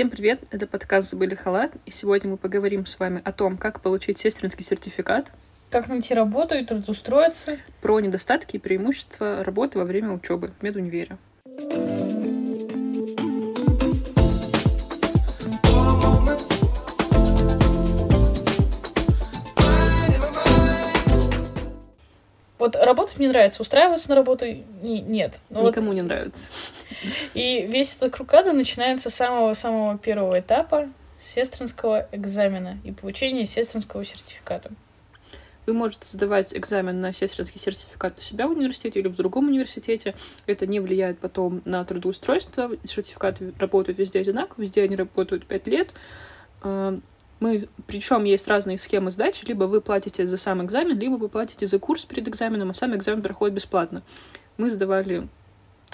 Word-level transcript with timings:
Всем 0.00 0.08
привет! 0.08 0.40
Это 0.50 0.66
подкаст 0.66 1.10
«Забыли 1.10 1.34
халат», 1.34 1.72
и 1.84 1.90
сегодня 1.90 2.30
мы 2.30 2.38
поговорим 2.38 2.86
с 2.86 2.98
вами 2.98 3.20
о 3.22 3.32
том, 3.32 3.58
как 3.58 3.82
получить 3.82 4.18
сестринский 4.18 4.64
сертификат, 4.64 5.30
как 5.68 5.88
найти 5.88 6.14
работу 6.14 6.54
и 6.54 6.64
трудоустроиться, 6.64 7.58
про 7.82 8.00
недостатки 8.00 8.56
и 8.56 8.58
преимущества 8.58 9.44
работы 9.44 9.78
во 9.78 9.84
время 9.84 10.12
учебы 10.12 10.52
в 10.58 10.62
медунивере. 10.62 11.18
Вот 22.58 22.74
работать 22.74 23.18
мне 23.18 23.28
нравится, 23.28 23.60
устраиваться 23.60 24.08
на 24.08 24.14
работу 24.14 24.46
не, 24.46 25.02
нет. 25.02 25.40
Но 25.50 25.68
Никому 25.68 25.88
вот... 25.88 25.94
не 25.94 26.02
нравится. 26.02 26.48
И 27.34 27.66
весь 27.66 27.96
этот 27.96 28.14
крукада 28.14 28.52
начинается 28.52 29.10
с 29.10 29.14
самого-самого 29.14 29.98
первого 29.98 30.40
этапа 30.40 30.88
сестринского 31.18 32.08
экзамена 32.12 32.78
и 32.84 32.92
получения 32.92 33.44
сестринского 33.44 34.04
сертификата. 34.04 34.70
Вы 35.66 35.74
можете 35.74 36.06
сдавать 36.06 36.54
экзамен 36.54 36.98
на 37.00 37.12
сестринский 37.12 37.60
сертификат 37.60 38.18
у 38.18 38.22
себя 38.22 38.48
в 38.48 38.52
университете 38.52 39.00
или 39.00 39.08
в 39.08 39.14
другом 39.14 39.48
университете. 39.48 40.14
Это 40.46 40.66
не 40.66 40.80
влияет 40.80 41.18
потом 41.18 41.62
на 41.64 41.84
трудоустройство. 41.84 42.70
Сертификаты 42.84 43.52
работают 43.58 43.98
везде 43.98 44.20
одинаково, 44.20 44.62
везде 44.62 44.82
они 44.82 44.96
работают 44.96 45.46
5 45.46 45.66
лет. 45.66 45.92
Эм, 46.62 47.02
мы, 47.40 47.68
причем 47.86 48.24
есть 48.24 48.48
разные 48.48 48.78
схемы 48.78 49.10
сдачи, 49.10 49.44
либо 49.46 49.64
вы 49.64 49.80
платите 49.80 50.26
за 50.26 50.38
сам 50.38 50.64
экзамен, 50.64 50.98
либо 50.98 51.14
вы 51.14 51.28
платите 51.28 51.66
за 51.66 51.78
курс 51.78 52.04
перед 52.04 52.26
экзаменом, 52.26 52.70
а 52.70 52.74
сам 52.74 52.96
экзамен 52.96 53.22
проходит 53.22 53.54
бесплатно. 53.54 54.02
Мы 54.56 54.70
сдавали 54.70 55.28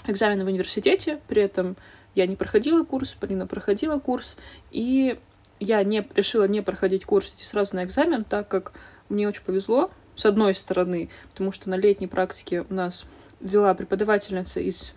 экзамены 0.09 0.45
в 0.45 0.49
университете, 0.49 1.21
при 1.29 1.43
этом 1.43 1.77
я 2.15 2.27
не 2.27 2.37
проходила 2.37 2.85
курс, 2.85 3.15
Полина 3.19 3.47
проходила 3.47 3.99
курс, 3.99 4.37
и 4.71 5.19
я 5.61 5.83
не 5.85 6.07
решила 6.15 6.45
не 6.45 6.63
проходить 6.63 7.05
курс, 7.05 7.29
идти 7.29 7.45
сразу 7.45 7.77
на 7.77 7.85
экзамен, 7.85 8.25
так 8.25 8.49
как 8.49 8.73
мне 9.09 9.29
очень 9.29 9.43
повезло, 9.43 9.91
с 10.15 10.27
одной 10.27 10.55
стороны, 10.55 11.11
потому 11.31 11.53
что 11.53 11.71
на 11.71 11.77
летней 11.77 12.07
практике 12.07 12.65
у 12.69 12.75
нас 12.75 13.05
вела 13.41 13.75
преподавательница 13.75 14.61
из 14.61 14.93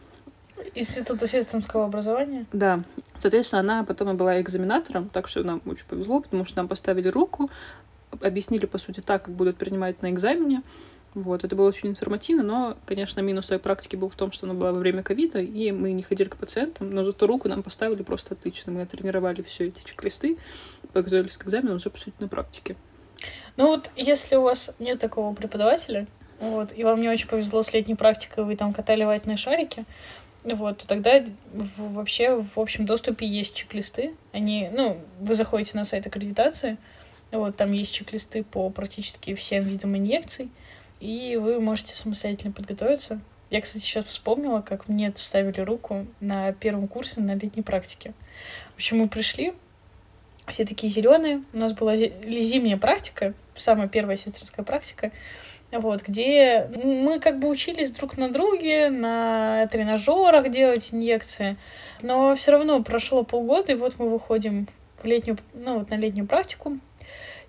Института 0.76 1.28
сестринского 1.28 1.86
образования? 1.86 2.46
Да. 2.52 2.84
Соответственно, 3.18 3.62
она 3.62 3.84
потом 3.84 4.12
и 4.12 4.14
была 4.14 4.42
экзаменатором, 4.42 5.10
так 5.10 5.28
что 5.28 5.44
нам 5.44 5.62
очень 5.66 5.86
повезло, 5.86 6.22
потому 6.22 6.46
что 6.46 6.58
нам 6.58 6.68
поставили 6.68 7.08
руку, 7.08 7.50
объяснили, 8.22 8.66
по 8.66 8.78
сути, 8.78 9.02
так, 9.02 9.24
как 9.24 9.34
будут 9.34 9.58
принимать 9.58 10.02
на 10.02 10.10
экзамене. 10.10 10.64
Вот, 11.16 11.44
это 11.44 11.56
было 11.56 11.68
очень 11.68 11.90
информативно, 11.90 12.44
но, 12.44 12.78
конечно, 12.86 13.20
минус 13.22 13.48
той 13.48 13.58
практики 13.58 13.96
был 13.96 14.10
в 14.10 14.16
том, 14.16 14.32
что 14.32 14.46
она 14.46 14.54
была 14.54 14.72
во 14.72 14.78
время 14.78 15.02
ковида, 15.02 15.40
и 15.40 15.72
мы 15.72 15.92
не 15.92 16.04
ходили 16.04 16.30
к 16.30 16.38
пациентам, 16.38 16.92
но 16.92 17.04
зато 17.04 17.26
руку 17.26 17.50
нам 17.50 17.64
поставили 17.64 18.04
просто 18.04 18.36
отлично. 18.36 18.72
Мы 18.72 18.86
тренировали 18.86 19.42
все 19.42 19.68
эти 19.68 19.84
чек-листы, 19.84 20.38
показались 20.94 21.36
к 21.36 21.46
экзамену 21.46 21.76
уже, 21.76 21.90
по 21.90 21.98
сути, 21.98 22.14
на 22.20 22.28
практике. 22.28 22.76
Ну 23.58 23.68
вот, 23.68 23.90
если 23.96 24.36
у 24.36 24.44
вас 24.44 24.76
нет 24.78 25.00
такого 25.00 25.34
преподавателя, 25.34 26.06
вот, 26.40 26.78
и 26.78 26.84
вам 26.84 27.02
не 27.02 27.10
очень 27.10 27.28
повезло 27.28 27.64
с 27.64 27.74
летней 27.74 27.96
практикой, 27.96 28.46
вы 28.46 28.56
там 28.56 28.72
катали 28.72 29.04
ватные 29.04 29.36
шарики, 29.36 29.86
вот, 30.44 30.78
то 30.78 30.88
тогда 30.88 31.26
вообще 31.78 32.36
в 32.36 32.60
общем 32.60 32.86
доступе 32.86 33.28
есть 33.28 33.56
чек-листы. 33.56 34.16
Они, 34.32 34.70
ну, 34.72 35.02
вы 35.20 35.34
заходите 35.34 35.76
на 35.76 35.86
сайт 35.86 36.08
аккредитации, 36.08 36.78
вот, 37.32 37.58
там 37.58 37.72
есть 37.74 37.94
чек-листы 37.94 38.44
по 38.44 38.70
практически 38.70 39.34
всем 39.34 39.64
видам 39.64 39.98
инъекций, 39.98 40.50
и 41.00 41.38
вы 41.38 41.60
можете 41.60 41.94
самостоятельно 41.94 42.52
подготовиться. 42.52 43.20
Я, 43.50 43.62
кстати, 43.62 43.84
сейчас 43.84 44.06
вспомнила, 44.06 44.62
как 44.62 44.88
мне 44.88 45.12
вставили 45.12 45.62
руку 45.62 46.06
на 46.20 46.52
первом 46.54 46.88
курсе 46.88 47.22
на 47.22 47.36
летней 47.36 47.64
практике. 47.64 48.14
В 48.74 48.76
общем, 48.76 49.00
мы 49.00 49.08
пришли, 49.08 49.54
все 50.48 50.66
такие 50.66 50.92
зеленые. 50.92 51.44
У 51.54 51.58
нас 51.58 51.74
была 51.74 51.96
зимняя 51.98 52.78
практика, 52.78 53.34
самая 53.56 53.88
первая 53.88 54.18
сестринская 54.18 54.64
практика 54.64 55.12
вот, 55.78 56.02
где 56.02 56.68
мы 56.84 57.20
как 57.20 57.40
бы 57.40 57.48
учились 57.48 57.92
друг 57.92 58.18
на 58.18 58.30
друге, 58.30 58.90
на 58.90 59.68
тренажерах 59.68 60.50
делать 60.50 60.90
инъекции, 60.92 61.58
но 62.02 62.36
все 62.36 62.52
равно 62.52 62.82
прошло 62.84 63.24
полгода, 63.24 63.74
и 63.74 63.76
вот 63.76 64.00
мы 64.00 64.10
выходим 64.10 64.68
в 65.02 65.06
летнюю, 65.06 65.38
ну, 65.54 65.80
вот 65.80 65.92
на 65.92 65.96
летнюю 65.96 66.28
практику, 66.28 66.80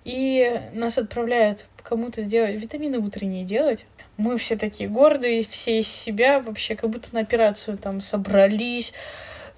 и 0.03 0.61
нас 0.73 0.97
отправляют 0.97 1.65
кому-то 1.83 2.23
делать, 2.23 2.59
витамины 2.59 2.99
утренние 2.99 3.43
делать. 3.43 3.85
Мы 4.17 4.37
все 4.37 4.55
такие 4.55 4.89
гордые, 4.89 5.43
все 5.43 5.79
из 5.79 5.87
себя, 5.87 6.39
вообще 6.39 6.75
как 6.75 6.89
будто 6.89 7.13
на 7.13 7.21
операцию 7.21 7.77
там 7.77 8.01
собрались, 8.01 8.93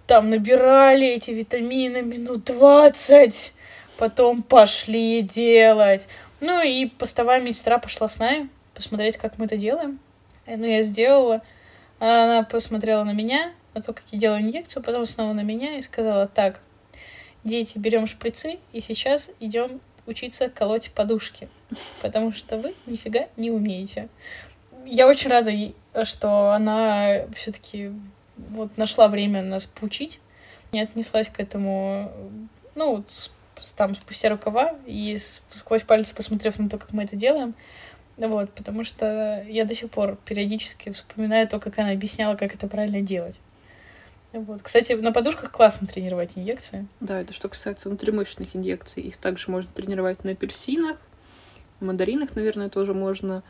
там 0.07 0.29
набирали 0.29 1.07
эти 1.07 1.31
витамины 1.31 2.01
минут 2.01 2.45
двадцать, 2.45 3.53
потом 3.97 4.43
пошли 4.43 5.21
делать. 5.21 6.07
Ну 6.39 6.61
и 6.61 6.85
постовая 6.85 7.41
медсестра 7.41 7.77
пошла 7.77 8.07
с 8.07 8.19
нами 8.19 8.49
посмотреть, 8.73 9.17
как 9.17 9.37
мы 9.37 9.45
это 9.45 9.57
делаем. 9.57 9.99
Ну, 10.45 10.65
я 10.65 10.81
сделала. 10.81 11.41
Она 11.99 12.43
посмотрела 12.43 13.03
на 13.03 13.13
меня, 13.13 13.53
на 13.73 13.81
то, 13.81 13.93
как 13.93 14.03
я 14.11 14.19
делаю 14.19 14.41
инъекцию, 14.41 14.83
потом 14.83 15.05
снова 15.05 15.31
на 15.31 15.41
меня 15.41 15.77
и 15.77 15.81
сказала, 15.81 16.27
так, 16.27 16.59
дети, 17.45 17.77
берем 17.77 18.07
шприцы 18.07 18.59
и 18.73 18.81
сейчас 18.81 19.31
идем 19.39 19.79
учиться 20.05 20.49
колоть 20.49 20.91
подушки, 20.91 21.49
потому 22.01 22.31
что 22.31 22.57
вы 22.57 22.75
нифига 22.85 23.27
не 23.37 23.51
умеете. 23.51 24.09
Я 24.85 25.07
очень 25.07 25.29
рада, 25.29 25.51
что 26.03 26.51
она 26.51 27.25
все-таки 27.35 27.91
вот 28.37 28.77
нашла 28.77 29.07
время 29.07 29.41
нас 29.41 29.65
поучить, 29.65 30.19
не 30.71 30.81
отнеслась 30.81 31.29
к 31.29 31.39
этому, 31.39 32.11
ну, 32.75 32.97
вот 32.97 33.31
там 33.77 33.95
спустя 33.95 34.29
рукава 34.29 34.75
и 34.85 35.17
сквозь 35.51 35.83
пальцы 35.83 36.13
посмотрев 36.13 36.59
на 36.59 36.69
то, 36.69 36.77
как 36.77 36.91
мы 36.91 37.03
это 37.03 37.15
делаем. 37.15 37.55
Вот, 38.17 38.51
потому 38.51 38.83
что 38.83 39.43
я 39.47 39.65
до 39.65 39.73
сих 39.73 39.89
пор 39.89 40.17
периодически 40.25 40.91
вспоминаю 40.91 41.47
то, 41.47 41.59
как 41.59 41.79
она 41.79 41.91
объясняла, 41.91 42.35
как 42.35 42.53
это 42.53 42.67
правильно 42.67 43.01
делать. 43.01 43.39
Вот. 44.33 44.61
Кстати, 44.63 44.93
на 44.93 45.11
подушках 45.11 45.51
классно 45.51 45.87
тренировать 45.87 46.37
инъекции. 46.37 46.87
Да, 46.99 47.21
это 47.21 47.33
что 47.33 47.49
касается 47.49 47.87
внутримышечных 47.87 48.55
инъекций. 48.55 49.03
Их 49.03 49.17
также 49.17 49.49
можно 49.51 49.69
тренировать 49.73 50.23
на 50.23 50.31
апельсинах, 50.31 50.97
на 51.79 51.87
мандаринах, 51.87 52.35
наверное, 52.35 52.69
тоже 52.69 52.93
можно. 52.93 53.43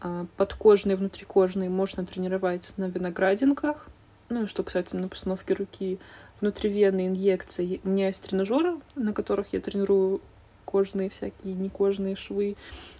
А 0.00 0.26
подкожные, 0.36 0.96
внутрикожные 0.96 1.68
можно 1.68 2.06
тренировать 2.06 2.72
на 2.76 2.84
виноградинках. 2.84 3.88
Ну 4.28 4.46
что 4.46 4.62
касается 4.62 4.96
на 4.96 5.08
постановке 5.08 5.54
руки, 5.54 5.98
внутривенные 6.40 7.08
инъекции. 7.08 7.80
У 7.82 7.88
меня 7.88 8.06
есть 8.06 8.22
тренажеры, 8.22 8.76
на 8.94 9.12
которых 9.12 9.52
я 9.52 9.60
тренирую 9.60 10.20
кожные 10.64 11.08
всякие, 11.08 11.54
некожные 11.54 12.14
швы. 12.14 12.56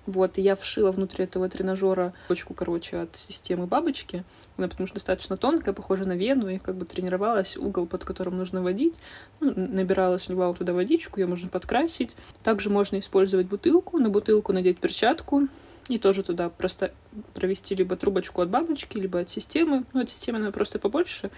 Вот, 0.06 0.38
и 0.38 0.42
я 0.42 0.56
вшила 0.56 0.90
внутри 0.90 1.24
этого 1.24 1.48
тренажера 1.48 2.14
точку, 2.26 2.54
короче, 2.54 2.96
от 2.96 3.14
системы 3.14 3.66
бабочки. 3.66 4.24
Она 4.58 4.66
потому 4.68 4.88
что 4.88 4.94
достаточно 4.94 5.36
тонкая, 5.36 5.72
похожа 5.72 6.04
на 6.04 6.14
вену, 6.14 6.48
и 6.48 6.58
как 6.58 6.74
бы 6.74 6.84
тренировалась 6.84 7.56
угол, 7.56 7.86
под 7.86 8.04
которым 8.04 8.36
нужно 8.36 8.60
водить. 8.60 8.94
Ну, 9.38 9.52
набирала, 9.56 10.18
сливала 10.18 10.54
туда 10.54 10.72
водичку, 10.72 11.20
ее 11.20 11.26
можно 11.26 11.48
подкрасить. 11.48 12.16
Также 12.42 12.68
можно 12.68 12.98
использовать 12.98 13.46
бутылку, 13.46 13.98
на 13.98 14.10
бутылку 14.10 14.52
надеть 14.52 14.78
перчатку, 14.78 15.46
и 15.88 15.96
тоже 15.96 16.24
туда 16.24 16.50
просто 16.50 16.92
провести 17.34 17.76
либо 17.76 17.96
трубочку 17.96 18.42
от 18.42 18.50
бабочки, 18.50 18.98
либо 18.98 19.20
от 19.20 19.30
системы. 19.30 19.84
Ну, 19.92 20.00
от 20.00 20.10
системы 20.10 20.38
она 20.38 20.50
просто 20.50 20.80
побольше, 20.80 21.30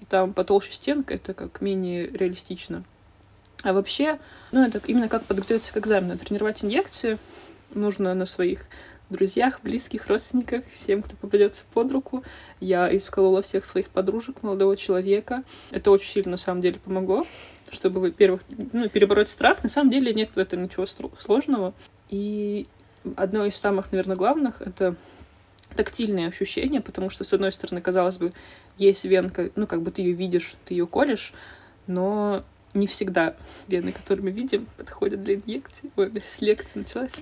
и 0.00 0.04
там 0.04 0.32
потолще 0.32 0.72
стенка, 0.72 1.14
это 1.14 1.32
как 1.32 1.60
менее 1.60 2.08
реалистично. 2.08 2.82
А 3.62 3.72
вообще, 3.72 4.18
ну, 4.50 4.62
это 4.62 4.80
именно 4.86 5.08
как 5.08 5.24
подготовиться 5.24 5.72
к 5.72 5.76
экзамену. 5.78 6.18
Тренировать 6.18 6.64
инъекции 6.64 7.18
нужно 7.72 8.14
на 8.14 8.26
своих 8.26 8.66
друзьях, 9.10 9.60
близких, 9.62 10.06
родственниках, 10.06 10.64
всем, 10.72 11.02
кто 11.02 11.16
попадется 11.16 11.62
под 11.72 11.92
руку. 11.92 12.24
Я 12.60 12.94
исколола 12.94 13.42
всех 13.42 13.64
своих 13.64 13.88
подружек, 13.88 14.42
молодого 14.42 14.76
человека. 14.76 15.44
Это 15.70 15.90
очень 15.90 16.10
сильно, 16.10 16.32
на 16.32 16.36
самом 16.36 16.60
деле, 16.60 16.78
помогло, 16.78 17.26
чтобы, 17.70 18.00
во-первых, 18.00 18.42
ну, 18.48 18.88
перебороть 18.88 19.28
страх. 19.28 19.62
На 19.62 19.68
самом 19.68 19.90
деле 19.90 20.12
нет 20.14 20.30
в 20.34 20.38
этом 20.38 20.62
ничего 20.62 20.86
сложного. 21.18 21.74
И 22.08 22.66
одно 23.16 23.44
из 23.44 23.56
самых, 23.56 23.92
наверное, 23.92 24.16
главных— 24.16 24.60
это 24.62 24.96
тактильные 25.76 26.28
ощущения, 26.28 26.80
потому 26.80 27.10
что, 27.10 27.24
с 27.24 27.32
одной 27.32 27.52
стороны, 27.52 27.80
казалось 27.80 28.18
бы, 28.18 28.32
есть 28.78 29.04
венка, 29.04 29.50
ну, 29.56 29.66
как 29.66 29.82
бы 29.82 29.90
ты 29.90 30.02
ее 30.02 30.12
видишь, 30.12 30.54
ты 30.64 30.74
ее 30.74 30.86
колешь, 30.86 31.32
но 31.86 32.44
не 32.74 32.86
всегда 32.86 33.36
вены, 33.68 33.92
которые 33.92 34.24
мы 34.24 34.30
видим, 34.30 34.66
подходят 34.76 35.22
для 35.22 35.36
инъекции. 35.36 35.90
Ой, 35.96 36.12
с 36.26 36.40
лекции 36.40 36.80
началась. 36.80 37.14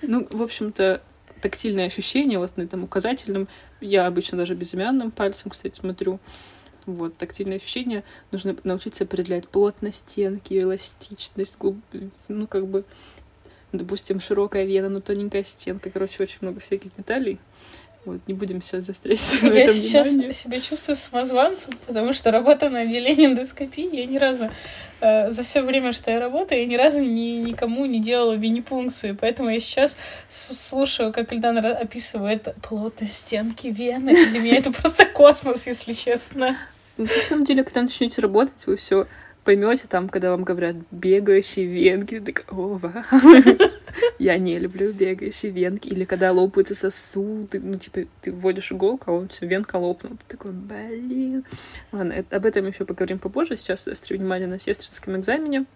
Ну, 0.00 0.26
в 0.30 0.42
общем-то, 0.42 1.02
тактильное 1.42 1.86
ощущение, 1.86 2.38
вот 2.38 2.56
на 2.56 2.62
этом 2.62 2.84
указательном, 2.84 3.48
я 3.80 4.06
обычно 4.06 4.38
даже 4.38 4.54
безымянным 4.54 5.10
пальцем, 5.10 5.50
кстати, 5.50 5.78
смотрю, 5.78 6.20
вот, 6.86 7.16
тактильное 7.16 7.58
ощущение, 7.58 8.04
нужно 8.30 8.56
научиться 8.64 9.04
определять. 9.04 9.48
Плотность 9.48 10.08
стенки, 10.08 10.58
эластичность, 10.58 11.58
губ, 11.58 11.76
ну, 12.28 12.46
как 12.46 12.66
бы, 12.66 12.84
допустим, 13.72 14.20
широкая 14.20 14.64
вена, 14.64 14.88
но 14.88 15.00
тоненькая 15.00 15.44
стенка, 15.44 15.90
короче, 15.90 16.22
очень 16.22 16.38
много 16.40 16.60
всяких 16.60 16.94
деталей. 16.96 17.38
Вот, 18.04 18.20
не 18.26 18.34
будем 18.34 18.60
сейчас 18.60 18.86
застрять 18.86 19.20
Я 19.42 19.48
этом 19.64 19.76
сейчас 19.76 20.08
внимании. 20.08 20.32
себя 20.32 20.60
чувствую 20.60 20.96
самозванцем, 20.96 21.74
потому 21.86 22.12
что 22.12 22.32
работа 22.32 22.68
на 22.68 22.80
отделении 22.80 23.26
эндоскопии, 23.26 23.94
я 23.94 24.06
ни 24.06 24.18
разу 24.18 24.50
э, 25.00 25.30
за 25.30 25.44
все 25.44 25.62
время, 25.62 25.92
что 25.92 26.10
я 26.10 26.18
работаю, 26.18 26.62
я 26.62 26.66
ни 26.66 26.74
разу 26.74 27.00
ни, 27.00 27.38
никому 27.38 27.86
не 27.86 28.00
делала 28.00 28.32
винипункцию, 28.32 29.16
поэтому 29.16 29.50
я 29.50 29.60
сейчас 29.60 29.96
слушаю, 30.28 31.12
как 31.12 31.32
Ильдана 31.32 31.76
описывает 31.76 32.52
плотность 32.60 33.18
стенки 33.18 33.68
вены. 33.68 34.12
Для 34.30 34.40
меня 34.40 34.56
это 34.56 34.72
просто 34.72 35.06
космос, 35.06 35.68
если 35.68 35.92
честно. 35.92 36.56
Ну, 36.96 37.04
на 37.04 37.20
самом 37.20 37.44
деле, 37.44 37.62
когда 37.62 37.82
начнете 37.82 38.20
работать, 38.20 38.66
вы 38.66 38.76
все 38.76 39.06
поймете 39.44 39.84
там, 39.88 40.08
когда 40.08 40.30
вам 40.30 40.44
говорят 40.44 40.76
бегающие 40.90 41.66
венки, 41.66 42.20
такая, 42.20 42.46
о. 42.50 42.78
Я 44.18 44.38
не 44.38 44.58
люблю 44.58 44.92
бегающие 44.92 45.50
венки. 45.52 45.88
Или 45.88 46.04
когда 46.04 46.32
лопаются 46.32 46.74
сосуды, 46.74 47.60
ну, 47.60 47.76
типа, 47.78 48.00
ты 48.20 48.32
вводишь 48.32 48.72
иголку, 48.72 49.10
а 49.10 49.14
он 49.14 49.28
все, 49.28 49.46
венка 49.46 49.76
лопнул. 49.76 50.12
Ты 50.28 50.36
такой, 50.36 50.52
блин. 50.52 51.44
Ладно, 51.92 52.12
это- 52.12 52.36
об 52.36 52.46
этом 52.46 52.66
еще 52.66 52.84
поговорим 52.84 53.18
попозже. 53.18 53.56
Сейчас 53.56 53.84
заострю 53.84 54.18
внимание 54.18 54.48
на 54.48 54.58
сестринском 54.58 55.16
экзамене. 55.16 55.66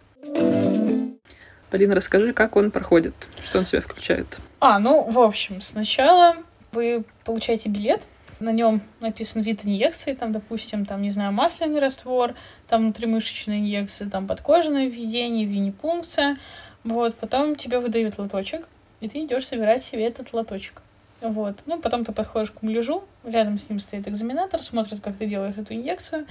Полина, 1.70 1.94
расскажи, 1.94 2.32
как 2.32 2.56
он 2.56 2.70
проходит, 2.70 3.14
что 3.44 3.58
он 3.58 3.64
в 3.64 3.68
себя 3.68 3.80
включает. 3.80 4.38
А, 4.60 4.78
ну, 4.78 5.02
в 5.10 5.18
общем, 5.18 5.60
сначала 5.60 6.36
вы 6.72 7.04
получаете 7.24 7.68
билет, 7.68 8.02
на 8.40 8.50
нем 8.50 8.80
написан 9.00 9.42
вид 9.42 9.64
инъекции, 9.64 10.14
там, 10.14 10.32
допустим, 10.32 10.84
там, 10.84 11.02
не 11.02 11.10
знаю, 11.10 11.32
масляный 11.32 11.80
раствор, 11.80 12.34
там 12.68 12.82
внутримышечная 12.82 13.58
инъекция, 13.58 14.10
там 14.10 14.26
подкожное 14.26 14.86
введение, 14.86 15.46
винипункция. 15.46 16.36
Вот, 16.84 17.16
потом 17.16 17.56
тебе 17.56 17.78
выдают 17.78 18.18
лоточек, 18.18 18.68
и 19.00 19.08
ты 19.08 19.24
идешь 19.24 19.46
собирать 19.46 19.82
себе 19.82 20.06
этот 20.06 20.32
лоточек. 20.32 20.82
Вот. 21.20 21.62
Ну, 21.66 21.80
потом 21.80 22.04
ты 22.04 22.12
подходишь 22.12 22.50
к 22.50 22.62
муляжу, 22.62 23.04
рядом 23.24 23.58
с 23.58 23.68
ним 23.68 23.80
стоит 23.80 24.06
экзаменатор, 24.06 24.62
смотрит, 24.62 25.00
как 25.00 25.16
ты 25.16 25.26
делаешь 25.26 25.56
эту 25.56 25.74
инъекцию. 25.74 26.26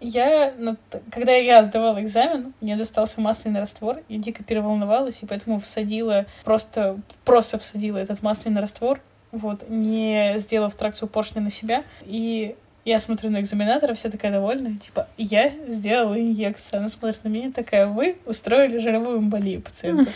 Я, 0.00 0.52
когда 1.10 1.32
я 1.32 1.62
сдавала 1.62 2.02
экзамен, 2.02 2.52
мне 2.60 2.76
достался 2.76 3.20
масляный 3.20 3.60
раствор, 3.60 4.02
я 4.08 4.18
дико 4.18 4.42
переволновалась, 4.42 5.22
и 5.22 5.26
поэтому 5.26 5.60
всадила, 5.60 6.26
просто, 6.44 6.98
просто 7.24 7.58
всадила 7.58 7.98
этот 7.98 8.22
масляный 8.22 8.60
раствор, 8.60 9.00
вот, 9.34 9.68
не 9.68 10.34
сделав 10.38 10.74
тракцию 10.74 11.08
поршня 11.08 11.42
на 11.42 11.50
себя. 11.50 11.84
И 12.04 12.56
я 12.84 13.00
смотрю 13.00 13.30
на 13.30 13.40
экзаменатора, 13.40 13.94
вся 13.94 14.10
такая 14.10 14.32
довольная, 14.32 14.76
типа, 14.76 15.08
я 15.16 15.52
сделала 15.66 16.18
инъекцию. 16.18 16.80
Она 16.80 16.88
смотрит 16.88 17.24
на 17.24 17.28
меня 17.28 17.50
такая, 17.50 17.86
вы 17.86 18.16
устроили 18.26 18.78
жировую 18.78 19.18
эмболию 19.18 19.62
пациенту. 19.62 20.10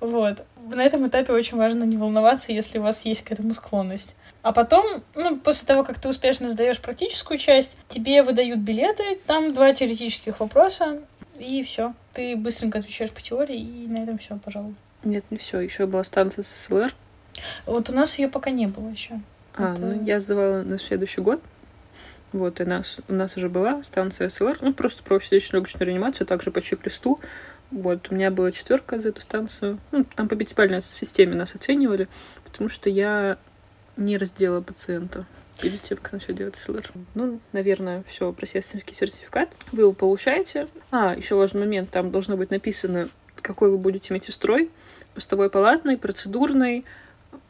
Вот. 0.00 0.44
На 0.62 0.84
этом 0.84 1.06
этапе 1.08 1.32
очень 1.32 1.56
важно 1.56 1.84
не 1.84 1.96
волноваться, 1.96 2.52
если 2.52 2.78
у 2.78 2.82
вас 2.82 3.04
есть 3.04 3.22
к 3.22 3.32
этому 3.32 3.54
склонность. 3.54 4.14
А 4.42 4.52
потом, 4.52 4.84
ну, 5.14 5.38
после 5.38 5.66
того, 5.66 5.82
как 5.84 5.98
ты 5.98 6.08
успешно 6.08 6.48
сдаешь 6.48 6.80
практическую 6.80 7.38
часть, 7.38 7.76
тебе 7.88 8.22
выдают 8.22 8.60
билеты, 8.60 9.18
там 9.26 9.52
два 9.52 9.72
теоретических 9.72 10.38
вопроса, 10.38 11.00
и 11.38 11.62
все. 11.62 11.94
Ты 12.12 12.36
быстренько 12.36 12.78
отвечаешь 12.78 13.10
по 13.10 13.20
теории, 13.20 13.58
и 13.58 13.88
на 13.88 14.02
этом 14.02 14.18
все, 14.18 14.38
пожалуй. 14.38 14.74
Нет, 15.02 15.24
не 15.30 15.38
все. 15.38 15.60
Еще 15.60 15.86
была 15.86 16.04
станция 16.04 16.44
СССР. 16.44 16.94
Вот 17.66 17.90
у 17.90 17.92
нас 17.92 18.18
ее 18.18 18.28
пока 18.28 18.50
не 18.50 18.66
было 18.66 18.88
еще. 18.88 19.20
А, 19.54 19.72
Это- 19.72 19.80
ну 19.82 20.04
я 20.04 20.20
сдавала 20.20 20.62
на 20.62 20.78
следующий 20.78 21.20
год. 21.20 21.40
Вот, 22.32 22.60
и 22.60 22.64
нас, 22.64 22.98
у 23.08 23.14
нас 23.14 23.36
уже 23.36 23.48
была 23.48 23.82
станция 23.84 24.28
СЛР, 24.28 24.58
ну, 24.60 24.74
просто 24.74 25.02
про 25.02 25.20
сердечно-легочную 25.20 25.86
реанимацию, 25.86 26.26
также 26.26 26.50
по 26.50 26.60
чек-листу. 26.60 27.18
Вот, 27.70 28.08
у 28.10 28.14
меня 28.14 28.30
была 28.30 28.52
четверка 28.52 28.98
за 29.00 29.08
эту 29.08 29.20
станцию. 29.22 29.78
Ну, 29.92 30.04
там 30.04 30.28
по 30.28 30.36
пятибалльной 30.36 30.82
системе 30.82 31.34
нас 31.34 31.54
оценивали, 31.54 32.08
потому 32.44 32.68
что 32.68 32.90
я 32.90 33.38
не 33.96 34.18
раздела 34.18 34.60
пациента 34.60 35.24
перед 35.60 35.80
тем, 35.82 35.98
как 35.98 36.12
начать 36.12 36.36
делать 36.36 36.56
СЛР. 36.56 36.90
Ну, 37.14 37.40
наверное, 37.52 38.04
все 38.08 38.32
про 38.32 38.44
сестринский 38.44 38.94
сертификат. 38.94 39.48
Вы 39.72 39.82
его 39.82 39.92
получаете. 39.92 40.68
А, 40.90 41.14
еще 41.16 41.36
важный 41.36 41.60
момент, 41.60 41.90
там 41.90 42.10
должно 42.10 42.36
быть 42.36 42.50
написано, 42.50 43.08
какой 43.40 43.70
вы 43.70 43.78
будете 43.78 44.12
медсестрой. 44.12 44.70
Постовой 45.14 45.48
палатной, 45.48 45.96
процедурной, 45.96 46.84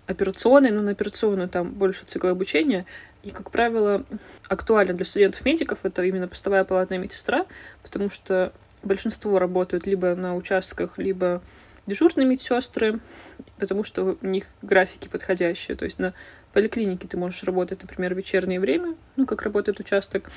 операционной, 0.07 0.71
ну, 0.71 0.83
на 0.83 0.93
операционную 0.93 1.49
там 1.49 1.71
больше 1.71 2.05
цикл 2.05 2.29
обучения. 2.29 2.87
И, 3.23 3.31
как 3.31 3.51
правило, 3.51 4.05
актуально 4.49 4.95
для 4.95 5.05
студентов-медиков 5.05 5.81
это 5.83 6.03
именно 6.03 6.29
постовая 6.29 6.65
палатная 6.65 6.99
медсестра, 6.99 7.47
потому 7.83 8.11
что 8.11 8.53
большинство 8.83 9.39
работают 9.39 9.87
либо 9.87 10.15
на 10.15 10.37
участках, 10.37 10.99
либо 10.99 11.43
дежурные 11.87 12.27
медсестры, 12.27 13.01
потому 13.59 13.85
что 13.85 14.17
у 14.21 14.27
них 14.27 14.47
графики 14.63 15.09
подходящие. 15.09 15.77
То 15.77 15.85
есть 15.85 15.99
на 15.99 16.13
поликлинике 16.53 17.09
ты 17.09 17.17
можешь 17.17 17.43
работать, 17.45 17.83
например, 17.83 18.15
в 18.15 18.17
вечернее 18.17 18.61
время, 18.61 18.95
ну, 19.17 19.27
как 19.27 19.43
работает 19.43 19.81
участок, 19.81 20.31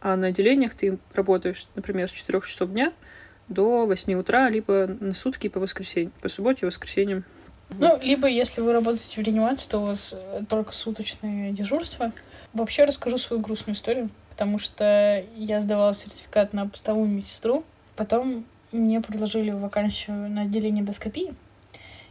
а 0.00 0.16
на 0.16 0.28
отделениях 0.28 0.74
ты 0.74 0.98
работаешь, 1.14 1.66
например, 1.74 2.08
с 2.08 2.12
4 2.12 2.40
часов 2.42 2.70
дня 2.70 2.92
до 3.48 3.86
8 3.86 4.14
утра, 4.14 4.48
либо 4.50 4.86
на 5.00 5.14
сутки 5.14 5.48
по 5.48 5.60
воскресенье, 5.60 6.10
по 6.20 6.28
субботе 6.28 6.60
и 6.62 6.66
воскресеньям. 6.66 7.24
Ну, 7.70 7.98
либо 8.00 8.28
если 8.28 8.60
вы 8.60 8.72
работаете 8.72 9.20
в 9.20 9.24
реанимации, 9.24 9.70
то 9.70 9.78
у 9.78 9.86
вас 9.86 10.14
э, 10.16 10.42
только 10.48 10.72
суточное 10.72 11.50
дежурство. 11.50 12.12
Вообще 12.52 12.84
расскажу 12.84 13.18
свою 13.18 13.42
грустную 13.42 13.74
историю, 13.74 14.10
потому 14.30 14.58
что 14.58 15.24
я 15.36 15.60
сдавала 15.60 15.92
сертификат 15.92 16.52
на 16.52 16.68
постовую 16.68 17.08
медсестру, 17.08 17.64
потом 17.96 18.44
мне 18.70 19.00
предложили 19.00 19.50
вакансию 19.50 20.30
на 20.30 20.42
отделение 20.42 20.82
эндоскопии, 20.82 21.34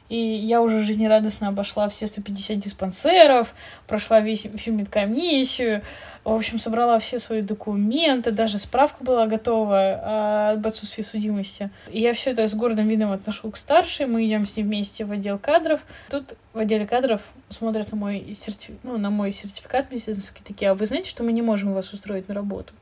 и 0.09 0.17
я 0.17 0.61
уже 0.61 0.83
жизнерадостно 0.83 1.47
обошла 1.47 1.89
все 1.89 2.07
150 2.07 2.59
диспансеров, 2.59 3.53
прошла 3.87 4.19
весь, 4.19 4.47
всю 4.55 4.71
медкомиссию, 4.71 5.81
в 6.23 6.31
общем, 6.31 6.57
собрала 6.57 6.99
все 6.99 7.19
свои 7.19 7.41
документы, 7.41 8.31
даже 8.31 8.57
справка 8.57 9.03
была 9.03 9.27
готова 9.27 9.77
а, 9.77 10.51
об 10.53 10.65
отсутствии 10.65 11.01
судимости. 11.01 11.69
И 11.91 11.99
я 11.99 12.13
все 12.13 12.31
это 12.31 12.47
с 12.47 12.53
гордым 12.53 12.87
видом 12.87 13.11
отношу 13.11 13.51
к 13.51 13.57
старшей, 13.57 14.05
мы 14.05 14.25
идем 14.25 14.45
с 14.45 14.55
ней 14.55 14.63
вместе 14.63 15.03
в 15.03 15.11
отдел 15.11 15.37
кадров. 15.37 15.81
Тут 16.09 16.35
в 16.53 16.59
отделе 16.59 16.85
кадров 16.85 17.21
смотрят 17.49 17.91
на 17.91 17.97
мой, 17.97 18.19
сертифи- 18.31 18.77
ну, 18.83 18.97
на 18.97 19.09
мой 19.09 19.31
сертификат 19.31 19.91
медицинский, 19.91 20.43
такие, 20.43 20.71
а 20.71 20.75
вы 20.75 20.85
знаете, 20.85 21.09
что 21.09 21.23
мы 21.23 21.31
не 21.33 21.41
можем 21.41 21.73
вас 21.73 21.91
устроить 21.91 22.27
на 22.29 22.33
работу? 22.33 22.73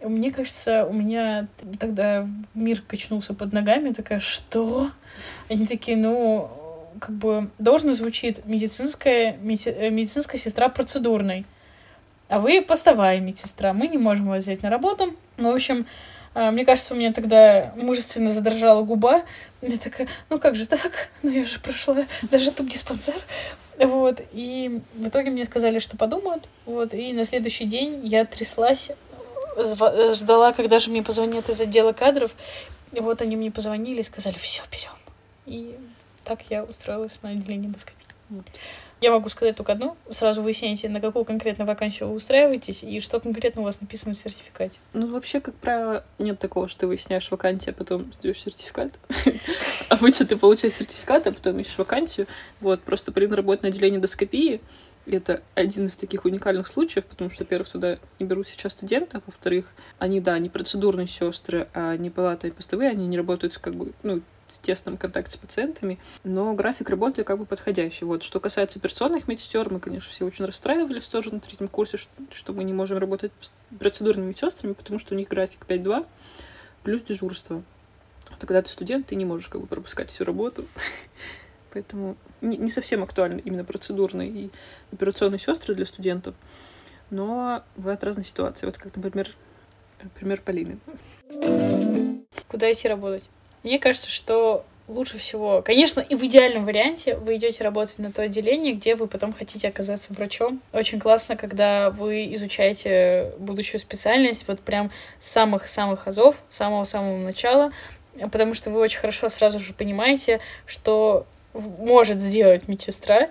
Мне 0.00 0.30
кажется, 0.30 0.86
у 0.86 0.92
меня 0.92 1.48
тогда 1.78 2.26
мир 2.54 2.82
качнулся 2.82 3.34
под 3.34 3.52
ногами, 3.52 3.92
такая, 3.92 4.20
что? 4.20 4.90
Они 5.48 5.66
такие, 5.66 5.96
ну, 5.96 6.48
как 7.00 7.14
бы 7.14 7.50
должность 7.58 7.98
звучит 7.98 8.44
медицинская, 8.46 9.36
меди- 9.38 9.74
э, 9.76 9.90
медицинская 9.90 10.40
сестра 10.40 10.68
процедурной. 10.68 11.46
А 12.28 12.38
вы 12.40 12.62
постовая 12.62 13.20
медсестра, 13.20 13.72
мы 13.72 13.88
не 13.88 13.98
можем 13.98 14.28
вас 14.28 14.44
взять 14.44 14.62
на 14.62 14.70
работу. 14.70 15.16
Ну, 15.36 15.50
в 15.50 15.54
общем, 15.54 15.86
а, 16.34 16.50
мне 16.50 16.64
кажется, 16.64 16.94
у 16.94 16.96
меня 16.96 17.12
тогда 17.12 17.72
мужественно 17.76 18.30
задрожала 18.30 18.82
губа. 18.82 19.24
Я 19.62 19.76
такая, 19.78 20.08
ну 20.30 20.38
как 20.38 20.54
же 20.54 20.66
так? 20.66 21.08
Ну 21.22 21.30
я 21.30 21.44
же 21.44 21.58
прошла 21.58 22.06
даже 22.22 22.52
туб-диспансер. 22.52 23.20
Вот, 23.78 24.20
и 24.32 24.80
в 24.94 25.08
итоге 25.08 25.30
мне 25.30 25.44
сказали, 25.44 25.78
что 25.78 25.96
подумают. 25.96 26.48
Вот, 26.66 26.94
и 26.94 27.12
на 27.12 27.24
следующий 27.24 27.64
день 27.64 28.06
я 28.06 28.24
тряслась, 28.24 28.90
ждала, 30.14 30.52
когда 30.52 30.78
же 30.78 30.90
мне 30.90 31.02
позвонят 31.02 31.48
из 31.48 31.60
отдела 31.60 31.92
кадров. 31.92 32.34
И 32.92 33.00
вот 33.00 33.20
они 33.22 33.36
мне 33.36 33.50
позвонили 33.50 34.00
и 34.00 34.04
сказали, 34.04 34.36
все, 34.38 34.62
берем. 34.70 34.96
И 35.46 35.76
так 36.24 36.40
я 36.50 36.64
устроилась 36.64 37.22
на 37.22 37.30
отделение 37.30 37.70
доскопии. 37.70 38.08
Я 39.00 39.12
могу 39.12 39.28
сказать 39.28 39.56
только 39.56 39.72
одно. 39.72 39.96
Сразу 40.10 40.42
выясняйте, 40.42 40.88
на 40.88 41.00
какую 41.00 41.24
конкретно 41.24 41.64
вакансию 41.64 42.08
вы 42.08 42.16
устраиваетесь 42.16 42.82
и 42.82 42.98
что 42.98 43.20
конкретно 43.20 43.60
у 43.60 43.64
вас 43.64 43.80
написано 43.80 44.16
в 44.16 44.18
сертификате. 44.18 44.78
Ну, 44.92 45.06
вообще, 45.06 45.40
как 45.40 45.54
правило, 45.54 46.04
нет 46.18 46.40
такого, 46.40 46.66
что 46.66 46.80
ты 46.80 46.86
выясняешь 46.88 47.30
вакансию, 47.30 47.74
а 47.76 47.78
потом 47.78 48.12
сдаешь 48.18 48.42
сертификат. 48.42 48.98
Обычно 49.88 50.26
ты 50.26 50.36
получаешь 50.36 50.74
сертификат, 50.74 51.28
а 51.28 51.32
потом 51.32 51.60
ищешь 51.60 51.78
вакансию. 51.78 52.26
Вот, 52.60 52.82
просто 52.82 53.12
Полина 53.12 53.36
работает 53.36 53.62
на 53.62 53.68
отделении 53.68 53.98
доскопии. 53.98 54.60
И 55.08 55.16
Это 55.16 55.42
один 55.54 55.86
из 55.86 55.96
таких 55.96 56.26
уникальных 56.26 56.66
случаев, 56.66 57.06
потому 57.06 57.30
что, 57.30 57.42
во-первых, 57.42 57.70
туда 57.70 57.98
не 58.18 58.26
берут 58.26 58.46
сейчас 58.46 58.72
студентов, 58.72 59.22
во-вторых, 59.24 59.72
они, 59.98 60.20
да, 60.20 60.38
не 60.38 60.50
процедурные 60.50 61.06
сестры, 61.06 61.66
а 61.72 61.96
не 61.96 62.10
палата 62.10 62.46
и 62.46 62.50
постовые, 62.50 62.90
они 62.90 63.06
не 63.06 63.16
работают 63.16 63.56
как 63.56 63.74
бы, 63.74 63.92
ну, 64.02 64.20
в 64.48 64.60
тесном 64.60 64.98
контакте 64.98 65.32
с 65.32 65.36
пациентами, 65.38 65.98
но 66.24 66.52
график 66.52 66.90
работы 66.90 67.24
как 67.24 67.38
бы 67.38 67.46
подходящий. 67.46 68.04
Вот. 68.04 68.22
Что 68.22 68.38
касается 68.38 68.78
операционных 68.78 69.28
медсестер, 69.28 69.70
мы, 69.72 69.80
конечно, 69.80 70.10
все 70.10 70.26
очень 70.26 70.44
расстраивались 70.44 71.06
тоже 71.06 71.32
на 71.32 71.40
третьем 71.40 71.68
курсе, 71.68 71.96
что, 71.96 72.10
что 72.30 72.52
мы 72.52 72.64
не 72.64 72.74
можем 72.74 72.98
работать 72.98 73.32
процедурными 73.78 74.28
медсестрами, 74.28 74.74
потому 74.74 74.98
что 74.98 75.14
у 75.14 75.18
них 75.18 75.28
график 75.28 75.64
5-2 75.66 76.06
плюс 76.82 77.02
дежурство. 77.02 77.62
То 78.38 78.46
когда 78.46 78.60
ты 78.60 78.70
студент, 78.70 79.06
ты 79.06 79.16
не 79.16 79.24
можешь 79.24 79.48
как 79.48 79.62
бы 79.62 79.66
пропускать 79.66 80.10
всю 80.10 80.24
работу. 80.24 80.66
Поэтому 81.72 82.16
не, 82.40 82.56
не 82.56 82.70
совсем 82.70 83.02
актуальны 83.02 83.40
именно 83.44 83.64
процедурные 83.64 84.28
и 84.28 84.50
операционные 84.92 85.38
сестры 85.38 85.74
для 85.74 85.86
студентов, 85.86 86.34
но 87.10 87.62
бывают 87.76 88.02
разные 88.04 88.24
ситуации. 88.24 88.66
Вот 88.66 88.78
как, 88.78 88.96
например, 88.96 89.30
пример 90.14 90.40
Полины. 90.40 90.78
Куда 92.48 92.70
идти 92.72 92.88
работать? 92.88 93.28
Мне 93.62 93.78
кажется, 93.78 94.10
что 94.10 94.64
лучше 94.88 95.18
всего, 95.18 95.62
конечно, 95.62 96.00
и 96.00 96.14
в 96.14 96.24
идеальном 96.24 96.64
варианте 96.64 97.16
вы 97.16 97.36
идете 97.36 97.62
работать 97.62 97.98
на 97.98 98.10
то 98.10 98.22
отделение, 98.22 98.72
где 98.72 98.94
вы 98.94 99.06
потом 99.06 99.32
хотите 99.32 99.68
оказаться 99.68 100.12
врачом. 100.14 100.60
Очень 100.72 100.98
классно, 100.98 101.36
когда 101.36 101.90
вы 101.90 102.32
изучаете 102.34 103.34
будущую 103.38 103.80
специальность 103.80 104.48
вот 104.48 104.60
прям 104.60 104.90
с 105.20 105.28
самых-самых 105.28 106.08
азов, 106.08 106.36
самого-самого 106.48 107.18
начала, 107.18 107.72
потому 108.32 108.54
что 108.54 108.70
вы 108.70 108.80
очень 108.80 108.98
хорошо 108.98 109.28
сразу 109.28 109.58
же 109.58 109.74
понимаете, 109.74 110.40
что 110.66 111.26
может 111.58 112.20
сделать 112.20 112.68
медсестра, 112.68 113.30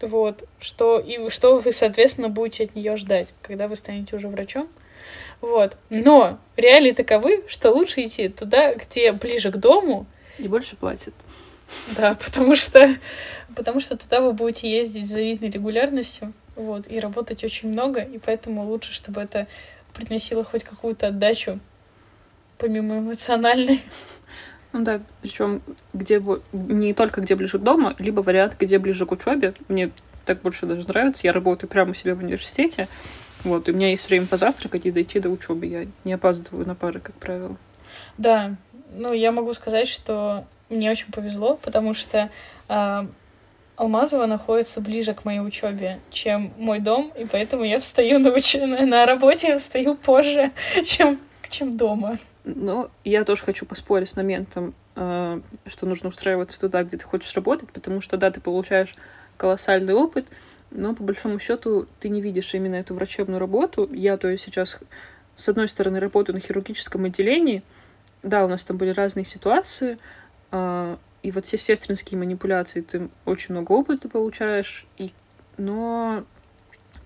вот, 0.00 0.44
что, 0.60 0.98
и 0.98 1.30
что 1.30 1.58
вы, 1.58 1.72
соответственно, 1.72 2.28
будете 2.28 2.64
от 2.64 2.74
нее 2.74 2.96
ждать, 2.96 3.32
когда 3.42 3.66
вы 3.68 3.76
станете 3.76 4.16
уже 4.16 4.28
врачом. 4.28 4.68
Вот. 5.40 5.76
Но 5.90 6.38
реалии 6.56 6.92
таковы, 6.92 7.44
что 7.48 7.70
лучше 7.72 8.02
идти 8.04 8.28
туда, 8.28 8.74
где 8.74 9.12
ближе 9.12 9.50
к 9.50 9.56
дому. 9.56 10.06
И 10.38 10.48
больше 10.48 10.76
платят. 10.76 11.14
Да, 11.96 12.14
потому 12.14 12.54
что, 12.56 12.94
потому 13.54 13.80
что 13.80 13.96
туда 13.96 14.20
вы 14.20 14.32
будете 14.32 14.70
ездить 14.70 15.06
с 15.06 15.12
завидной 15.12 15.50
регулярностью, 15.50 16.32
вот, 16.54 16.90
и 16.90 17.00
работать 17.00 17.42
очень 17.44 17.70
много, 17.70 18.00
и 18.00 18.18
поэтому 18.18 18.64
лучше, 18.64 18.94
чтобы 18.94 19.20
это 19.20 19.46
приносило 19.92 20.44
хоть 20.44 20.62
какую-то 20.62 21.08
отдачу, 21.08 21.58
помимо 22.58 22.98
эмоциональной. 22.98 23.82
Ну 24.76 24.84
да, 24.84 25.00
причем 25.22 25.62
где 25.94 26.22
не 26.52 26.92
только 26.92 27.22
где 27.22 27.34
ближе 27.34 27.58
к 27.58 27.62
дому, 27.62 27.94
либо 27.98 28.20
вариант, 28.20 28.56
где 28.60 28.78
ближе 28.78 29.06
к 29.06 29.12
учебе. 29.12 29.54
Мне 29.68 29.90
так 30.26 30.42
больше 30.42 30.66
даже 30.66 30.86
нравится. 30.86 31.22
Я 31.24 31.32
работаю 31.32 31.70
прямо 31.70 31.92
у 31.92 31.94
себя 31.94 32.14
в 32.14 32.18
университете. 32.18 32.86
Вот, 33.42 33.68
и 33.68 33.72
у 33.72 33.74
меня 33.74 33.90
есть 33.90 34.06
время 34.06 34.26
позавтракать 34.26 34.84
и 34.84 34.90
дойти 34.90 35.18
до 35.18 35.30
учебы. 35.30 35.64
Я 35.64 35.86
не 36.04 36.12
опаздываю 36.12 36.66
на 36.66 36.74
пары, 36.74 37.00
как 37.00 37.14
правило. 37.14 37.56
Да, 38.18 38.54
ну 38.92 39.14
я 39.14 39.32
могу 39.32 39.54
сказать, 39.54 39.88
что 39.88 40.44
мне 40.68 40.90
очень 40.90 41.10
повезло, 41.10 41.58
потому 41.62 41.94
что 41.94 42.28
э, 42.68 43.06
Алмазова 43.76 44.26
находится 44.26 44.82
ближе 44.82 45.14
к 45.14 45.24
моей 45.24 45.40
учебе, 45.40 46.00
чем 46.10 46.52
мой 46.58 46.80
дом, 46.80 47.12
и 47.18 47.24
поэтому 47.24 47.64
я 47.64 47.80
встаю 47.80 48.18
на, 48.18 48.30
уч... 48.30 48.54
на 48.56 49.06
работе, 49.06 49.48
я 49.48 49.58
встаю 49.58 49.94
позже, 49.94 50.50
чем, 50.84 51.18
чем 51.48 51.78
дома. 51.78 52.18
Но 52.46 52.92
я 53.02 53.24
тоже 53.24 53.42
хочу 53.42 53.66
поспорить 53.66 54.08
с 54.08 54.14
моментом, 54.14 54.72
э, 54.94 55.40
что 55.66 55.84
нужно 55.84 56.10
устраиваться 56.10 56.60
туда, 56.60 56.84
где 56.84 56.96
ты 56.96 57.04
хочешь 57.04 57.34
работать, 57.34 57.70
потому 57.72 58.00
что, 58.00 58.16
да, 58.16 58.30
ты 58.30 58.40
получаешь 58.40 58.94
колоссальный 59.36 59.94
опыт, 59.94 60.28
но 60.70 60.94
по 60.94 61.02
большому 61.02 61.40
счету 61.40 61.88
ты 61.98 62.08
не 62.08 62.20
видишь 62.20 62.54
именно 62.54 62.76
эту 62.76 62.94
врачебную 62.94 63.40
работу. 63.40 63.90
Я, 63.92 64.16
то 64.16 64.28
есть, 64.28 64.44
сейчас, 64.44 64.78
с 65.36 65.48
одной 65.48 65.66
стороны, 65.66 65.98
работаю 65.98 66.36
на 66.36 66.40
хирургическом 66.40 67.04
отделении. 67.06 67.64
Да, 68.22 68.44
у 68.44 68.48
нас 68.48 68.62
там 68.62 68.76
были 68.76 68.90
разные 68.90 69.24
ситуации, 69.24 69.98
э, 70.52 70.96
и 71.24 71.32
вот 71.32 71.46
все 71.46 71.58
сестринские 71.58 72.16
манипуляции 72.20 72.80
ты 72.80 73.08
очень 73.24 73.56
много 73.56 73.72
опыта 73.72 74.08
получаешь, 74.08 74.86
и... 74.98 75.10
но 75.56 76.24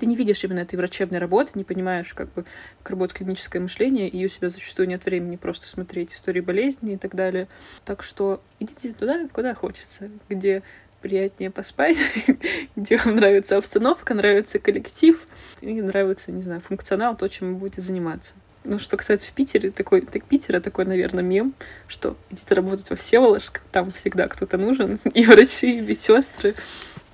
ты 0.00 0.06
не 0.06 0.16
видишь 0.16 0.42
именно 0.44 0.60
этой 0.60 0.76
врачебной 0.76 1.18
работы, 1.18 1.52
не 1.56 1.64
понимаешь, 1.64 2.14
как 2.14 2.32
бы, 2.32 2.46
как 2.78 2.90
работает 2.90 3.18
клиническое 3.18 3.60
мышление, 3.60 4.08
и 4.08 4.24
у 4.24 4.28
себя 4.30 4.48
зачастую 4.48 4.88
нет 4.88 5.04
времени 5.04 5.36
просто 5.36 5.68
смотреть 5.68 6.14
истории 6.14 6.40
болезни 6.40 6.94
и 6.94 6.96
так 6.96 7.14
далее. 7.14 7.48
Так 7.84 8.02
что 8.02 8.40
идите 8.60 8.94
туда, 8.94 9.28
куда 9.30 9.54
хочется, 9.54 10.10
где 10.30 10.62
приятнее 11.02 11.50
поспать, 11.50 11.98
где 12.76 12.96
вам 12.96 13.16
нравится 13.16 13.58
обстановка, 13.58 14.14
нравится 14.14 14.58
коллектив, 14.58 15.22
и 15.60 15.82
нравится, 15.82 16.32
не 16.32 16.40
знаю, 16.40 16.62
функционал, 16.62 17.14
то, 17.14 17.28
чем 17.28 17.52
вы 17.52 17.60
будете 17.60 17.82
заниматься. 17.82 18.32
Ну, 18.64 18.78
что, 18.78 18.96
кстати, 18.96 19.28
в 19.28 19.32
Питере, 19.34 19.68
такой, 19.68 20.00
так 20.00 20.24
Питера 20.24 20.60
такой, 20.60 20.86
наверное, 20.86 21.22
мем, 21.22 21.54
что 21.88 22.16
идите 22.30 22.54
работать 22.54 22.88
во 22.88 22.96
Всеволожск, 22.96 23.60
там 23.70 23.92
всегда 23.92 24.28
кто-то 24.28 24.56
нужен, 24.56 24.98
и 25.12 25.26
врачи, 25.26 25.76
и 25.76 25.80
медсестры. 25.82 26.54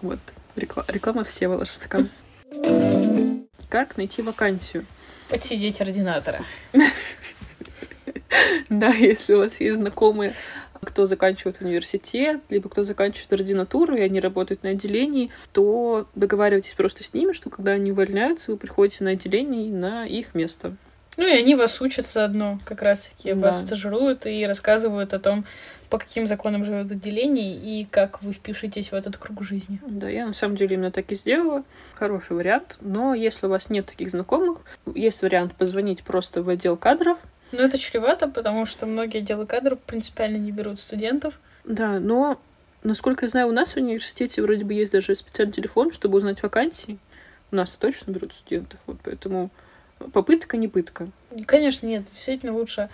Вот, 0.02 0.20
реклама, 0.54 0.86
реклама 0.88 1.24
Всеволожска. 1.24 2.06
Как 3.68 3.96
найти 3.96 4.22
вакансию? 4.22 4.86
Подсидеть 5.28 5.80
ординатора. 5.80 6.40
Да, 8.68 8.88
если 8.88 9.34
у 9.34 9.38
вас 9.38 9.60
есть 9.60 9.76
знакомые, 9.76 10.34
кто 10.80 11.06
заканчивает 11.06 11.60
университет, 11.60 12.40
либо 12.48 12.68
кто 12.68 12.84
заканчивает 12.84 13.32
ординатуру, 13.32 13.96
и 13.96 14.00
они 14.00 14.20
работают 14.20 14.62
на 14.62 14.70
отделении, 14.70 15.30
то 15.52 16.06
договаривайтесь 16.14 16.74
просто 16.74 17.02
с 17.04 17.12
ними, 17.12 17.32
что 17.32 17.50
когда 17.50 17.72
они 17.72 17.92
увольняются, 17.92 18.52
вы 18.52 18.56
приходите 18.56 19.04
на 19.04 19.10
отделение 19.10 19.72
на 19.72 20.06
их 20.06 20.34
место. 20.34 20.76
Ну 21.16 21.26
и 21.26 21.38
они 21.38 21.54
вас 21.54 21.80
учат 21.80 22.06
заодно, 22.06 22.60
как 22.64 22.82
раз-таки 22.82 23.32
да. 23.32 23.40
вас 23.40 23.62
стажируют 23.62 24.26
и 24.26 24.46
рассказывают 24.46 25.14
о 25.14 25.18
том, 25.18 25.44
по 25.88 25.98
каким 25.98 26.26
законам 26.26 26.64
живет 26.64 26.90
отделение 26.90 27.54
и 27.54 27.84
как 27.84 28.22
вы 28.22 28.32
впишетесь 28.32 28.90
в 28.90 28.94
этот 28.94 29.16
круг 29.16 29.42
жизни. 29.42 29.80
Да, 29.86 30.08
я 30.08 30.26
на 30.26 30.32
самом 30.34 30.56
деле 30.56 30.74
именно 30.74 30.90
так 30.90 31.10
и 31.12 31.14
сделала. 31.14 31.62
Хороший 31.94 32.36
вариант. 32.36 32.76
Но 32.80 33.14
если 33.14 33.46
у 33.46 33.48
вас 33.48 33.70
нет 33.70 33.86
таких 33.86 34.10
знакомых, 34.10 34.58
есть 34.94 35.22
вариант 35.22 35.54
позвонить 35.54 36.02
просто 36.02 36.42
в 36.42 36.48
отдел 36.48 36.76
кадров. 36.76 37.18
Но 37.52 37.62
это 37.62 37.78
чревато, 37.78 38.28
потому 38.28 38.66
что 38.66 38.86
многие 38.86 39.18
отделы 39.18 39.46
кадров 39.46 39.78
принципиально 39.78 40.36
не 40.36 40.50
берут 40.50 40.80
студентов. 40.80 41.40
Да, 41.64 42.00
но 42.00 42.40
насколько 42.82 43.24
я 43.26 43.30
знаю, 43.30 43.48
у 43.48 43.52
нас 43.52 43.74
в 43.74 43.76
университете 43.76 44.42
вроде 44.42 44.64
бы 44.64 44.74
есть 44.74 44.92
даже 44.92 45.14
специальный 45.14 45.52
телефон, 45.52 45.92
чтобы 45.92 46.18
узнать 46.18 46.42
вакансии. 46.42 46.98
У 47.52 47.56
нас 47.56 47.70
точно 47.70 48.10
берут 48.10 48.32
студентов, 48.32 48.80
вот 48.86 48.98
поэтому 49.02 49.50
попытка 50.12 50.56
не 50.56 50.68
пытка. 50.68 51.08
Конечно, 51.46 51.86
нет, 51.86 52.04
действительно 52.04 52.54
лучше 52.54 52.88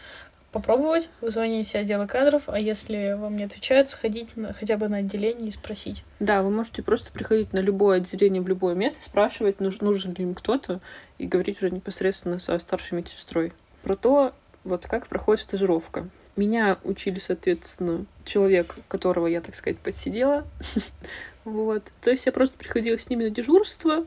попробовать, 0.53 1.09
звонить 1.23 1.75
отдела 1.75 2.07
кадров, 2.07 2.43
а 2.47 2.61
если 2.61 3.15
вам 3.19 3.37
не 3.37 3.45
отвечают, 3.45 3.89
сходить 3.89 4.37
на, 4.37 4.53
хотя 4.53 4.77
бы 4.77 4.89
на 4.89 4.99
отделение 4.99 5.49
и 5.49 5.51
спросить. 5.53 6.05
Да, 6.21 6.43
вы 6.43 6.51
можете 6.51 6.83
просто 6.83 7.11
приходить 7.11 7.53
на 7.53 7.61
любое 7.61 7.97
отделение 7.97 8.43
в 8.43 8.49
любое 8.49 8.75
место, 8.75 9.03
спрашивать, 9.03 9.61
нужен, 9.61 9.79
нужен 9.81 10.13
ли 10.13 10.25
им 10.25 10.35
кто-то, 10.35 10.81
и 11.19 11.27
говорить 11.27 11.59
уже 11.59 11.71
непосредственно 11.71 12.39
со 12.39 12.59
старшей 12.59 12.95
медсестрой. 12.95 13.53
Про 13.83 13.97
то, 13.97 14.35
вот 14.65 14.87
как 14.87 15.09
проходит 15.09 15.43
стажировка. 15.43 16.09
Меня 16.37 16.79
учили, 16.85 17.19
соответственно, 17.19 18.07
человек, 18.25 18.77
которого 18.89 19.27
я, 19.27 19.41
так 19.41 19.55
сказать, 19.55 19.79
подсидела. 19.79 20.47
вот. 21.45 21.85
То 22.01 22.11
есть 22.11 22.27
я 22.27 22.33
просто 22.33 22.57
приходила 22.57 22.99
с 22.99 23.09
ними 23.09 23.25
на 23.25 23.31
дежурство, 23.31 24.05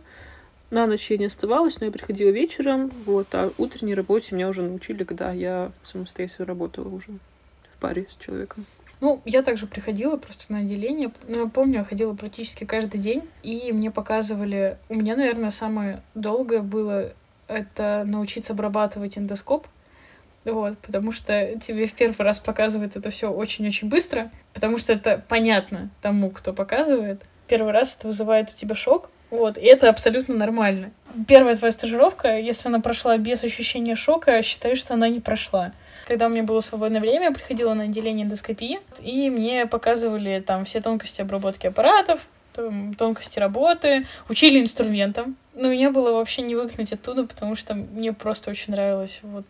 на 0.76 0.88
ночь 0.88 1.10
я 1.10 1.18
не 1.18 1.26
оставалась, 1.26 1.80
но 1.80 1.86
я 1.86 1.92
приходила 1.92 2.30
вечером, 2.30 2.92
вот, 3.06 3.34
а 3.34 3.52
утренней 3.58 3.96
работе 3.96 4.36
меня 4.36 4.50
уже 4.50 4.62
научили, 4.62 5.06
когда 5.06 5.32
я 5.32 5.72
самостоятельно 5.84 6.46
работала 6.46 6.90
уже 6.90 7.08
в 7.72 7.78
паре 7.78 8.06
с 8.10 8.18
человеком. 8.24 8.66
Ну, 9.00 9.22
я 9.26 9.42
также 9.42 9.68
приходила 9.68 10.18
просто 10.18 10.52
на 10.52 10.60
отделение. 10.60 11.12
Ну, 11.28 11.44
я 11.44 11.48
помню, 11.48 11.80
я 11.80 11.84
ходила 11.86 12.14
практически 12.14 12.66
каждый 12.66 13.00
день, 13.00 13.24
и 13.42 13.72
мне 13.72 13.90
показывали... 13.90 14.78
У 14.90 14.96
меня, 14.96 15.16
наверное, 15.16 15.50
самое 15.50 16.02
долгое 16.14 16.62
было 16.62 17.14
это 17.48 18.04
научиться 18.06 18.54
обрабатывать 18.54 19.18
эндоскоп. 19.18 19.68
Вот, 20.44 20.78
потому 20.80 21.12
что 21.12 21.58
тебе 21.60 21.88
в 21.88 21.94
первый 21.94 22.22
раз 22.22 22.40
показывают 22.40 22.96
это 22.96 23.10
все 23.10 23.32
очень-очень 23.32 23.90
быстро, 23.90 24.30
потому 24.54 24.78
что 24.78 24.94
это 24.94 25.24
понятно 25.28 25.90
тому, 26.02 26.32
кто 26.32 26.54
показывает. 26.54 27.22
Первый 27.48 27.72
раз 27.72 27.96
это 27.96 28.08
вызывает 28.08 28.52
у 28.52 28.56
тебя 28.56 28.76
шок, 28.76 29.10
вот, 29.30 29.58
и 29.58 29.62
это 29.62 29.90
абсолютно 29.90 30.36
нормально. 30.36 30.92
Первая 31.28 31.56
твоя 31.56 31.72
стажировка, 31.72 32.38
если 32.38 32.68
она 32.68 32.80
прошла 32.80 33.18
без 33.18 33.44
ощущения 33.44 33.96
шока, 33.96 34.42
считаю, 34.42 34.76
что 34.76 34.94
она 34.94 35.10
не 35.10 35.20
прошла. 35.20 35.72
Когда 36.08 36.28
у 36.28 36.30
меня 36.30 36.44
было 36.44 36.60
свободное 36.60 37.02
время, 37.02 37.26
я 37.26 37.32
приходила 37.32 37.74
на 37.74 37.86
отделение 37.86 38.26
эндоскопии, 38.26 38.80
и 39.02 39.30
мне 39.30 39.66
показывали 39.66 40.44
там 40.46 40.66
все 40.66 40.82
тонкости 40.82 41.22
обработки 41.22 41.68
аппаратов, 41.68 42.28
там, 42.54 42.94
тонкости 42.94 43.40
работы, 43.40 44.06
учили 44.30 44.62
инструментам. 44.62 45.36
Но 45.54 45.70
меня 45.70 45.90
было 45.90 46.12
вообще 46.12 46.42
не 46.42 46.56
выгнать 46.56 46.94
оттуда, 46.94 47.24
потому 47.24 47.56
что 47.56 47.74
мне 47.74 48.14
просто 48.14 48.52
очень 48.52 48.74
нравилось 48.74 49.20
вот 49.24 49.46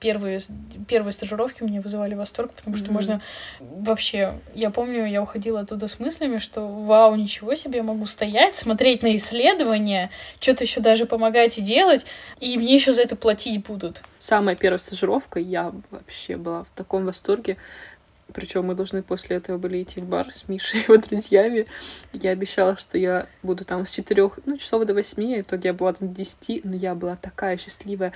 первые, 0.00 0.40
первые 0.88 1.12
стажировки 1.12 1.62
меня 1.62 1.80
вызывали 1.80 2.14
восторг, 2.14 2.52
потому 2.54 2.76
что 2.76 2.86
mm-hmm. 2.86 2.92
можно 2.92 3.20
вообще... 3.60 4.40
Я 4.54 4.70
помню, 4.70 5.06
я 5.06 5.22
уходила 5.22 5.60
оттуда 5.60 5.86
с 5.86 6.00
мыслями, 6.00 6.38
что 6.38 6.66
вау, 6.66 7.14
ничего 7.14 7.54
себе, 7.54 7.78
я 7.78 7.82
могу 7.82 8.06
стоять, 8.06 8.56
смотреть 8.56 9.02
на 9.02 9.14
исследования, 9.16 10.10
что-то 10.40 10.64
еще 10.64 10.80
даже 10.80 11.06
помогать 11.06 11.58
и 11.58 11.60
делать, 11.60 12.06
и 12.40 12.56
мне 12.56 12.74
еще 12.74 12.92
за 12.92 13.02
это 13.02 13.14
платить 13.14 13.64
будут. 13.64 14.02
Самая 14.18 14.56
первая 14.56 14.78
стажировка, 14.78 15.38
я 15.38 15.72
вообще 15.90 16.36
была 16.36 16.64
в 16.64 16.68
таком 16.74 17.04
восторге. 17.04 17.58
Причем 18.30 18.64
мы 18.66 18.74
должны 18.74 19.02
после 19.02 19.36
этого 19.36 19.58
были 19.58 19.82
идти 19.82 20.00
в 20.00 20.06
бар 20.06 20.32
с 20.32 20.48
Мишей 20.48 20.80
и 20.80 20.82
его 20.84 20.96
друзьями. 20.96 21.66
Я 22.12 22.30
обещала, 22.30 22.76
что 22.76 22.98
я 22.98 23.26
буду 23.42 23.64
там 23.64 23.86
с 23.86 23.90
четырех, 23.90 24.38
ну, 24.46 24.56
часов 24.56 24.84
до 24.84 24.94
восьми, 24.94 25.36
и 25.36 25.42
в 25.42 25.46
итоге 25.46 25.68
я 25.68 25.74
была 25.74 25.92
там 25.92 26.08
до 26.08 26.14
десяти, 26.14 26.60
но 26.64 26.74
я 26.74 26.94
была 26.94 27.16
такая 27.16 27.56
счастливая. 27.56 28.12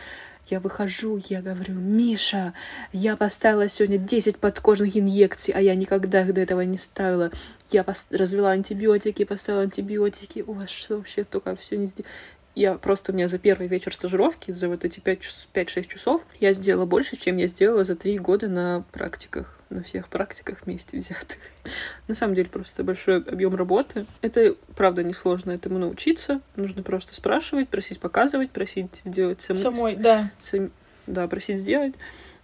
Я 0.47 0.61
выхожу, 0.61 1.19
я 1.31 1.41
говорю, 1.41 1.73
Миша, 1.75 2.53
я 2.93 3.17
поставила 3.17 3.67
сегодня 3.67 3.97
10 3.97 4.37
подкожных 4.37 4.95
инъекций, 4.95 5.55
а 5.55 5.61
я 5.61 5.75
никогда 5.75 6.21
их 6.21 6.35
до 6.35 6.43
этого 6.43 6.61
не 6.61 6.77
ставила. 6.77 7.31
Я 7.71 7.81
пос- 7.81 8.07
развела 8.11 8.51
антибиотики, 8.51 9.25
поставила 9.25 9.63
антибиотики. 9.63 10.45
Ой, 10.47 10.67
что 10.67 10.99
вообще 10.99 11.25
только 11.25 11.57
все 11.57 11.79
не 11.79 11.87
сделала. 11.87 12.13
Я 12.55 12.75
просто 12.75 13.13
у 13.13 13.15
меня 13.15 13.29
за 13.29 13.39
первый 13.39 13.67
вечер 13.67 13.93
стажировки, 13.93 14.51
за 14.51 14.69
вот 14.69 14.85
эти 14.85 15.01
5-6 15.01 15.89
часов, 15.89 16.27
я 16.41 16.53
сделала 16.53 16.87
больше, 16.87 17.17
чем 17.17 17.37
я 17.37 17.47
сделала 17.47 17.85
за 17.85 17.97
три 17.97 18.19
года 18.19 18.49
на 18.49 18.85
практиках, 18.93 19.59
на 19.71 19.83
всех 19.83 20.09
практиках 20.09 20.63
вместе 20.65 20.99
взятых. 20.99 21.39
На 22.09 22.15
самом 22.15 22.35
деле 22.35 22.49
просто 22.49 22.85
большой 22.85 23.17
объем 23.17 23.57
работы. 23.57 24.07
Это, 24.21 24.55
правда, 24.77 25.03
несложно 25.03 25.51
этому 25.51 25.79
научиться. 25.79 26.41
Нужно 26.55 26.83
просто 26.83 27.15
спрашивать, 27.15 27.69
просить 27.69 27.99
показывать, 27.99 28.51
просить 28.51 29.03
сделать 29.05 29.41
самой. 29.41 29.59
Самой, 29.59 29.97
да. 29.97 30.31
Сам, 30.43 30.71
да, 31.07 31.27
просить 31.27 31.59
сделать. 31.59 31.95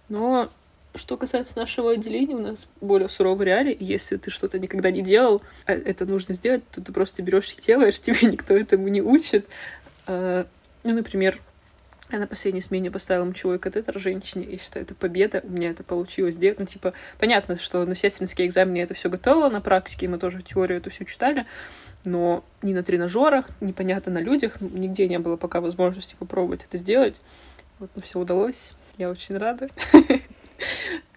Но 0.09 0.49
что 0.95 1.15
касается 1.15 1.57
нашего 1.57 1.91
отделения, 1.91 2.35
у 2.35 2.39
нас 2.39 2.67
более 2.81 3.07
суровые 3.07 3.45
реалии. 3.45 3.77
Если 3.79 4.17
ты 4.17 4.29
что-то 4.29 4.59
никогда 4.59 4.91
не 4.91 5.01
делал, 5.01 5.41
а 5.65 5.73
это 5.73 6.05
нужно 6.05 6.33
сделать, 6.33 6.63
то 6.69 6.81
ты 6.81 6.91
просто 6.91 7.21
берешь 7.23 7.53
и 7.53 7.61
делаешь, 7.61 7.99
тебе 8.01 8.29
никто 8.29 8.53
этому 8.53 8.87
не 8.89 9.01
учит. 9.01 9.47
А, 10.11 10.45
ну, 10.83 10.93
например, 10.93 11.39
я 12.11 12.19
на 12.19 12.27
последней 12.27 12.59
смене 12.59 12.91
поставила 12.91 13.23
мочевой 13.23 13.59
катетер 13.59 13.97
женщине, 13.97 14.43
и 14.45 14.59
считаю, 14.59 14.85
это 14.85 14.93
победа, 14.93 15.41
у 15.43 15.49
меня 15.49 15.69
это 15.69 15.83
получилось 15.83 16.35
сделать. 16.35 16.59
Ну, 16.59 16.65
типа, 16.65 16.93
понятно, 17.17 17.57
что 17.57 17.85
на 17.85 17.95
сестринские 17.95 18.47
экзамены 18.47 18.77
я 18.77 18.83
это 18.83 18.93
все 18.93 19.09
готово, 19.09 19.49
на 19.49 19.61
практике 19.61 20.09
мы 20.09 20.17
тоже 20.17 20.41
теорию 20.41 20.79
эту 20.79 20.89
все 20.89 21.05
читали, 21.05 21.45
но 22.03 22.43
ни 22.61 22.73
на 22.73 22.83
тренажерах, 22.83 23.47
непонятно 23.61 24.11
на 24.11 24.19
людях, 24.19 24.59
нигде 24.59 25.07
не 25.07 25.19
было 25.19 25.37
пока 25.37 25.61
возможности 25.61 26.15
попробовать 26.19 26.65
это 26.65 26.77
сделать. 26.77 27.15
Вот, 27.79 27.89
но 27.95 28.01
все 28.01 28.19
удалось, 28.19 28.73
я 28.97 29.09
очень 29.09 29.37
рада. 29.37 29.69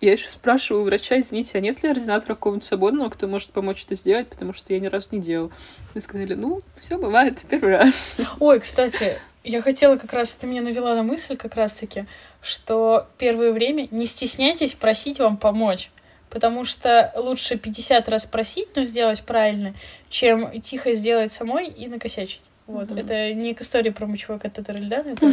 Я 0.01 0.13
еще 0.13 0.29
спрашиваю 0.29 0.83
у 0.83 0.87
врача, 0.87 1.19
извините, 1.19 1.59
а 1.59 1.61
нет 1.61 1.83
ли 1.83 1.89
ординатора 1.89 2.35
какого-нибудь 2.35 2.65
свободного, 2.65 3.09
кто 3.09 3.27
может 3.27 3.51
помочь 3.51 3.85
это 3.85 3.95
сделать, 3.95 4.29
потому 4.29 4.53
что 4.53 4.73
я 4.73 4.81
ни 4.81 4.87
разу 4.87 5.09
не 5.13 5.21
делал. 5.21 5.51
Вы 5.95 6.01
сказали, 6.01 6.35
ну, 6.35 6.61
все 6.81 6.99
бывает, 6.99 7.39
первый 7.49 7.77
раз. 7.77 8.17
Ой, 8.41 8.61
кстати, 8.61 9.19
я 9.45 9.63
хотела 9.63 9.97
как 9.97 10.13
раз, 10.13 10.31
ты 10.31 10.47
меня 10.47 10.63
навела 10.63 10.95
на 10.95 11.03
мысль 11.03 11.37
как 11.37 11.55
раз-таки, 11.55 12.07
что 12.43 13.07
первое 13.19 13.53
время 13.53 13.89
не 13.91 14.07
стесняйтесь 14.07 14.75
просить 14.75 15.19
вам 15.19 15.37
помочь. 15.37 15.91
Потому 16.31 16.65
что 16.65 17.13
лучше 17.15 17.57
50 17.57 18.09
раз 18.09 18.25
просить, 18.25 18.69
но 18.75 18.85
сделать 18.85 19.23
правильно, 19.23 19.75
чем 20.11 20.61
тихо 20.61 20.95
сделать 20.95 21.33
самой 21.33 21.69
и 21.69 21.87
накосячить. 21.87 22.43
Вот. 22.67 22.89
Mm-hmm. 22.89 23.01
Это 23.01 23.35
не 23.35 23.55
к 23.55 23.61
истории 23.61 23.91
про 23.91 24.07
мочевой 24.07 24.39
катетер 24.39 24.77
Ильдана, 24.77 25.11
это 25.11 25.27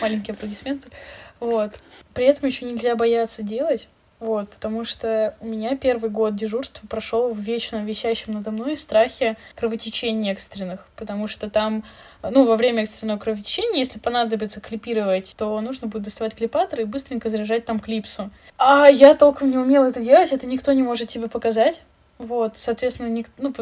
маленькие 0.00 0.34
аплодисменты. 0.34 0.88
Вот. 1.40 1.72
При 2.14 2.26
этом 2.26 2.48
еще 2.48 2.64
нельзя 2.64 2.96
бояться 2.96 3.42
делать, 3.42 3.88
вот, 4.18 4.48
потому 4.48 4.86
что 4.86 5.36
у 5.40 5.46
меня 5.46 5.76
первый 5.76 6.08
год 6.08 6.34
дежурства 6.34 6.86
прошел 6.86 7.34
в 7.34 7.38
вечно 7.38 7.84
висящем 7.84 8.32
надо 8.32 8.50
мной 8.50 8.76
страхе 8.76 9.36
кровотечений 9.54 10.32
экстренных, 10.32 10.88
потому 10.96 11.28
что 11.28 11.50
там, 11.50 11.84
ну, 12.22 12.46
во 12.46 12.56
время 12.56 12.82
экстренного 12.84 13.18
кровотечения, 13.18 13.78
если 13.78 13.98
понадобится 13.98 14.62
клипировать, 14.62 15.34
то 15.36 15.60
нужно 15.60 15.88
будет 15.88 16.04
доставать 16.04 16.34
клипатор 16.34 16.80
и 16.80 16.84
быстренько 16.84 17.28
заряжать 17.28 17.66
там 17.66 17.78
клипсу. 17.78 18.30
А 18.56 18.86
я 18.88 19.14
толком 19.14 19.50
не 19.50 19.58
умела 19.58 19.86
это 19.86 20.00
делать, 20.00 20.32
это 20.32 20.46
никто 20.46 20.72
не 20.72 20.82
может 20.82 21.08
тебе 21.08 21.28
показать. 21.28 21.82
Вот, 22.16 22.56
соответственно, 22.56 23.08
ник- 23.08 23.30
ну, 23.36 23.52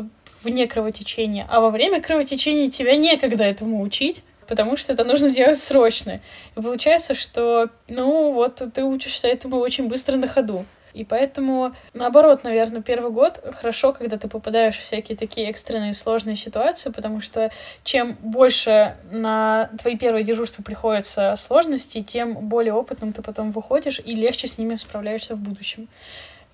вне 0.45 0.69
кровотечения. 0.69 1.45
А 1.51 1.61
во 1.61 1.71
время 1.71 2.01
кровотечения 2.01 2.71
тебя 2.71 2.95
некогда 2.95 3.43
этому 3.43 3.83
учить 3.83 4.23
потому 4.47 4.77
что 4.77 4.93
это 4.93 5.05
нужно 5.05 5.31
делать 5.31 5.59
срочно. 5.59 6.21
И 6.57 6.61
получается, 6.61 7.15
что, 7.15 7.71
ну, 7.89 8.33
вот 8.33 8.63
ты 8.73 8.85
учишься 8.85 9.29
этому 9.29 9.59
очень 9.59 9.89
быстро 9.89 10.17
на 10.17 10.29
ходу. 10.29 10.65
И 10.95 11.05
поэтому, 11.05 11.75
наоборот, 11.93 12.45
наверное, 12.45 12.81
первый 12.81 13.11
год 13.11 13.41
хорошо, 13.61 13.93
когда 13.93 14.17
ты 14.17 14.29
попадаешь 14.29 14.77
в 14.77 14.85
всякие 14.85 15.19
такие 15.19 15.51
экстренные 15.51 15.93
сложные 15.93 16.37
ситуации, 16.37 16.91
потому 16.91 17.21
что 17.21 17.51
чем 17.83 18.17
больше 18.21 18.97
на 19.11 19.71
твои 19.83 19.99
первые 19.99 20.25
дежурства 20.25 20.63
приходится 20.63 21.35
сложностей, 21.37 22.05
тем 22.05 22.35
более 22.49 22.75
опытным 22.75 23.13
ты 23.13 23.23
потом 23.23 23.51
выходишь 23.51 24.01
и 24.05 24.15
легче 24.15 24.47
с 24.47 24.57
ними 24.57 24.77
справляешься 24.77 25.35
в 25.35 25.41
будущем. 25.41 25.89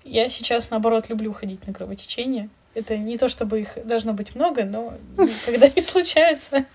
Я 0.03 0.27
сейчас, 0.29 0.71
наоборот, 0.71 1.09
люблю 1.09 1.31
ходить 1.31 1.67
на 1.67 1.73
кровотечение. 1.73 2.49
Это 2.73 2.97
не 2.97 3.19
то, 3.19 3.27
чтобы 3.27 3.61
их 3.61 3.77
должно 3.85 4.13
быть 4.13 4.33
много, 4.33 4.63
но 4.63 4.93
когда 5.45 5.67
они 5.67 5.83
случаются, 5.83 6.65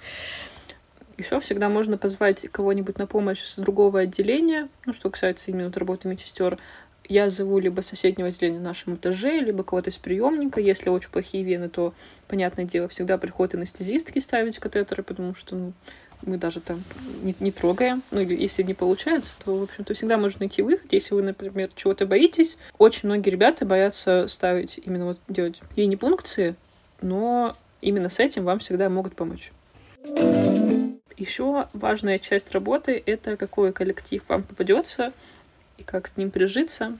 еще 1.18 1.38
всегда 1.40 1.68
можно 1.68 1.96
позвать 1.98 2.46
кого-нибудь 2.50 2.98
на 2.98 3.06
помощь 3.06 3.42
с 3.42 3.56
другого 3.56 4.00
отделения, 4.00 4.68
ну, 4.84 4.92
что 4.92 5.10
касается 5.10 5.50
именно 5.50 5.72
работы 5.72 6.08
медсестер. 6.08 6.58
Я 7.08 7.30
зову 7.30 7.58
либо 7.60 7.82
соседнего 7.82 8.28
отделения 8.28 8.58
на 8.58 8.64
нашем 8.64 8.96
этаже, 8.96 9.38
либо 9.38 9.62
кого-то 9.62 9.90
из 9.90 9.96
приемника. 9.96 10.60
Если 10.60 10.88
очень 10.88 11.10
плохие 11.10 11.44
вены, 11.44 11.68
то, 11.68 11.94
понятное 12.26 12.64
дело, 12.64 12.88
всегда 12.88 13.16
приходят 13.16 13.54
анестезистки 13.54 14.18
ставить 14.18 14.58
катетеры, 14.58 15.04
потому 15.04 15.32
что 15.32 15.54
ну, 15.54 15.72
мы 16.22 16.36
даже 16.36 16.60
там 16.60 16.82
не, 17.22 17.34
не 17.38 17.52
трогаем. 17.52 18.02
Ну, 18.10 18.20
или 18.20 18.34
если 18.34 18.64
не 18.64 18.74
получается, 18.74 19.36
то, 19.44 19.56
в 19.56 19.62
общем-то, 19.62 19.94
всегда 19.94 20.18
можно 20.18 20.40
найти 20.40 20.62
выход. 20.62 20.92
Если 20.92 21.14
вы, 21.14 21.22
например, 21.22 21.70
чего-то 21.76 22.06
боитесь. 22.06 22.56
Очень 22.76 23.08
многие 23.08 23.30
ребята 23.30 23.64
боятся 23.64 24.26
ставить 24.28 24.80
именно 24.84 25.06
вот 25.06 25.20
делать 25.28 25.60
венепункции, 25.76 26.56
но 27.00 27.56
именно 27.80 28.08
с 28.08 28.18
этим 28.18 28.44
вам 28.44 28.58
всегда 28.58 28.88
могут 28.90 29.14
помочь. 29.14 29.52
Еще 31.16 31.66
важная 31.72 32.18
часть 32.18 32.52
работы— 32.52 33.02
это 33.06 33.36
какой 33.36 33.72
коллектив 33.72 34.22
вам 34.28 34.42
попадется 34.42 35.12
и 35.78 35.82
как 35.82 36.08
с 36.08 36.16
ним 36.16 36.30
прижиться. 36.30 36.98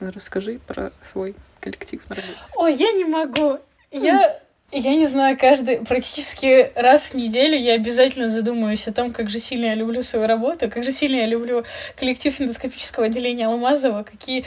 Расскажи 0.00 0.60
про 0.66 0.92
свой 1.02 1.34
коллектив 1.60 2.02
на 2.10 2.16
работе. 2.16 2.38
Ой, 2.56 2.74
я 2.74 2.92
не 2.92 3.04
могу. 3.04 3.56
Я, 3.90 4.40
я 4.72 4.94
не 4.96 5.06
знаю, 5.06 5.38
каждый, 5.38 5.78
практически 5.78 6.72
раз 6.74 7.12
в 7.12 7.14
неделю 7.14 7.56
я 7.56 7.74
обязательно 7.74 8.28
задумываюсь 8.28 8.86
о 8.88 8.92
том, 8.92 9.12
как 9.12 9.30
же 9.30 9.38
сильно 9.38 9.66
я 9.66 9.74
люблю 9.74 10.02
свою 10.02 10.26
работу, 10.26 10.70
как 10.70 10.84
же 10.84 10.92
сильно 10.92 11.16
я 11.16 11.26
люблю 11.26 11.64
коллектив 11.96 12.38
эндоскопического 12.40 13.06
отделения 13.06 13.46
Алмазова, 13.46 14.02
какие, 14.02 14.44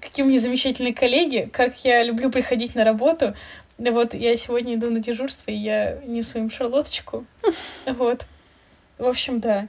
какие 0.00 0.24
у 0.24 0.28
меня 0.28 0.38
замечательные 0.38 0.94
коллеги, 0.94 1.48
как 1.52 1.84
я 1.84 2.02
люблю 2.02 2.30
приходить 2.30 2.74
на 2.74 2.82
работу. 2.82 3.34
Вот 3.76 4.14
я 4.14 4.34
сегодня 4.36 4.74
иду 4.74 4.90
на 4.90 5.00
дежурство, 5.00 5.50
и 5.50 5.56
я 5.56 6.00
несу 6.06 6.38
им 6.38 6.50
шарлоточку. 6.50 7.24
Вот. 7.86 8.26
В 8.98 9.06
общем, 9.06 9.40
да. 9.40 9.68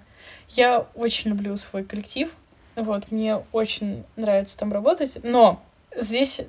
Я 0.49 0.87
очень 0.95 1.29
люблю 1.29 1.55
свой 1.57 1.83
коллектив. 1.83 2.29
Вот, 2.75 3.11
мне 3.11 3.41
очень 3.51 4.03
нравится 4.15 4.57
там 4.57 4.73
работать. 4.73 5.23
Но 5.23 5.61
здесь 5.95 6.41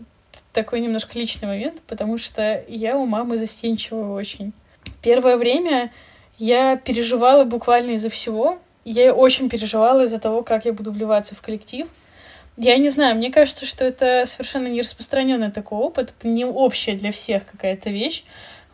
такой 0.52 0.80
немножко 0.80 1.18
личный 1.18 1.48
момент, 1.48 1.80
потому 1.86 2.18
что 2.18 2.64
я 2.68 2.96
у 2.96 3.06
мамы 3.06 3.36
застенчивая 3.36 4.08
очень. 4.08 4.52
Первое 5.02 5.36
время 5.36 5.92
я 6.38 6.76
переживала 6.76 7.44
буквально 7.44 7.92
из-за 7.92 8.10
всего. 8.10 8.58
Я 8.84 9.12
очень 9.12 9.48
переживала 9.48 10.04
из-за 10.04 10.18
того, 10.18 10.42
как 10.42 10.64
я 10.64 10.72
буду 10.72 10.90
вливаться 10.90 11.34
в 11.34 11.42
коллектив. 11.42 11.86
Я 12.56 12.76
не 12.76 12.90
знаю, 12.90 13.16
мне 13.16 13.30
кажется, 13.30 13.64
что 13.66 13.84
это 13.84 14.24
совершенно 14.26 14.66
не 14.66 14.80
распространенный 14.80 15.50
такой 15.50 15.78
опыт, 15.78 16.12
это 16.18 16.28
не 16.28 16.44
общая 16.44 16.94
для 16.94 17.12
всех 17.12 17.46
какая-то 17.46 17.90
вещь. 17.90 18.24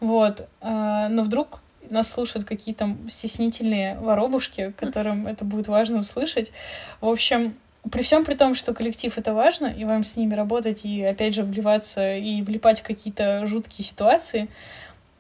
Вот. 0.01 0.49
А, 0.61 1.09
но 1.09 1.23
вдруг 1.23 1.61
нас 1.91 2.11
слушают 2.11 2.47
какие-то 2.47 2.97
стеснительные 3.09 3.99
воробушки, 3.99 4.73
которым 4.79 5.27
это 5.27 5.45
будет 5.45 5.69
важно 5.69 5.99
услышать. 5.99 6.53
В 7.01 7.09
общем, 7.09 7.55
при 7.91 8.03
всем 8.03 8.25
при 8.25 8.35
том, 8.35 8.55
что 8.55 8.75
коллектив 8.75 9.17
это 9.17 9.33
важно, 9.33 9.67
и 9.67 9.85
вам 9.85 10.05
с 10.05 10.17
ними 10.17 10.35
работать, 10.35 10.85
и 10.85 11.03
опять 11.03 11.35
же 11.35 11.43
вливаться, 11.43 12.17
и 12.17 12.43
влипать 12.43 12.81
в 12.81 12.85
какие-то 12.85 13.47
жуткие 13.47 13.85
ситуации, 13.85 14.49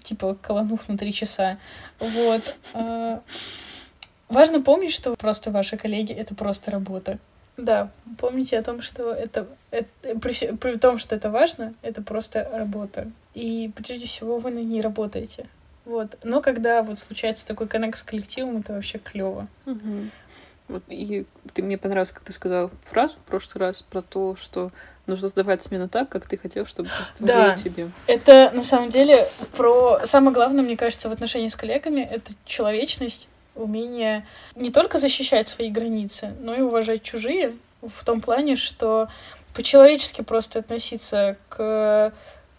типа 0.02 0.37
колонух 0.40 0.88
на 0.88 0.96
три 0.96 1.12
часа, 1.12 1.59
вот. 1.98 2.57
А, 2.74 3.22
важно 4.29 4.61
помнить, 4.61 4.92
что 4.92 5.14
просто 5.16 5.50
ваши 5.50 5.76
коллеги— 5.76 6.12
это 6.14 6.35
просто 6.35 6.70
работа. 6.70 7.18
Да, 7.57 7.90
помните 8.18 8.59
о 8.59 8.62
том, 8.62 8.83
что 8.83 9.12
это, 9.12 9.46
это 9.70 10.18
при, 10.18 10.57
при 10.57 10.76
том, 10.76 10.98
что 10.98 11.16
это 11.16 11.31
важно, 11.31 11.74
это 11.83 12.02
просто 12.02 12.48
работа. 12.52 13.11
И 13.35 13.70
прежде 13.74 14.07
всего 14.07 14.38
вы 14.38 14.50
на 14.50 14.59
ней 14.59 14.81
работаете. 14.81 15.46
Вот. 15.87 16.18
Но 16.25 16.42
когда 16.42 16.83
вот 16.83 16.99
случается 16.99 17.46
такой 17.46 17.68
коннект 17.68 17.96
с 17.96 18.03
коллективом, 18.03 18.59
это 18.59 18.75
вообще 18.75 18.99
клево. 18.99 19.46
Угу. 19.64 20.11
Вот, 20.68 20.83
и 20.88 21.25
ты 21.55 21.62
мне 21.62 21.79
понравилось, 21.79 22.11
как 22.11 22.25
ты 22.25 22.33
сказал 22.33 22.72
фразу 22.83 23.14
в 23.14 23.20
прошлый 23.20 23.61
раз 23.61 23.83
про 23.83 24.03
то, 24.03 24.35
что 24.35 24.72
нужно 25.07 25.29
сдавать 25.29 25.62
смену 25.62 25.88
так, 25.88 26.09
как 26.09 26.27
ты 26.27 26.37
хотел, 26.37 26.66
чтобы 26.66 26.90
да. 27.20 27.57
тебе. 27.57 27.88
Это 28.09 28.51
на 28.53 28.64
самом 28.64 28.90
деле 28.90 29.29
про 29.57 30.01
самое 30.05 30.35
главное, 30.35 30.64
мне 30.64 30.77
кажется, 30.77 31.09
в 31.09 31.12
отношении 31.12 31.46
с 31.46 31.55
коллегами 31.55 32.01
это 32.01 32.33
человечность, 32.44 33.29
умение 33.55 34.27
не 34.57 34.70
только 34.70 34.99
защищать 34.99 35.46
свои 35.46 35.70
границы, 35.70 36.35
но 36.40 36.55
и 36.55 36.61
уважать 36.61 37.05
чужие 37.05 37.55
в 37.81 38.05
том 38.05 38.20
плане, 38.20 38.57
что 38.57 39.09
по-человечески 39.55 40.22
просто 40.22 40.59
относиться 40.59 41.37
к 41.49 42.12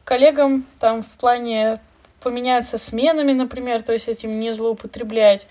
коллегам 0.05 0.65
там 0.79 1.03
в 1.03 1.09
плане 1.17 1.81
поменяться 2.21 2.77
сменами, 2.77 3.33
например, 3.33 3.83
то 3.83 3.93
есть 3.93 4.07
этим 4.07 4.39
не 4.39 4.51
злоупотреблять, 4.51 5.47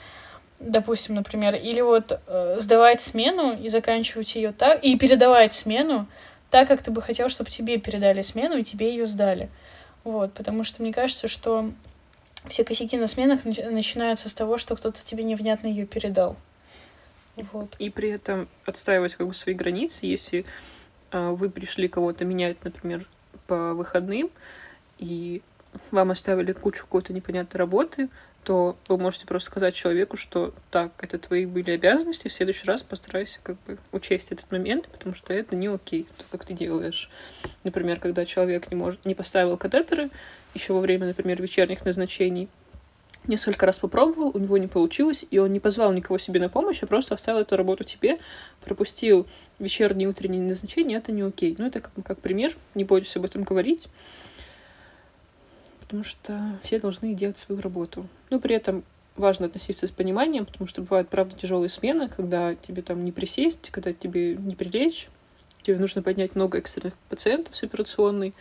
допустим, 0.58 1.14
например, 1.14 1.54
или 1.54 1.80
вот 1.80 2.20
э, 2.26 2.56
сдавать 2.58 3.02
смену 3.02 3.56
и 3.56 3.68
заканчивать 3.68 4.34
ее 4.34 4.52
так, 4.52 4.82
и 4.82 4.96
передавать 4.96 5.54
смену 5.54 6.06
так, 6.50 6.68
как 6.68 6.82
ты 6.82 6.90
бы 6.90 7.02
хотел, 7.02 7.28
чтобы 7.28 7.50
тебе 7.50 7.78
передали 7.78 8.22
смену, 8.22 8.56
и 8.56 8.64
тебе 8.64 8.90
ее 8.90 9.06
сдали. 9.06 9.48
Вот, 10.04 10.32
потому 10.34 10.64
что 10.64 10.82
мне 10.82 10.92
кажется, 10.92 11.28
что 11.28 11.70
все 12.48 12.64
косяки 12.64 12.96
на 12.96 13.06
сменах 13.06 13.44
нач- 13.44 13.68
начинаются 13.68 14.28
с 14.28 14.34
того, 14.34 14.56
что 14.56 14.76
кто-то 14.76 15.04
тебе 15.04 15.24
невнятно 15.24 15.66
ее 15.66 15.86
передал. 15.86 16.36
Вот. 17.36 17.74
И 17.78 17.90
при 17.90 18.10
этом 18.10 18.48
отстаивать 18.64 19.14
как 19.16 19.26
бы 19.26 19.34
свои 19.34 19.54
границы, 19.54 20.06
если 20.06 20.46
э, 21.10 21.30
вы 21.30 21.50
пришли 21.50 21.88
кого-то 21.88 22.24
менять, 22.24 22.62
например, 22.64 23.06
по 23.46 23.74
выходным, 23.74 24.30
и 24.98 25.42
вам 25.90 26.10
оставили 26.10 26.52
кучу 26.52 26.84
какой-то 26.84 27.12
непонятной 27.12 27.58
работы, 27.58 28.08
то 28.46 28.76
вы 28.86 28.96
можете 28.96 29.26
просто 29.26 29.50
сказать 29.50 29.74
человеку, 29.74 30.16
что 30.16 30.54
так, 30.70 30.92
это 31.00 31.18
твои 31.18 31.46
были 31.46 31.72
обязанности, 31.72 32.28
в 32.28 32.32
следующий 32.32 32.64
раз 32.66 32.82
постарайся 32.82 33.40
как 33.42 33.56
бы 33.66 33.76
учесть 33.90 34.30
этот 34.30 34.52
момент, 34.52 34.88
потому 34.88 35.16
что 35.16 35.32
это 35.34 35.56
не 35.56 35.66
окей, 35.66 36.06
то, 36.16 36.24
как 36.30 36.44
ты 36.44 36.54
делаешь. 36.54 37.10
Например, 37.64 37.98
когда 37.98 38.24
человек 38.24 38.70
не, 38.70 38.76
может, 38.76 39.04
не 39.04 39.16
поставил 39.16 39.56
катетеры 39.56 40.10
еще 40.54 40.74
во 40.74 40.80
время, 40.80 41.08
например, 41.08 41.42
вечерних 41.42 41.84
назначений, 41.84 42.48
несколько 43.26 43.66
раз 43.66 43.78
попробовал, 43.78 44.30
у 44.32 44.38
него 44.38 44.58
не 44.58 44.68
получилось, 44.68 45.24
и 45.28 45.38
он 45.38 45.52
не 45.52 45.58
позвал 45.58 45.92
никого 45.92 46.16
себе 46.16 46.38
на 46.38 46.48
помощь, 46.48 46.82
а 46.82 46.86
просто 46.86 47.16
оставил 47.16 47.40
эту 47.40 47.56
работу 47.56 47.82
тебе, 47.82 48.16
пропустил 48.64 49.26
вечерние 49.58 50.06
и 50.06 50.08
утренние 50.08 50.42
назначения, 50.42 50.98
это 50.98 51.10
не 51.10 51.22
окей. 51.22 51.56
Ну, 51.58 51.66
это 51.66 51.80
как, 51.80 51.92
как 52.04 52.20
пример, 52.20 52.56
не 52.76 52.84
бойтесь 52.84 53.16
об 53.16 53.24
этом 53.24 53.42
говорить 53.42 53.88
потому 55.86 56.02
что 56.02 56.58
все 56.62 56.80
должны 56.80 57.14
делать 57.14 57.38
свою 57.38 57.60
работу. 57.60 58.08
Но 58.30 58.40
при 58.40 58.56
этом 58.56 58.82
важно 59.14 59.46
относиться 59.46 59.86
с 59.86 59.90
пониманием, 59.90 60.44
потому 60.44 60.66
что 60.66 60.82
бывают, 60.82 61.08
правда, 61.08 61.36
тяжелые 61.36 61.68
смены, 61.68 62.08
когда 62.08 62.56
тебе 62.56 62.82
там 62.82 63.04
не 63.04 63.12
присесть, 63.12 63.70
когда 63.70 63.92
тебе 63.92 64.34
не 64.34 64.56
прилечь, 64.56 65.08
тебе 65.62 65.78
нужно 65.78 66.02
поднять 66.02 66.34
много 66.34 66.58
экстренных 66.58 66.96
пациентов 67.08 67.56
с 67.56 67.62
операционной, 67.62 68.34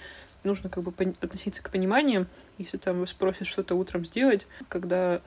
нужно 0.43 0.69
как 0.69 0.83
бы 0.83 0.93
относиться 1.21 1.61
к 1.61 1.69
пониманию, 1.69 2.27
если 2.57 2.77
там 2.77 2.99
вы 2.99 3.07
спросят 3.07 3.47
что-то 3.47 3.75
утром 3.75 4.05
сделать, 4.05 4.47
когда 4.67 5.21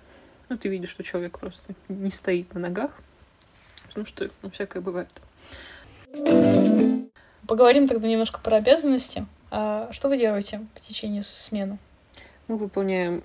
ну, 0.49 0.59
ты 0.59 0.69
видишь, 0.69 0.91
что 0.91 1.03
человек 1.03 1.39
просто 1.39 1.75
не 1.89 2.11
стоит 2.11 2.53
на 2.55 2.61
ногах, 2.61 2.99
потому 3.89 4.07
что 4.07 4.29
ну, 4.43 4.51
всякое 4.51 4.81
бывает. 4.81 5.09
Поговорим 7.47 7.87
тогда 7.87 8.09
немножко 8.09 8.41
про 8.41 8.57
обязанности. 8.57 9.27
А 9.51 9.89
что 9.93 10.09
вы 10.09 10.19
делаете 10.19 10.67
по 10.75 10.81
течение 10.81 11.23
смены? 11.23 11.79
Мы 12.49 12.57
выполняем 12.57 13.23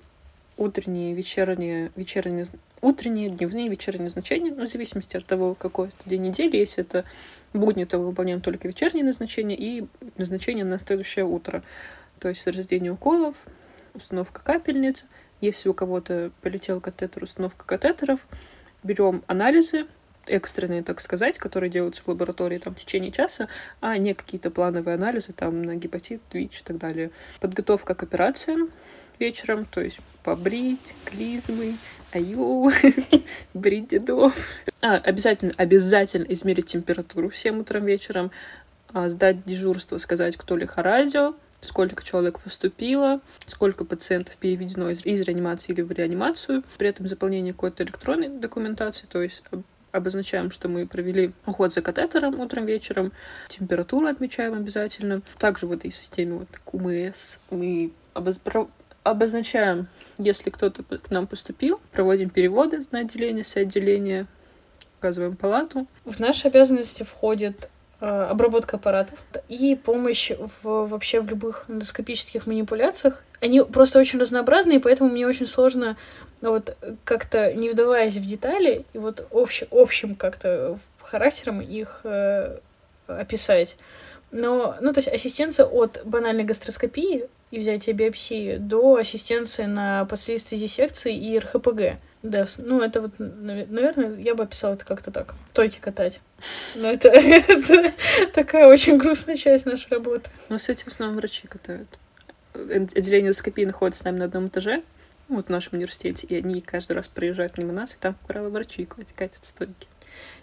утренние, 0.58 1.14
вечерние, 1.14 1.90
вечерние, 1.96 2.46
утренние, 2.82 3.30
дневные, 3.30 3.68
вечерние 3.68 4.04
назначения, 4.04 4.52
ну, 4.54 4.66
в 4.66 4.68
зависимости 4.68 5.16
от 5.16 5.24
того, 5.24 5.54
какой 5.54 5.88
это 5.88 6.06
день 6.06 6.20
недели. 6.20 6.58
Если 6.58 6.84
это 6.84 7.06
будни, 7.54 7.84
то 7.84 7.96
мы 7.98 8.06
выполняем 8.08 8.42
только 8.42 8.68
вечерние 8.68 9.02
назначения 9.02 9.56
и 9.56 9.86
назначения 10.18 10.64
на 10.64 10.78
следующее 10.78 11.24
утро. 11.24 11.62
То 12.20 12.28
есть 12.28 12.46
разведение 12.46 12.92
уколов, 12.92 13.44
установка 13.94 14.44
капельниц. 14.44 15.06
Если 15.40 15.70
у 15.70 15.74
кого-то 15.74 16.30
полетел 16.42 16.82
катетер, 16.82 17.24
установка 17.24 17.64
катетеров. 17.64 18.28
Берем 18.82 19.24
анализы, 19.26 19.86
экстренные, 20.26 20.82
так 20.82 21.00
сказать, 21.00 21.38
которые 21.38 21.70
делаются 21.70 22.02
в 22.02 22.08
лаборатории 22.08 22.58
там, 22.58 22.74
в 22.74 22.78
течение 22.78 23.12
часа, 23.12 23.48
а 23.80 23.96
не 23.96 24.14
какие-то 24.14 24.50
плановые 24.50 24.94
анализы 24.94 25.32
там, 25.32 25.62
на 25.62 25.76
гепатит, 25.76 26.22
ВИЧ 26.32 26.60
и 26.60 26.64
так 26.64 26.78
далее. 26.78 27.10
Подготовка 27.40 27.94
к 27.94 28.02
операциям 28.02 28.70
вечером, 29.18 29.64
то 29.64 29.80
есть 29.80 29.98
побрить, 30.22 30.94
клизмы, 31.04 31.76
аю, 32.12 32.70
брить 33.54 33.88
дедов. 33.88 34.34
А, 34.80 34.96
обязательно, 34.96 35.52
обязательно 35.56 36.24
измерить 36.24 36.66
температуру 36.66 37.28
всем 37.28 37.60
утром 37.60 37.84
вечером, 37.84 38.30
а, 38.92 39.08
сдать 39.08 39.44
дежурство, 39.44 39.98
сказать, 39.98 40.36
кто 40.36 40.56
лихорадил, 40.56 41.36
сколько 41.60 42.04
человек 42.04 42.40
поступило, 42.40 43.20
сколько 43.46 43.84
пациентов 43.84 44.36
переведено 44.36 44.90
из, 44.90 45.04
из 45.04 45.20
реанимации 45.22 45.72
или 45.72 45.82
в 45.82 45.90
реанимацию. 45.92 46.62
При 46.78 46.88
этом 46.88 47.08
заполнение 47.08 47.52
какой-то 47.52 47.84
электронной 47.84 48.28
документации, 48.28 49.06
то 49.06 49.22
есть 49.22 49.42
обозначаем, 49.94 50.50
что 50.50 50.68
мы 50.68 50.86
провели 50.86 51.32
уход 51.46 51.72
за 51.72 51.80
катетером 51.80 52.40
утром, 52.40 52.66
вечером, 52.66 53.12
температуру 53.48 54.06
отмечаем 54.06 54.54
обязательно. 54.54 55.22
Также 55.38 55.66
в 55.66 55.72
этой 55.72 55.90
системе 55.90 56.32
вот 56.32 56.48
КУМС 56.64 57.38
мы 57.50 57.92
обоз 58.12 58.40
обозначаем, 59.04 59.86
если 60.16 60.48
кто-то 60.50 60.82
к 60.82 61.10
нам 61.10 61.26
поступил, 61.26 61.78
проводим 61.92 62.30
переводы 62.30 62.82
на 62.90 63.00
отделение, 63.00 63.44
с 63.44 63.54
отделения, 63.54 64.26
указываем 64.98 65.36
палату. 65.36 65.86
В 66.06 66.18
наши 66.20 66.48
обязанности 66.48 67.02
входит 67.02 67.68
э, 68.00 68.06
обработка 68.06 68.76
аппаратов 68.76 69.18
и 69.50 69.76
помощь 69.76 70.30
в, 70.30 70.86
вообще 70.86 71.20
в 71.20 71.28
любых 71.28 71.66
эндоскопических 71.68 72.46
манипуляциях. 72.46 73.22
Они 73.42 73.60
просто 73.60 73.98
очень 73.98 74.18
разнообразные, 74.18 74.80
поэтому 74.80 75.10
мне 75.10 75.26
очень 75.26 75.46
сложно 75.46 75.98
вот 76.50 76.76
как-то 77.04 77.52
не 77.54 77.70
вдаваясь 77.70 78.16
в 78.16 78.24
детали 78.24 78.84
и 78.92 78.98
вот 78.98 79.26
общ, 79.30 79.62
общим 79.70 80.14
как-то 80.14 80.78
характером 81.00 81.60
их 81.60 82.00
э, 82.04 82.58
описать. 83.06 83.76
Но, 84.30 84.76
ну, 84.80 84.92
то 84.92 84.98
есть 84.98 85.08
ассистенция 85.08 85.66
от 85.66 86.00
банальной 86.04 86.44
гастроскопии 86.44 87.24
и 87.52 87.58
взятия 87.60 87.94
биопсии 87.94 88.56
до 88.56 88.96
ассистенции 88.96 89.64
на 89.64 90.04
подследствие 90.06 90.60
диссекции 90.60 91.16
и 91.16 91.38
РХПГ. 91.38 91.98
Да, 92.24 92.46
ну 92.58 92.80
это 92.80 93.02
вот, 93.02 93.12
наверное, 93.18 94.18
я 94.18 94.34
бы 94.34 94.44
описала 94.44 94.72
это 94.72 94.84
как-то 94.86 95.10
так. 95.10 95.34
Тойки 95.52 95.78
катать. 95.78 96.20
Но 96.74 96.90
это, 96.90 97.08
это 97.10 97.92
такая 98.32 98.66
очень 98.66 98.96
грустная 98.96 99.36
часть 99.36 99.66
нашей 99.66 99.88
работы. 99.90 100.30
Ну, 100.48 100.58
с 100.58 100.68
этим 100.68 100.84
в 100.84 100.92
основном 100.92 101.18
врачи 101.18 101.46
катают. 101.46 101.88
Отделение 102.54 103.28
эндоскопии 103.28 103.66
находится 103.66 104.00
с 104.00 104.04
нами 104.04 104.18
на 104.18 104.24
одном 104.24 104.48
этаже, 104.48 104.82
вот 105.28 105.46
в 105.46 105.50
нашем 105.50 105.78
университете, 105.78 106.26
и 106.26 106.36
они 106.36 106.60
каждый 106.60 106.92
раз 106.92 107.08
приезжают 107.08 107.58
мимо 107.58 107.72
нас, 107.72 107.94
и 107.94 107.98
там, 107.98 108.14
как 108.14 108.26
правило, 108.26 108.50
врачи 108.50 108.86
катят 109.16 109.44
стойки. 109.44 109.88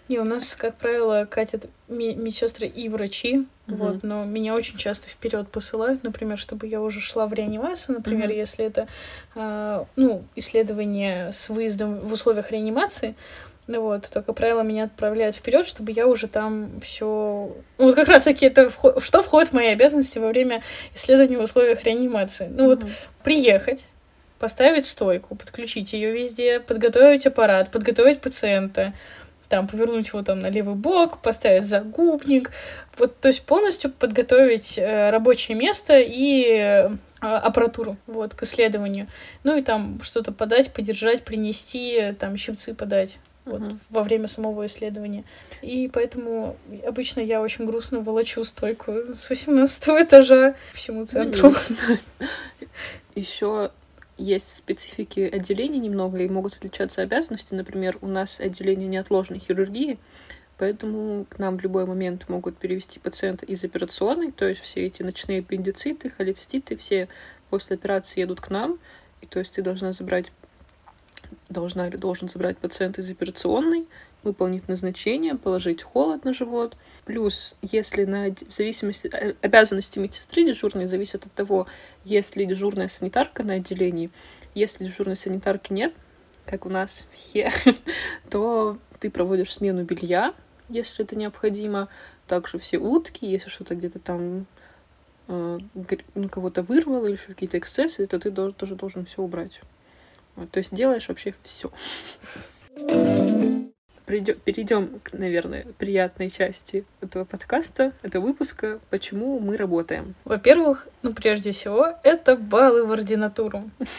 Не, 0.08 0.18
у 0.18 0.24
нас, 0.24 0.56
как 0.56 0.76
правило, 0.76 1.26
катят 1.30 1.66
медсестры 1.88 2.66
и 2.66 2.88
врачи, 2.88 3.46
uh-huh. 3.66 3.76
вот, 3.76 4.02
но 4.02 4.24
меня 4.24 4.54
очень 4.54 4.76
часто 4.76 5.08
вперед 5.08 5.48
посылают, 5.48 6.02
например, 6.02 6.38
чтобы 6.38 6.66
я 6.66 6.82
уже 6.82 7.00
шла 7.00 7.26
в 7.26 7.32
реанимацию, 7.32 7.96
например, 7.96 8.28
uh-huh. 8.28 8.36
если 8.36 8.64
это, 8.64 8.88
э, 9.34 9.84
ну, 9.96 10.24
исследование 10.34 11.30
с 11.30 11.48
выездом 11.48 12.00
в 12.00 12.12
условиях 12.12 12.50
реанимации, 12.50 13.14
ну 13.68 13.80
вот, 13.80 14.10
то, 14.12 14.22
как 14.22 14.34
правило, 14.34 14.62
меня 14.62 14.84
отправляют 14.84 15.36
вперед, 15.36 15.66
чтобы 15.68 15.92
я 15.92 16.08
уже 16.08 16.26
там 16.26 16.80
все. 16.80 17.56
Ну, 17.78 17.84
вот 17.84 17.94
как 17.94 18.08
раз 18.08 18.24
таки 18.24 18.44
это 18.44 18.68
вход... 18.68 19.02
что 19.02 19.22
входит 19.22 19.50
в 19.50 19.52
мои 19.52 19.68
обязанности 19.68 20.18
во 20.18 20.28
время 20.28 20.62
исследования 20.94 21.38
в 21.38 21.42
условиях 21.42 21.84
реанимации. 21.84 22.48
Ну, 22.50 22.64
uh-huh. 22.64 22.80
вот 22.80 22.90
приехать, 23.22 23.86
поставить 24.42 24.86
стойку, 24.86 25.36
подключить 25.36 25.92
ее 25.92 26.10
везде, 26.10 26.58
подготовить 26.58 27.26
аппарат, 27.26 27.70
подготовить 27.70 28.20
пациента, 28.20 28.92
там, 29.48 29.68
повернуть 29.68 30.08
его 30.08 30.22
там 30.22 30.40
на 30.40 30.48
левый 30.48 30.74
бок, 30.74 31.22
поставить 31.22 31.64
загубник, 31.64 32.50
вот, 32.98 33.16
то 33.20 33.28
есть 33.28 33.42
полностью 33.42 33.92
подготовить 33.92 34.78
э, 34.78 35.10
рабочее 35.10 35.56
место 35.56 36.00
и 36.00 36.44
э, 36.44 36.90
аппаратуру, 37.20 37.96
вот, 38.08 38.34
к 38.34 38.42
исследованию. 38.42 39.06
Ну 39.44 39.56
и 39.56 39.62
там 39.62 40.00
что-то 40.02 40.32
подать, 40.32 40.72
подержать, 40.72 41.24
принести, 41.24 42.12
там, 42.18 42.36
щипцы 42.36 42.74
подать. 42.74 43.20
Вот, 43.44 43.60
uh-huh. 43.60 43.76
во 43.90 44.02
время 44.02 44.26
самого 44.26 44.66
исследования. 44.66 45.24
И 45.62 45.88
поэтому 45.92 46.56
обычно 46.84 47.20
я 47.20 47.40
очень 47.40 47.64
грустно 47.64 48.00
волочу 48.00 48.42
стойку 48.42 48.92
с 49.14 49.28
18 49.28 49.88
этажа 49.88 50.56
всему 50.72 51.04
центру. 51.04 51.52
Еще 53.14 53.70
есть 54.22 54.56
специфики 54.56 55.20
отделений 55.20 55.78
немного, 55.78 56.18
и 56.18 56.28
могут 56.28 56.54
отличаться 56.54 57.02
обязанности. 57.02 57.54
Например, 57.54 57.98
у 58.00 58.06
нас 58.06 58.40
отделение 58.40 58.88
неотложной 58.88 59.38
хирургии, 59.38 59.98
поэтому 60.58 61.26
к 61.28 61.38
нам 61.38 61.58
в 61.58 61.62
любой 61.62 61.86
момент 61.86 62.28
могут 62.28 62.56
перевести 62.56 63.00
пациента 63.00 63.44
из 63.44 63.64
операционной, 63.64 64.30
то 64.30 64.48
есть 64.48 64.60
все 64.60 64.86
эти 64.86 65.02
ночные 65.02 65.40
аппендициты, 65.40 66.10
холециститы, 66.10 66.76
все 66.76 67.08
после 67.50 67.74
операции 67.74 68.20
едут 68.20 68.40
к 68.40 68.50
нам, 68.50 68.78
и 69.20 69.26
то 69.26 69.38
есть 69.38 69.54
ты 69.54 69.62
должна 69.62 69.92
забрать 69.92 70.32
должна 71.48 71.88
или 71.88 71.96
должен 71.96 72.28
забрать 72.28 72.58
пациента 72.58 73.00
из 73.00 73.10
операционной, 73.10 73.86
выполнить 74.22 74.68
назначение, 74.68 75.34
положить 75.34 75.82
холод 75.82 76.24
на 76.24 76.32
живот. 76.32 76.76
Плюс, 77.04 77.56
если 77.62 78.04
на, 78.04 78.30
в 78.30 78.52
зависимости 78.52 79.10
э, 79.12 79.34
обязанности 79.40 79.98
медсестры 79.98 80.44
дежурной 80.44 80.86
зависят 80.86 81.26
от 81.26 81.32
того, 81.32 81.66
есть 82.04 82.36
ли 82.36 82.46
дежурная 82.46 82.88
санитарка 82.88 83.42
на 83.42 83.54
отделении. 83.54 84.10
Если 84.54 84.84
дежурной 84.84 85.16
санитарки 85.16 85.72
нет, 85.72 85.92
как 86.46 86.66
у 86.66 86.68
нас 86.68 87.06
то 88.30 88.78
ты 89.00 89.10
проводишь 89.10 89.52
смену 89.52 89.84
белья, 89.84 90.34
если 90.68 91.04
это 91.04 91.16
необходимо. 91.16 91.88
Также 92.26 92.58
все 92.58 92.78
утки, 92.78 93.26
если 93.26 93.48
что-то 93.48 93.74
где-то 93.74 93.98
там 93.98 94.46
э, 95.28 95.58
ну, 96.14 96.28
кого-то 96.28 96.62
вырвало 96.62 97.06
или 97.06 97.16
какие-то 97.16 97.58
эксцессы, 97.58 98.06
то 98.06 98.18
ты 98.18 98.30
тоже 98.30 98.74
должен 98.74 99.04
все 99.04 99.22
убрать. 99.22 99.60
То 100.50 100.58
есть 100.58 100.74
делаешь 100.74 101.08
вообще 101.08 101.34
все 101.42 101.70
перейдем 104.06 105.00
к, 105.02 105.12
наверное, 105.12 105.66
приятной 105.78 106.30
части 106.30 106.84
этого 107.00 107.24
подкаста, 107.24 107.92
этого 108.02 108.26
выпуска, 108.26 108.80
почему 108.90 109.38
мы 109.38 109.56
работаем. 109.56 110.14
Во-первых, 110.24 110.88
ну, 111.02 111.12
прежде 111.12 111.52
всего, 111.52 111.94
это 112.02 112.36
баллы 112.36 112.84
в 112.84 112.92
ординатуру. 112.92 113.62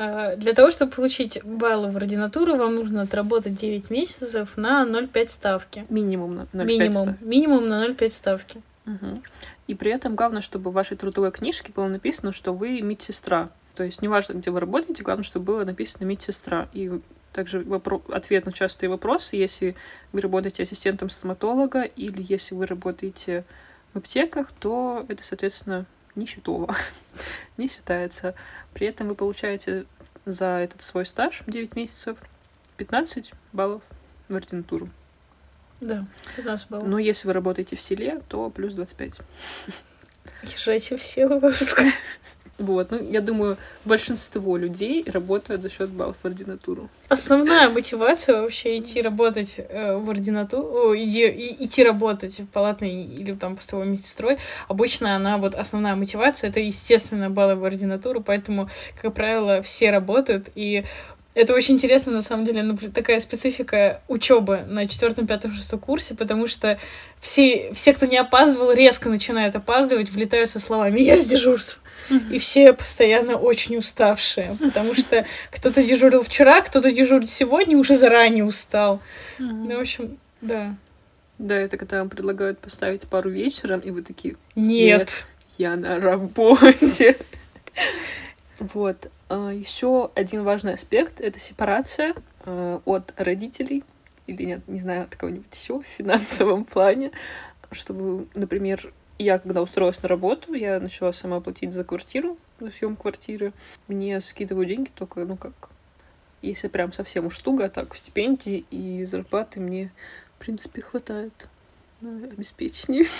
А, 0.00 0.36
Для 0.36 0.52
того, 0.52 0.70
чтобы 0.70 0.92
получить 0.92 1.42
баллы 1.42 1.90
в 1.90 1.96
ординатуру, 1.96 2.54
вам 2.54 2.76
нужно 2.76 3.02
отработать 3.02 3.56
9 3.56 3.90
месяцев 3.90 4.56
на 4.56 4.84
0,5 4.84 5.28
ставки. 5.28 5.86
Минимум 5.88 6.36
на 6.36 6.40
0,5 6.52 6.64
Минимум. 6.66 6.92
ста. 6.92 7.16
Минимум 7.20 7.68
на 7.68 7.84
0,5 7.84 8.10
ставки. 8.10 8.62
Мгм. 8.84 9.24
И 9.66 9.74
при 9.74 9.90
этом 9.90 10.14
главное, 10.14 10.40
чтобы 10.40 10.70
в 10.70 10.74
вашей 10.74 10.96
трудовой 10.96 11.32
книжке 11.32 11.72
было 11.74 11.88
написано, 11.88 12.32
что 12.32 12.52
вы 12.54 12.80
медсестра. 12.80 13.50
То 13.74 13.82
есть 13.82 14.00
неважно, 14.00 14.34
где 14.34 14.52
вы 14.52 14.60
работаете, 14.60 15.02
главное, 15.02 15.24
чтобы 15.24 15.46
было 15.46 15.64
написано 15.64 16.04
медсестра. 16.04 16.68
И 16.72 16.90
также 17.38 17.60
вопро- 17.60 18.12
ответ 18.12 18.46
на 18.46 18.52
частые 18.52 18.90
вопросы, 18.90 19.36
если 19.36 19.76
вы 20.10 20.22
работаете 20.22 20.64
ассистентом 20.64 21.08
стоматолога 21.08 21.82
или 21.82 22.20
если 22.28 22.56
вы 22.56 22.66
работаете 22.66 23.44
в 23.94 23.98
аптеках, 23.98 24.50
то 24.58 25.06
это, 25.06 25.22
соответственно, 25.22 25.86
не 26.16 26.26
счетово, 26.26 26.74
не 27.56 27.68
считается. 27.68 28.34
При 28.74 28.88
этом 28.88 29.06
вы 29.06 29.14
получаете 29.14 29.86
за 30.24 30.46
этот 30.46 30.82
свой 30.82 31.06
стаж 31.06 31.44
9 31.46 31.76
месяцев 31.76 32.18
15 32.76 33.32
баллов 33.52 33.84
в 34.28 34.34
ординатуру. 34.34 34.88
Да, 35.80 36.06
15 36.34 36.70
баллов. 36.70 36.88
Но 36.88 36.98
если 36.98 37.28
вы 37.28 37.34
работаете 37.34 37.76
в 37.76 37.80
селе, 37.80 38.20
то 38.28 38.50
плюс 38.50 38.74
25. 38.74 39.20
Езжайте 40.42 40.96
в 40.96 41.02
силу, 41.02 41.38
можно 41.38 41.64
сказать. 41.64 41.94
Вот, 42.58 42.90
ну, 42.90 42.98
я 43.10 43.20
думаю, 43.20 43.56
большинство 43.84 44.56
людей 44.56 45.04
работают 45.06 45.62
за 45.62 45.70
счет 45.70 45.90
баллов 45.90 46.16
в 46.20 46.24
ординатуру. 46.26 46.88
Основная 47.08 47.68
мотивация 47.68 48.42
вообще 48.42 48.78
идти 48.78 49.00
работать 49.00 49.54
э, 49.58 49.96
в 49.96 50.10
ординатуру, 50.10 50.94
иди, 50.96 51.26
и- 51.28 51.64
идти 51.64 51.84
работать 51.84 52.40
в 52.40 52.46
палатной 52.46 53.04
или 53.04 53.32
там 53.34 53.54
постовой 53.54 53.86
медсестрой, 53.86 54.38
обычно 54.66 55.14
она 55.14 55.38
вот 55.38 55.54
основная 55.54 55.94
мотивация, 55.94 56.50
это, 56.50 56.58
естественно, 56.58 57.30
баллы 57.30 57.54
в 57.54 57.64
ординатуру, 57.64 58.20
поэтому, 58.20 58.68
как 59.00 59.14
правило, 59.14 59.62
все 59.62 59.90
работают, 59.90 60.48
и 60.56 60.84
это 61.38 61.54
очень 61.54 61.74
интересно, 61.74 62.12
на 62.12 62.20
самом 62.20 62.44
деле, 62.44 62.62
напр- 62.62 62.90
такая 62.90 63.20
специфика 63.20 64.02
учебы 64.08 64.62
на 64.66 64.88
четвертом, 64.88 65.26
пятом, 65.26 65.52
шестом 65.52 65.78
курсе, 65.78 66.14
потому 66.14 66.48
что 66.48 66.78
все, 67.20 67.72
все, 67.72 67.94
кто 67.94 68.06
не 68.06 68.16
опаздывал, 68.16 68.72
резко 68.72 69.08
начинают 69.08 69.54
опаздывать, 69.54 70.10
влетают 70.10 70.50
со 70.50 70.58
словами 70.58 71.00
«Я 71.00 71.20
с 71.20 71.26
дежурств». 71.26 71.80
И 72.30 72.38
все 72.38 72.72
постоянно 72.72 73.36
очень 73.36 73.76
уставшие, 73.76 74.56
потому 74.58 74.94
что 74.94 75.26
кто-то 75.50 75.82
дежурил 75.84 76.22
вчера, 76.22 76.62
кто-то 76.62 76.90
дежурит 76.90 77.28
сегодня, 77.28 77.76
уже 77.76 77.94
заранее 77.94 78.44
устал. 78.44 79.00
Ну, 79.38 79.76
в 79.76 79.80
общем, 79.80 80.18
да. 80.40 80.74
Да, 81.36 81.54
это 81.54 81.76
когда 81.76 81.98
вам 81.98 82.08
предлагают 82.08 82.58
поставить 82.58 83.06
пару 83.06 83.30
вечером, 83.30 83.80
и 83.80 83.90
вы 83.90 84.02
такие, 84.02 84.36
Нет. 84.56 85.26
я 85.56 85.76
на 85.76 86.00
работе. 86.00 87.16
Вот. 88.74 89.08
Еще 89.30 90.10
один 90.14 90.42
важный 90.42 90.74
аспект— 90.74 91.20
это 91.22 91.38
сепарация 91.38 92.14
э, 92.44 92.80
от 92.86 93.12
родителей, 93.16 93.84
или 94.26 94.44
нет, 94.44 94.66
не 94.68 94.78
знаю, 94.78 95.04
от 95.04 95.16
кого-нибудь 95.16 95.54
еще 95.54 95.80
в 95.80 95.86
финансовом 95.86 96.64
плане, 96.66 97.10
чтобы, 97.72 98.26
например, 98.34 98.92
я 99.18 99.38
когда 99.38 99.62
устроилась 99.62 100.02
на 100.02 100.08
работу, 100.08 100.54
я 100.54 100.80
начала 100.80 101.12
сама 101.12 101.40
платить 101.40 101.72
за 101.72 101.84
квартиру, 101.84 102.38
за 102.60 102.70
съем 102.70 102.96
квартиры. 102.96 103.52
Мне 103.88 104.20
скидывают 104.20 104.68
деньги 104.68 104.90
только, 104.94 105.24
ну 105.24 105.36
как, 105.36 105.70
если 106.40 106.68
прям 106.68 106.92
совсем 106.92 107.26
уж 107.26 107.36
туго, 107.38 107.64
а 107.64 107.68
так 107.68 107.94
стипендии 107.96 108.64
и 108.70 109.04
зарплаты 109.04 109.60
мне, 109.60 109.92
в 110.36 110.40
принципе, 110.40 110.82
хватает 110.82 111.48
на 112.00 112.24
обеспечение. 112.28 113.06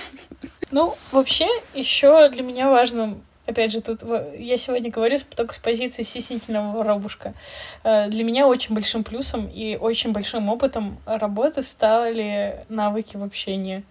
Ну, 0.70 0.94
вообще, 1.12 1.48
еще 1.72 2.28
для 2.28 2.42
меня 2.42 2.68
важно, 2.68 3.18
опять 3.48 3.72
же, 3.72 3.80
тут 3.80 4.02
я 4.38 4.56
сегодня 4.58 4.90
говорю 4.90 5.18
только 5.34 5.54
с 5.54 5.58
позиции 5.58 6.02
стеснительного 6.02 6.76
воробушка. 6.76 7.34
Э, 7.82 8.08
Для 8.08 8.22
меня 8.24 8.46
очень 8.46 8.74
большим 8.74 9.04
плюсом 9.04 9.48
и 9.48 9.76
очень 9.76 10.12
большим 10.12 10.48
опытом 10.48 10.98
работы 11.06 11.62
стали 11.62 12.64
навыки 12.68 13.16
в 13.16 13.22
общении. 13.22 13.82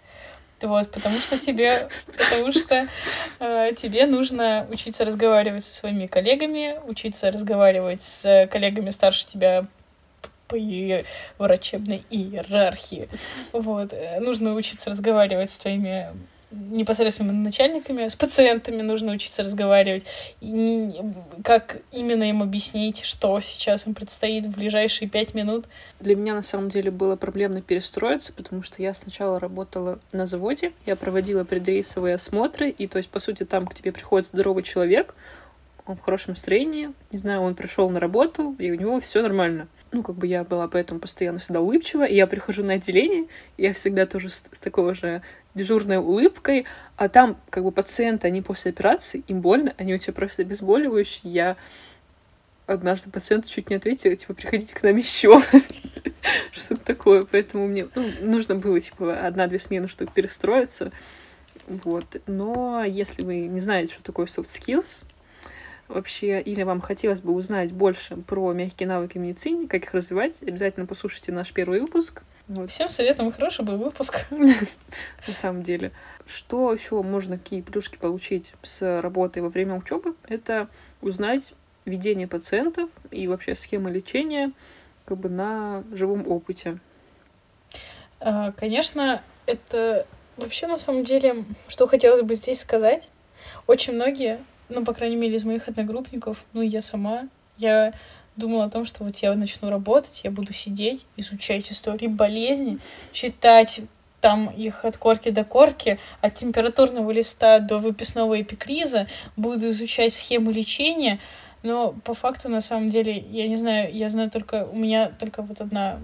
Вот, 0.62 0.89
потому 0.91 1.17
что 1.20 1.38
тебе, 1.38 1.88
потому 2.17 2.52
что 2.52 2.88
э, 3.39 3.72
тебе 3.76 4.08
нужно 4.08 4.65
учиться 4.72 5.06
разговаривать 5.06 5.63
со 5.63 5.74
своими 5.74 6.08
коллегами, 6.08 6.80
учиться 6.88 7.32
разговаривать 7.32 8.02
с 8.02 8.48
коллегами 8.52 8.89
старше 8.89 9.28
тебя 9.28 9.65
по 10.48 10.58
врачебной 11.38 12.04
иерархии. 12.10 13.10
Вот. 13.52 13.93
э, 13.93 14.20
Нужно 14.20 14.54
учиться 14.54 14.89
разговаривать 14.89 15.52
с 15.52 15.58
твоими 15.58 16.08
непосредственно 16.52 17.34
начальниками, 17.34 18.08
с 18.08 18.16
пациентами 18.16 18.82
нужно 18.82 19.12
учиться 19.12 19.44
разговаривать, 19.44 20.06
и 20.40 20.96
как 21.44 21.78
именно 21.92 22.30
им 22.30 22.42
объяснить, 22.42 23.04
что 23.04 23.40
сейчас 23.42 23.86
им 23.86 23.94
предстоит 23.94 24.46
в 24.46 24.52
ближайшие 24.52 25.10
пять 25.10 25.34
минут. 25.34 25.66
Для 26.00 26.16
меня 26.16 26.36
на 26.36 26.44
самом 26.44 26.70
деле 26.70 26.90
было 26.90 27.16
проблемно 27.16 27.62
перестроиться, 27.62 28.32
потому 28.32 28.64
что 28.64 28.82
я 28.82 28.94
сначала 28.94 29.40
работала 29.40 30.00
на 30.14 30.26
заводе, 30.26 30.72
я 30.86 30.96
проводила 30.96 31.44
предрейсовые 31.44 32.16
осмотры, 32.16 32.70
и 32.70 32.88
то 32.88 32.98
есть, 32.98 33.10
по 33.10 33.20
сути, 33.20 33.44
там 33.44 33.68
к 33.68 33.74
тебе 33.74 33.92
приходит 33.92 34.28
здоровый 34.28 34.64
человек, 34.64 35.16
он 35.86 35.96
в 35.96 36.02
хорошем 36.02 36.34
настроении, 36.34 36.92
не 37.12 37.18
знаю, 37.18 37.42
он 37.42 37.56
пришел 37.56 37.90
на 37.90 38.00
работу, 38.00 38.56
и 38.60 38.72
у 38.72 38.76
него 38.76 39.00
все 39.00 39.22
нормально. 39.22 39.68
Ну, 39.91 40.04
как 40.04 40.15
бы 40.15 40.28
я 40.28 40.43
была 40.43 40.67
поэтому 40.67 41.00
постоянно 41.00 41.39
всегда 41.39 41.62
улыбчива, 41.62 42.06
и 42.06 42.15
я 42.15 42.28
прихожу 42.28 42.63
на 42.63 42.73
отделение, 42.73 43.28
я 43.58 43.73
всегда 43.73 44.06
тоже 44.06 44.30
с, 44.30 44.43
с 44.52 44.60
такой 44.60 44.93
же 44.93 45.21
дежурной 45.56 45.97
улыбкой, 45.97 46.65
а 46.97 47.10
там 47.10 47.38
как 47.50 47.63
бы 47.63 47.71
пациенты, 47.71 48.28
они 48.28 48.41
после 48.41 48.71
операции, 48.71 49.23
им 49.28 49.41
больно, 49.41 49.73
они 49.78 49.93
у 49.93 49.97
тебя 49.97 50.13
просто 50.13 50.41
обезболивающие. 50.41 51.32
Я 51.32 51.58
однажды 52.67 53.10
пациенту 53.10 53.50
чуть 53.50 53.69
не 53.69 53.78
ответила, 53.78 54.15
типа, 54.15 54.34
приходите 54.34 54.76
к 54.76 54.84
нам 54.84 54.97
еще. 54.97 55.39
Что-то 56.52 56.84
такое. 56.84 57.26
Поэтому 57.30 57.67
мне 57.67 57.88
ну, 57.95 58.06
нужно 58.21 58.56
было, 58.56 58.80
типа, 58.80 59.19
одна-две 59.26 59.58
смены, 59.58 59.88
чтобы 59.88 60.12
перестроиться. 60.13 60.91
Вот. 61.67 62.21
Но 62.28 62.84
если 62.84 63.23
вы 63.23 63.47
не 63.47 63.60
знаете, 63.60 63.93
что 63.93 64.04
такое 64.04 64.26
soft 64.26 64.45
skills, 64.45 65.06
вообще, 65.88 66.41
или 66.41 66.63
вам 66.63 66.82
хотелось 66.82 67.21
бы 67.21 67.34
узнать 67.34 67.71
больше 67.71 68.15
про 68.17 68.54
мягкие 68.54 68.88
навыки 68.88 69.17
в 69.17 69.21
медицине, 69.21 69.67
как 69.67 69.84
их 69.84 69.93
развивать, 69.93 70.41
обязательно 70.43 70.86
послушайте 70.86 71.32
наш 71.32 71.52
первый 71.54 71.80
выпуск. 71.80 72.23
Вот, 72.47 72.71
Всем 72.71 72.88
советуем 72.88 73.32
хороший 73.32 73.65
был 73.65 73.78
выпуск. 73.78 74.26
на 74.32 75.34
самом 75.36 75.63
деле. 75.63 75.91
Что 76.26 76.71
еще 76.73 77.02
можно, 77.02 77.38
какие 77.38 77.62
плюшки 77.62 77.97
получить 77.97 78.54
с 78.63 79.02
работой 79.02 79.41
во 79.41 79.50
время 79.50 79.76
учебы? 79.76 80.15
Это 80.28 80.69
узнать 81.02 81.54
ведение 81.86 82.28
пациентов 82.28 82.89
и 83.12 83.28
вообще 83.28 83.54
схемы 83.56 83.91
лечения 83.91 84.52
как 85.06 85.17
бы 85.17 85.30
на 85.30 85.84
живом 85.91 86.28
опыте. 86.28 86.80
А, 88.19 88.52
Конечно, 88.54 89.21
это 89.45 90.06
вообще 90.38 90.67
на 90.67 90.78
самом 90.78 91.04
деле, 91.04 91.45
что 91.67 91.88
хотелось 91.88 92.21
бы 92.21 92.34
здесь 92.34 92.62
сказать. 92.62 93.10
Очень 93.67 93.93
многие, 93.93 94.39
ну, 94.70 94.84
по 94.84 94.94
крайней 94.94 95.16
мере, 95.16 95.36
из 95.36 95.44
моих 95.44 95.68
одногруппников, 95.68 96.46
ну, 96.54 96.62
я 96.62 96.82
сама, 96.82 97.28
я 97.58 97.94
думала 98.36 98.66
о 98.66 98.70
том, 98.70 98.86
что 98.86 99.04
вот 99.04 99.18
я 99.18 99.34
начну 99.36 99.70
работать, 99.70 100.22
я 100.24 100.32
буду 100.32 100.54
сидеть, 100.54 101.06
изучать 101.18 101.72
истории 101.72 102.08
болезни, 102.08 102.80
читать 103.12 103.82
там 104.22 104.48
их 104.48 104.84
от 104.86 104.98
корки 104.98 105.30
до 105.30 105.44
корки, 105.44 106.00
от 106.22 106.36
температурного 106.36 107.12
листа 107.12 107.60
до 107.60 107.78
выписного 107.78 108.42
эпикриза, 108.42 109.08
буду 109.36 109.70
изучать 109.70 110.14
схему 110.14 110.52
лечения, 110.52 111.20
но 111.64 111.94
по 112.04 112.14
факту, 112.14 112.50
на 112.50 112.62
самом 112.62 112.90
деле, 112.90 113.18
я 113.18 113.48
не 113.48 113.56
знаю, 113.56 113.94
я 113.94 114.10
знаю 114.10 114.32
только, 114.32 114.68
у 114.72 114.76
меня 114.76 115.10
только 115.10 115.42
вот 115.42 115.62
одна 115.62 116.00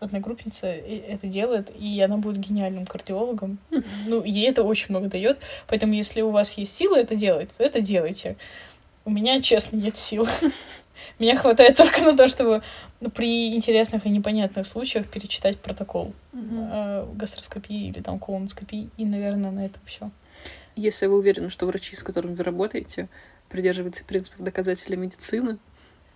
одногруппница 0.00 0.66
это 0.66 1.26
делает, 1.26 1.70
и 1.78 2.00
она 2.00 2.16
будет 2.16 2.38
гениальным 2.38 2.86
кардиологом. 2.86 3.58
Ну, 4.06 4.24
ей 4.24 4.48
это 4.48 4.62
очень 4.62 4.86
много 4.90 5.08
дает, 5.08 5.38
поэтому 5.66 5.94
если 5.94 6.20
у 6.22 6.30
вас 6.30 6.52
есть 6.52 6.76
силы 6.76 6.98
это 6.98 7.14
делать, 7.14 7.50
то 7.56 7.64
это 7.64 7.80
делайте. 7.80 8.36
У 9.04 9.10
меня, 9.10 9.40
честно, 9.40 9.76
нет 9.76 9.96
сил. 9.96 10.28
Меня 11.18 11.36
хватает 11.36 11.76
только 11.76 12.02
на 12.02 12.16
то, 12.16 12.28
чтобы 12.28 12.62
при 13.14 13.54
интересных 13.54 14.06
и 14.06 14.10
непонятных 14.10 14.66
случаях 14.66 15.06
перечитать 15.08 15.58
протокол 15.58 16.12
э, 16.32 17.06
гастроскопии 17.14 17.88
или 17.88 18.00
там 18.00 18.18
колоноскопии, 18.18 18.90
и, 18.96 19.04
наверное, 19.04 19.50
на 19.50 19.64
этом 19.66 19.80
все. 19.86 20.10
Если 20.76 21.06
вы 21.06 21.18
уверены, 21.18 21.50
что 21.50 21.66
врачи, 21.66 21.96
с 21.96 22.02
которыми 22.02 22.34
вы 22.34 22.44
работаете, 22.44 23.08
придерживаются 23.48 24.04
принципов 24.04 24.42
доказателя 24.42 24.96
медицины, 24.96 25.58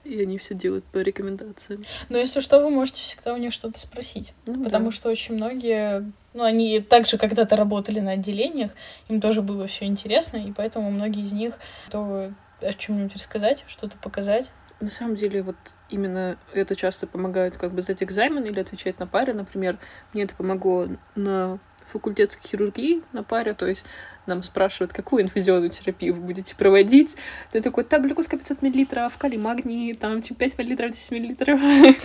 и 0.05 0.23
они 0.23 0.39
все 0.39 0.55
делают 0.55 0.85
по 0.87 0.99
рекомендациям. 0.99 1.83
Но 2.09 2.19
если 2.19 2.41
что, 2.41 2.61
вы 2.61 2.71
можете 2.71 3.03
всегда 3.03 3.35
у 3.35 3.37
них 3.37 3.53
что-то 3.53 3.79
спросить. 3.79 4.35
Ну, 4.47 4.63
Потому 4.65 4.87
да. 4.87 4.93
что 4.93 5.09
очень 5.09 5.35
многие, 5.35 6.13
ну, 6.35 6.43
они 6.43 6.81
также 6.81 7.19
когда-то 7.19 7.57
работали 7.57 8.01
на 8.01 8.13
отделениях, 8.13 8.73
им 9.09 9.21
тоже 9.21 9.43
было 9.43 9.67
все 9.67 9.85
интересно, 9.85 10.39
и 10.39 10.53
поэтому 10.53 10.91
многие 10.91 11.23
из 11.23 11.33
них 11.33 11.55
готовы 11.87 12.35
о 12.61 12.73
чем-нибудь 12.73 13.15
рассказать, 13.15 13.65
что-то 13.67 13.97
показать. 13.97 14.51
На 14.81 14.91
самом 14.91 15.15
деле, 15.15 15.43
вот 15.43 15.57
именно 15.91 16.37
это 16.53 16.75
часто 16.75 17.07
помогает 17.07 17.57
как 17.57 17.73
бы 17.73 17.83
сдать 17.83 18.03
экзамен 18.03 18.45
или 18.45 18.59
отвечать 18.59 18.99
на 18.99 19.07
паре. 19.07 19.33
Например, 19.33 19.79
мне 20.13 20.25
это 20.25 20.35
помогло 20.35 20.89
на 21.15 21.61
факультетской 21.87 22.49
хирургии 22.49 23.03
на 23.13 23.23
паре, 23.23 23.55
то 23.55 23.67
есть 23.67 23.85
нам 24.27 24.43
спрашивают, 24.43 24.93
какую 24.93 25.23
инфузионную 25.23 25.71
терапию 25.71 26.15
вы 26.15 26.21
будете 26.21 26.55
проводить. 26.57 27.17
Ты 27.51 27.61
такой, 27.61 27.85
так, 27.85 28.03
глюкозка 28.03 28.37
500 28.37 28.63
миллилитров, 28.63 29.17
калий, 29.19 29.39
магний, 29.39 29.95
там, 29.95 30.21
типа, 30.21 30.41
5 30.41 30.59
миллилитров, 30.59 30.93
10 30.93 31.11
миллилитров. 31.11 31.61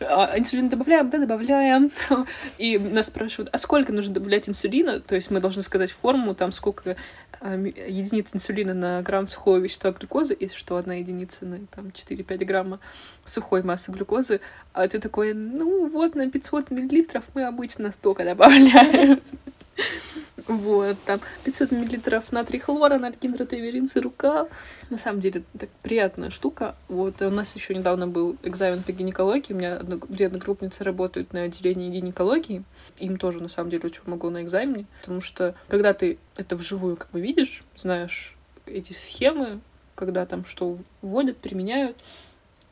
А 0.00 0.38
инсулин 0.38 0.68
добавляем, 0.68 1.10
да, 1.10 1.18
добавляем. 1.18 1.90
И 2.58 2.78
нас 2.78 3.06
спрашивают, 3.06 3.50
а 3.52 3.58
сколько 3.58 3.92
нужно 3.92 4.14
добавлять 4.14 4.48
инсулина? 4.48 5.00
То 5.00 5.16
есть 5.16 5.30
мы 5.30 5.40
должны 5.40 5.62
сказать 5.62 5.90
форму, 5.90 6.36
там, 6.36 6.52
сколько 6.52 6.96
а, 7.40 7.54
единиц 7.56 8.30
инсулина 8.32 8.74
на 8.74 9.02
грамм 9.02 9.26
сухого 9.26 9.56
вещества 9.56 9.90
глюкозы, 9.90 10.34
и 10.34 10.48
что 10.48 10.76
одна 10.76 10.94
единица 10.94 11.46
на 11.46 11.66
там 11.66 11.86
4-5 11.86 12.44
грамма 12.44 12.78
сухой 13.24 13.62
массы 13.62 13.90
глюкозы. 13.90 14.40
А 14.72 14.86
ты 14.86 15.00
такой, 15.00 15.34
ну 15.34 15.88
вот 15.88 16.14
на 16.14 16.30
500 16.30 16.70
миллилитров 16.70 17.24
мы 17.34 17.44
обычно 17.44 17.90
столько 17.90 18.24
добавляем. 18.24 19.20
Вот, 20.48 20.96
там 21.04 21.20
500 21.44 21.72
миллилитров 21.72 22.32
натрий 22.32 22.58
хлора, 22.58 22.98
нальгин, 22.98 23.36
ротаверин, 23.36 23.86
цирука. 23.86 24.48
На 24.88 24.96
самом 24.96 25.20
деле, 25.20 25.42
так 25.58 25.68
приятная 25.82 26.30
штука. 26.30 26.74
Вот, 26.88 27.20
у 27.20 27.30
нас 27.30 27.54
еще 27.54 27.74
недавно 27.74 28.06
был 28.08 28.38
экзамен 28.42 28.82
по 28.82 28.92
гинекологии. 28.92 29.52
У 29.52 29.56
меня 29.56 29.78
две 29.78 30.26
одногруппницы 30.26 30.84
работают 30.84 31.34
на 31.34 31.42
отделении 31.42 31.90
гинекологии. 31.90 32.64
Им 32.98 33.18
тоже, 33.18 33.42
на 33.42 33.48
самом 33.48 33.68
деле, 33.68 33.84
очень 33.84 34.02
помогло 34.02 34.30
на 34.30 34.42
экзамене. 34.42 34.86
Потому 35.00 35.20
что, 35.20 35.54
когда 35.68 35.92
ты 35.92 36.18
это 36.38 36.56
вживую 36.56 36.96
как 36.96 37.10
бы 37.10 37.20
видишь, 37.20 37.62
знаешь 37.76 38.34
эти 38.64 38.94
схемы, 38.94 39.60
когда 39.94 40.24
там 40.24 40.46
что 40.46 40.78
вводят, 41.02 41.36
применяют, 41.36 41.98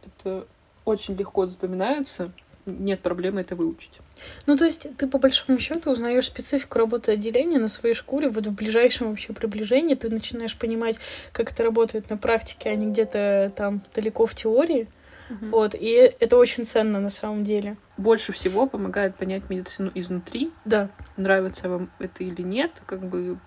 это 0.03 0.47
очень 0.87 1.15
легко 1.15 1.45
запоминается. 1.45 2.33
Нет 2.65 3.01
проблемы 3.01 3.43
это 3.43 3.55
выучить. 3.55 4.01
Ну, 4.47 4.57
то 4.57 4.65
есть 4.65 4.87
ты 4.97 5.07
по 5.07 5.19
большому 5.19 5.59
счету 5.59 5.91
узнаешь 5.91 6.27
специфику 6.27 6.79
работы 6.79 7.13
отделения 7.13 7.59
на 7.59 7.69
своей 7.69 7.95
шкуре, 7.95 8.29
вот 8.29 8.47
в 8.47 8.53
ближайшем 8.53 9.11
вообще 9.11 9.33
приближении 9.33 9.95
ты 9.95 10.09
начинаешь 10.09 10.57
понимать, 10.57 10.97
как 11.33 11.53
это 11.53 11.63
работает 11.63 12.11
на 12.11 12.17
практике, 12.17 12.71
а 12.71 12.75
не 12.75 12.87
где-то 12.87 13.53
там 13.55 13.83
далеко 13.95 14.27
в 14.27 14.35
теории. 14.35 14.89
Угу. 15.29 15.47
Вот, 15.47 15.75
и 15.75 16.13
это 16.21 16.37
очень 16.37 16.65
ценно 16.65 17.01
на 17.01 17.09
самом 17.09 17.43
деле. 17.43 17.77
Больше 17.97 18.33
всего 18.33 18.67
помогает 18.67 19.17
понять 19.17 19.51
медицину 19.51 19.91
изнутри. 19.95 20.53
Да. 20.65 20.91
Нравится 21.17 21.69
вам 21.69 21.91
это 21.99 22.23
или 22.23 22.43
нет, 22.43 22.83
как 22.87 23.05
бы 23.09 23.39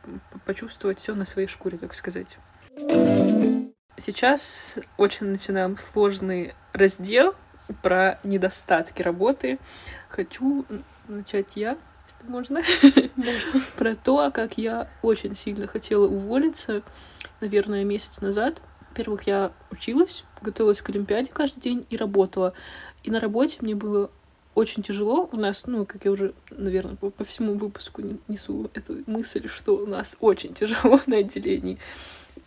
почувствовать 0.45 0.99
все 0.99 1.15
на 1.15 1.25
своей 1.25 1.47
шкуре, 1.47 1.77
так 1.77 1.95
сказать. 1.95 2.37
Сейчас 3.97 4.77
очень 4.97 5.27
начинаем 5.27 5.77
сложный 5.77 6.53
раздел 6.73 7.35
про 7.81 8.19
недостатки 8.23 9.01
работы 9.01 9.59
хочу 10.09 10.65
начать 11.07 11.55
я, 11.55 11.77
если 12.07 12.31
можно. 12.31 12.61
Можно. 13.15 13.61
Про 13.77 13.95
то, 13.95 14.31
как 14.31 14.57
я 14.57 14.89
очень 15.01 15.35
сильно 15.35 15.67
хотела 15.67 16.07
уволиться, 16.07 16.81
наверное, 17.41 17.83
месяц 17.83 18.21
назад. 18.21 18.61
Во-первых, 18.89 19.23
я 19.27 19.51
училась, 19.71 20.23
готовилась 20.41 20.81
к 20.81 20.89
Олимпиаде 20.89 21.31
каждый 21.31 21.61
день 21.61 21.85
и 21.89 21.97
работала. 21.97 22.53
И 23.03 23.11
на 23.11 23.19
работе 23.19 23.57
мне 23.61 23.75
было 23.75 24.09
очень 24.55 24.83
тяжело. 24.83 25.29
У 25.31 25.37
нас, 25.37 25.63
ну, 25.65 25.85
как 25.85 26.05
я 26.05 26.11
уже, 26.11 26.33
наверное, 26.49 26.95
по, 26.95 27.09
по 27.09 27.23
всему 27.23 27.53
выпуску 27.53 28.01
несу 28.27 28.69
эту 28.73 28.97
мысль, 29.05 29.47
что 29.47 29.75
у 29.77 29.85
нас 29.85 30.17
очень 30.19 30.53
тяжело 30.53 30.99
на 31.07 31.17
отделении. 31.17 31.77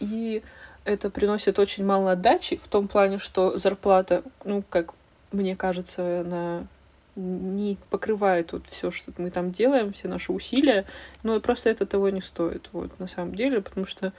И 0.00 0.42
это 0.84 1.10
приносит 1.10 1.58
очень 1.58 1.84
мало 1.84 2.12
отдачи 2.12 2.60
в 2.62 2.68
том 2.68 2.88
плане, 2.88 3.18
что 3.18 3.56
зарплата, 3.56 4.24
ну, 4.44 4.64
как 4.68 4.94
мне 5.30 5.56
кажется, 5.56 6.24
на 6.26 6.66
не 7.16 7.76
покрывает 7.90 8.52
вот 8.52 8.66
все, 8.66 8.90
что 8.90 9.12
мы 9.18 9.30
там 9.30 9.52
делаем, 9.52 9.92
все 9.92 10.08
наши 10.08 10.32
усилия, 10.32 10.86
но 11.22 11.38
просто 11.40 11.70
это 11.70 11.84
того 11.84 12.08
не 12.08 12.20
стоит, 12.20 12.68
вот, 12.72 12.98
на 12.98 13.06
самом 13.06 13.34
деле, 13.34 13.60
потому 13.60 13.86
что 13.86 14.12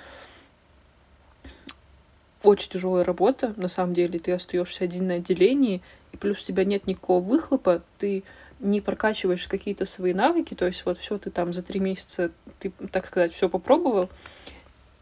очень 2.43 2.69
тяжелая 2.69 3.03
работа, 3.03 3.53
на 3.57 3.69
самом 3.69 3.93
деле, 3.93 4.19
ты 4.19 4.31
остаешься 4.31 4.83
один 4.83 5.07
на 5.07 5.15
отделении, 5.15 5.81
и 6.11 6.17
плюс 6.17 6.43
у 6.43 6.45
тебя 6.45 6.65
нет 6.65 6.85
никакого 6.85 7.23
выхлопа, 7.23 7.81
ты 7.97 8.23
не 8.59 8.81
прокачиваешь 8.81 9.47
какие-то 9.47 9.85
свои 9.85 10.13
навыки, 10.13 10.53
то 10.53 10.65
есть 10.65 10.85
вот 10.85 10.97
все 10.97 11.17
ты 11.17 11.31
там 11.31 11.53
за 11.53 11.61
три 11.63 11.79
месяца, 11.79 12.31
ты, 12.59 12.71
так 12.91 13.07
сказать, 13.07 13.33
все 13.33 13.49
попробовал, 13.49 14.09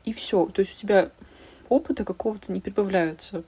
и 0.06 0.14
все, 0.14 0.46
то 0.48 0.62
есть 0.62 0.76
у 0.76 0.80
тебя 0.80 1.12
опыта 1.68 2.06
какого-то 2.06 2.52
не 2.52 2.62
прибавляется, 2.62 3.44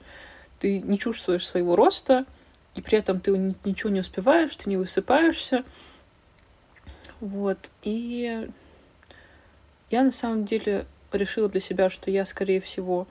ты 0.60 0.80
не 0.80 0.98
чувствуешь 0.98 1.46
своего 1.46 1.76
роста, 1.76 2.26
и 2.74 2.80
при 2.80 2.98
этом 2.98 3.20
ты 3.20 3.30
ничего 3.64 3.90
не 3.90 4.00
успеваешь, 4.00 4.54
ты 4.56 4.68
не 4.68 4.76
высыпаешься. 4.76 5.64
Вот. 7.20 7.70
И 7.82 8.48
я 9.90 10.02
на 10.02 10.10
самом 10.10 10.44
деле 10.44 10.86
решила 11.12 11.48
для 11.48 11.60
себя, 11.60 11.88
что 11.88 12.10
я, 12.10 12.26
скорее 12.26 12.60
всего, 12.60 13.06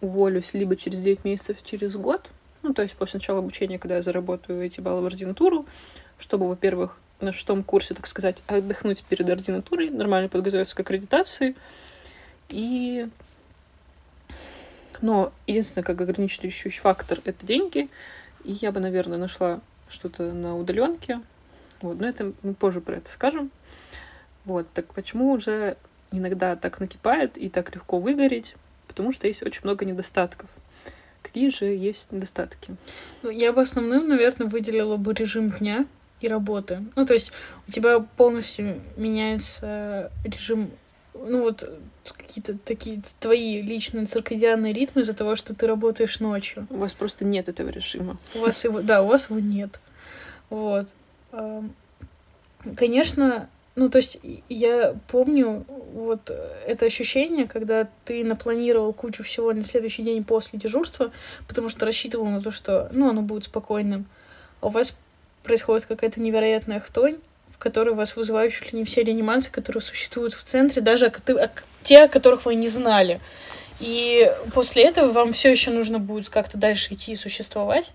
уволюсь 0.00 0.54
либо 0.54 0.76
через 0.76 1.02
9 1.02 1.24
месяцев, 1.24 1.62
через 1.64 1.96
год, 1.96 2.30
ну, 2.62 2.72
то 2.72 2.82
есть 2.82 2.94
после 2.94 3.18
начала 3.18 3.40
обучения, 3.40 3.78
когда 3.78 3.96
я 3.96 4.02
заработаю 4.02 4.62
эти 4.62 4.80
баллы 4.80 5.02
в 5.02 5.06
ординатуру, 5.06 5.66
чтобы, 6.16 6.48
во-первых, 6.48 7.00
на 7.20 7.32
шестом 7.32 7.62
курсе, 7.64 7.94
так 7.94 8.06
сказать, 8.06 8.42
отдохнуть 8.46 9.02
перед 9.02 9.28
ординатурой, 9.28 9.90
нормально 9.90 10.28
подготовиться 10.28 10.76
к 10.76 10.80
аккредитации. 10.80 11.56
И... 12.48 13.08
Но 15.00 15.32
единственное, 15.46 15.84
как 15.84 16.00
ограничивающий 16.00 16.70
фактор— 16.70 17.20
это 17.24 17.44
деньги— 17.44 17.88
и 18.44 18.52
я 18.52 18.72
бы, 18.72 18.80
наверное, 18.80 19.18
нашла 19.18 19.60
что-то 19.88 20.32
на 20.32 20.56
удаленке. 20.56 21.20
Вот, 21.80 21.98
но 21.98 22.06
это 22.06 22.32
мы 22.42 22.54
позже 22.54 22.80
про 22.80 22.96
это 22.96 23.10
скажем. 23.10 23.50
Вот, 24.44 24.66
так 24.72 24.86
почему 24.94 25.32
уже 25.32 25.76
иногда 26.12 26.56
так 26.56 26.80
накипает 26.80 27.36
и 27.36 27.48
так 27.48 27.74
легко 27.74 27.98
выгореть? 27.98 28.56
Потому 28.86 29.12
что 29.12 29.26
есть 29.26 29.42
очень 29.42 29.62
много 29.64 29.84
недостатков. 29.84 30.48
Какие 31.22 31.48
же 31.48 31.64
есть 31.64 32.12
недостатки? 32.12 32.76
Ну, 33.22 33.30
я 33.30 33.52
бы 33.52 33.62
основным, 33.62 34.08
наверное, 34.08 34.46
выделила 34.46 34.96
бы 34.96 35.14
режим 35.14 35.50
дня 35.50 35.86
и 36.20 36.28
работы. 36.28 36.84
Ну, 36.94 37.06
то 37.06 37.14
есть 37.14 37.32
у 37.66 37.70
тебя 37.70 38.00
полностью 38.00 38.80
меняется 38.96 40.12
режим 40.24 40.70
ну 41.14 41.42
вот 41.42 41.68
какие-то 42.16 42.58
такие 42.58 43.00
твои 43.20 43.62
личные 43.62 44.06
циркадианные 44.06 44.72
ритмы 44.72 45.02
из-за 45.02 45.14
того, 45.14 45.36
что 45.36 45.54
ты 45.54 45.66
работаешь 45.66 46.20
ночью. 46.20 46.66
У 46.70 46.76
вас 46.76 46.92
просто 46.92 47.24
нет 47.24 47.48
этого 47.48 47.68
режима. 47.70 48.18
У 48.34 48.40
вас 48.40 48.64
его, 48.64 48.82
да, 48.82 49.02
у 49.02 49.06
вас 49.06 49.30
его 49.30 49.38
нет. 49.38 49.80
Вот. 50.50 50.88
Конечно, 52.76 53.48
ну, 53.76 53.88
то 53.88 53.98
есть 53.98 54.18
я 54.48 54.94
помню 55.08 55.64
вот 55.94 56.30
это 56.66 56.86
ощущение, 56.86 57.46
когда 57.46 57.88
ты 58.04 58.24
напланировал 58.24 58.92
кучу 58.92 59.22
всего 59.22 59.52
на 59.52 59.64
следующий 59.64 60.02
день 60.02 60.24
после 60.24 60.58
дежурства, 60.58 61.10
потому 61.48 61.68
что 61.68 61.84
рассчитывал 61.84 62.26
на 62.26 62.40
то, 62.40 62.50
что, 62.50 62.88
ну, 62.92 63.08
оно 63.08 63.22
будет 63.22 63.44
спокойным, 63.44 64.06
а 64.60 64.68
у 64.68 64.70
вас 64.70 64.96
происходит 65.42 65.86
какая-то 65.86 66.20
невероятная 66.20 66.80
хтонь, 66.80 67.18
в 67.54 67.58
которой 67.58 67.94
вас 67.94 68.16
вызывают 68.16 68.52
чуть 68.52 68.72
ли 68.72 68.78
не 68.78 68.84
все 68.84 69.02
реанимации, 69.02 69.50
которые 69.50 69.80
существуют 69.80 70.34
в 70.34 70.42
центре, 70.42 70.82
даже 70.82 71.12
те, 71.82 72.04
о 72.04 72.08
которых 72.08 72.46
вы 72.46 72.56
не 72.56 72.68
знали. 72.68 73.20
И 73.80 74.30
после 74.52 74.84
этого 74.84 75.10
вам 75.10 75.32
все 75.32 75.50
еще 75.50 75.70
нужно 75.70 75.98
будет 75.98 76.28
как-то 76.28 76.58
дальше 76.58 76.94
идти 76.94 77.12
и 77.12 77.16
существовать. 77.16 77.92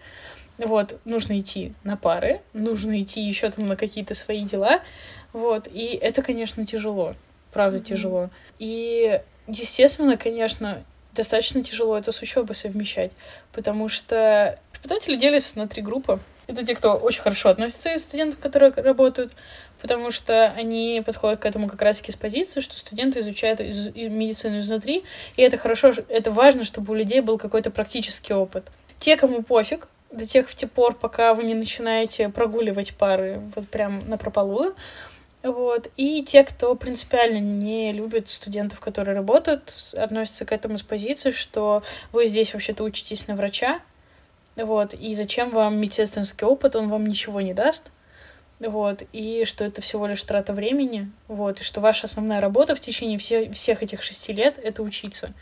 Вот, 0.57 0.99
нужно 1.05 1.39
идти 1.39 1.73
на 1.83 1.95
пары, 1.95 2.41
нужно 2.53 3.01
идти 3.01 3.21
еще 3.21 3.49
там 3.49 3.67
на 3.67 3.75
какие-то 3.75 4.13
свои 4.13 4.43
дела. 4.43 4.81
Вот, 5.31 5.67
и 5.67 5.97
это, 6.01 6.21
конечно, 6.21 6.65
тяжело. 6.65 7.15
Правда, 7.51 7.77
mm-hmm. 7.77 7.83
тяжело. 7.83 8.29
И, 8.59 9.21
естественно, 9.47 10.17
конечно, 10.17 10.83
достаточно 11.13 11.63
тяжело 11.63 11.97
это 11.97 12.11
с 12.11 12.21
учебой 12.21 12.55
совмещать, 12.55 13.11
потому 13.51 13.89
что 13.89 14.59
преподаватели 14.71 15.15
делятся 15.15 15.57
на 15.57 15.67
три 15.67 15.81
группы. 15.81 16.19
Это 16.49 16.65
те, 16.65 16.73
кто 16.73 16.95
очень 16.95 17.21
хорошо 17.21 17.49
относится 17.49 17.93
из 17.93 18.01
студентов, 18.01 18.39
которые 18.39 18.71
работают, 18.71 19.33
потому 19.79 20.09
что 20.09 20.45
они 20.57 21.03
подходят 21.05 21.39
к 21.39 21.45
этому 21.45 21.69
как 21.69 21.79
раз-таки 21.79 22.11
с 22.11 22.15
позиции, 22.15 22.59
что 22.59 22.75
студенты 22.75 23.19
изучают 23.19 23.61
из, 23.61 23.89
из 23.89 24.11
медицину 24.11 24.57
изнутри, 24.57 25.03
и 25.37 25.43
это 25.43 25.57
хорошо, 25.57 25.93
это 26.07 26.31
важно, 26.31 26.63
чтобы 26.63 26.93
у 26.93 26.95
людей 26.95 27.21
был 27.21 27.37
какой-то 27.37 27.69
практический 27.69 28.33
опыт. 28.33 28.71
Те, 28.99 29.15
кому 29.15 29.43
пофиг, 29.43 29.89
до 30.11 30.25
тех 30.25 30.47
пор, 30.73 30.95
пока 30.95 31.35
вы 31.35 31.43
не 31.43 31.53
начинаете 31.53 32.29
прогуливать 32.29 32.95
пары 32.95 33.39
вот 33.55 33.69
прям 33.69 34.01
на 34.09 34.17
прополую, 34.17 34.73
вот. 35.43 35.91
И 35.97 36.23
те, 36.23 36.43
кто 36.43 36.73
принципиально 36.73 37.37
не 37.37 37.93
любит 37.93 38.27
студентов, 38.27 38.79
которые 38.79 39.15
работают, 39.15 39.77
относятся 39.95 40.45
к 40.45 40.51
этому 40.51 40.79
с 40.79 40.81
позиции, 40.81 41.29
что 41.29 41.83
вы 42.11 42.25
здесь 42.25 42.53
вообще-то 42.53 42.83
учитесь 42.83 43.27
на 43.27 43.35
врача, 43.35 43.81
вот, 44.63 44.93
и 44.93 45.15
зачем 45.15 45.51
вам 45.51 45.79
медсестринский 45.79 46.45
опыт, 46.45 46.75
он 46.75 46.89
вам 46.89 47.05
ничего 47.07 47.41
не 47.41 47.53
даст, 47.53 47.91
вот, 48.59 49.03
и 49.13 49.45
что 49.45 49.63
это 49.63 49.81
всего 49.81 50.07
лишь 50.07 50.23
трата 50.23 50.53
времени, 50.53 51.11
вот, 51.27 51.61
и 51.61 51.63
что 51.63 51.81
ваша 51.81 52.05
основная 52.05 52.41
работа 52.41 52.75
в 52.75 52.79
течение 52.79 53.17
все, 53.17 53.49
всех 53.51 53.83
этих 53.83 54.01
шести 54.03 54.33
лет— 54.33 54.57
это 54.63 54.83
учиться. 54.83 55.33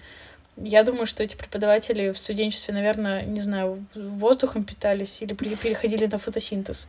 Я 0.56 0.84
думаю, 0.84 1.06
что 1.06 1.24
эти 1.24 1.36
преподаватели 1.36 2.12
в 2.12 2.18
студенчестве, 2.18 2.74
наверное, 2.74 3.24
не 3.24 3.42
знаю, 3.42 3.86
воздухом 3.94 4.64
питались 4.64 5.22
или 5.22 5.34
переходили 5.34 6.08
на 6.08 6.18
фотосинтез. 6.18 6.88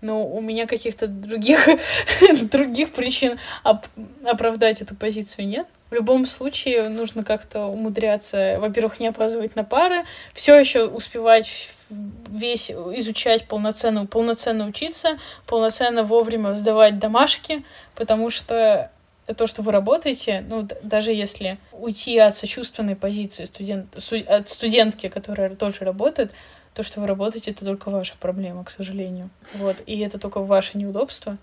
но 0.00 0.26
у 0.26 0.40
меня 0.40 0.66
каких-то 0.66 1.06
других, 1.06 1.68
других 2.50 2.92
причин 2.92 3.38
оп- 3.64 3.86
оправдать 4.24 4.80
эту 4.82 4.94
позицию 4.94 5.46
нет. 5.46 5.66
В 5.92 5.94
любом 5.94 6.24
случае 6.24 6.88
нужно 6.88 7.22
как-то 7.22 7.66
умудряться, 7.66 8.56
во-первых, 8.58 8.98
не 8.98 9.08
опаздывать 9.08 9.56
на 9.56 9.62
пары, 9.62 10.06
все 10.32 10.58
еще 10.58 10.86
успевать 10.86 11.68
весь 11.90 12.70
изучать 12.70 13.46
полноценно, 13.46 14.06
полноценно 14.06 14.66
учиться, 14.66 15.18
полноценно 15.46 16.02
вовремя 16.02 16.54
сдавать 16.54 16.98
домашки, 16.98 17.62
потому 17.94 18.30
что 18.30 18.90
то, 19.36 19.46
что 19.46 19.60
вы 19.60 19.70
работаете, 19.70 20.42
ну, 20.48 20.66
даже 20.82 21.12
если 21.12 21.58
уйти 21.72 22.16
от 22.16 22.34
сочувственной 22.34 22.96
позиции 22.96 23.44
студент, 23.44 23.94
от 24.28 24.48
студентки, 24.48 25.10
которая 25.10 25.50
тоже 25.50 25.84
работает, 25.84 26.32
то, 26.72 26.82
что 26.82 27.02
вы 27.02 27.06
работаете, 27.06 27.50
это 27.50 27.66
только 27.66 27.90
ваша 27.90 28.14
проблема, 28.18 28.64
к 28.64 28.70
сожалению. 28.70 29.28
Вот. 29.56 29.82
И 29.84 29.98
это 29.98 30.18
только 30.18 30.38
ваше 30.38 30.78
неудобство. 30.78 31.36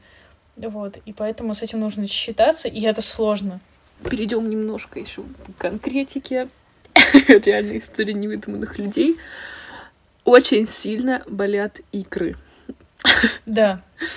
Вот. 0.55 0.97
И 1.05 1.13
поэтому 1.13 1.53
с 1.53 1.61
этим 1.61 1.81
нужно 1.81 2.07
считаться, 2.07 2.67
и 2.67 2.81
это 2.81 3.03
сложно. 3.03 3.59
Перейдем 4.03 4.49
немножко 4.49 4.99
еще 4.99 5.23
к 5.23 5.61
конкретике 5.61 6.49
реальной 7.27 7.79
истории 7.79 8.13
невыдуманных 8.13 8.77
людей. 8.77 9.17
Очень 10.23 10.67
сильно 10.67 11.23
болят 11.27 11.81
икры. 11.91 12.35
Да. 13.45 13.81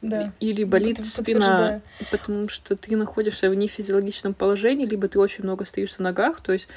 Да. 0.00 0.32
Или 0.38 0.62
болит 0.62 1.04
спина, 1.04 1.80
потому 2.12 2.48
что 2.48 2.76
ты 2.76 2.96
находишься 2.96 3.50
в 3.50 3.54
нефизиологичном 3.56 4.32
положении, 4.32 4.86
либо 4.86 5.08
ты 5.08 5.18
очень 5.18 5.42
много 5.42 5.64
стоишь 5.64 5.98
на 5.98 6.04
ногах, 6.04 6.40
то 6.40 6.52
есть 6.52 6.68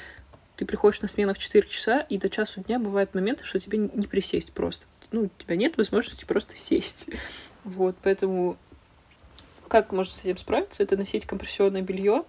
ты 0.56 0.64
приходишь 0.64 1.00
на 1.02 1.08
смену 1.08 1.32
в 1.32 1.38
4 1.38 1.68
часа, 1.68 2.00
и 2.00 2.18
до 2.18 2.28
часу 2.28 2.62
дня 2.62 2.80
бывают 2.80 3.14
моменты, 3.14 3.44
что 3.44 3.60
тебе 3.60 3.78
не 3.78 4.06
присесть 4.08 4.52
просто. 4.52 4.86
Ну, 5.12 5.22
у 5.22 5.42
тебя 5.42 5.56
нет 5.56 5.76
возможности 5.76 6.24
просто 6.24 6.56
сесть. 6.56 7.08
Вот, 7.64 7.94
поэтому 8.02 8.56
как 9.68 9.92
можно 9.92 10.12
с 10.16 10.24
этим 10.24 10.36
справиться? 10.36 10.82
Это 10.82 10.96
носить 10.96 11.26
компрессионное 11.26 11.80
белье. 11.80 12.24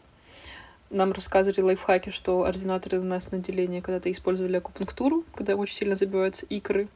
Нам 0.94 1.12
рассказывали 1.12 1.62
лайфхаки, 1.62 2.12
что 2.12 2.44
ординаторы 2.44 3.00
у 3.00 3.04
нас 3.04 3.32
на 3.32 3.40
отделении 3.40 3.80
когда-то 3.80 4.12
использовали 4.12 4.58
акупунктуру, 4.58 5.26
когда 5.34 5.56
очень 5.56 5.76
сильно 5.76 5.96
забиваются 5.96 6.46
икры. 6.46 6.88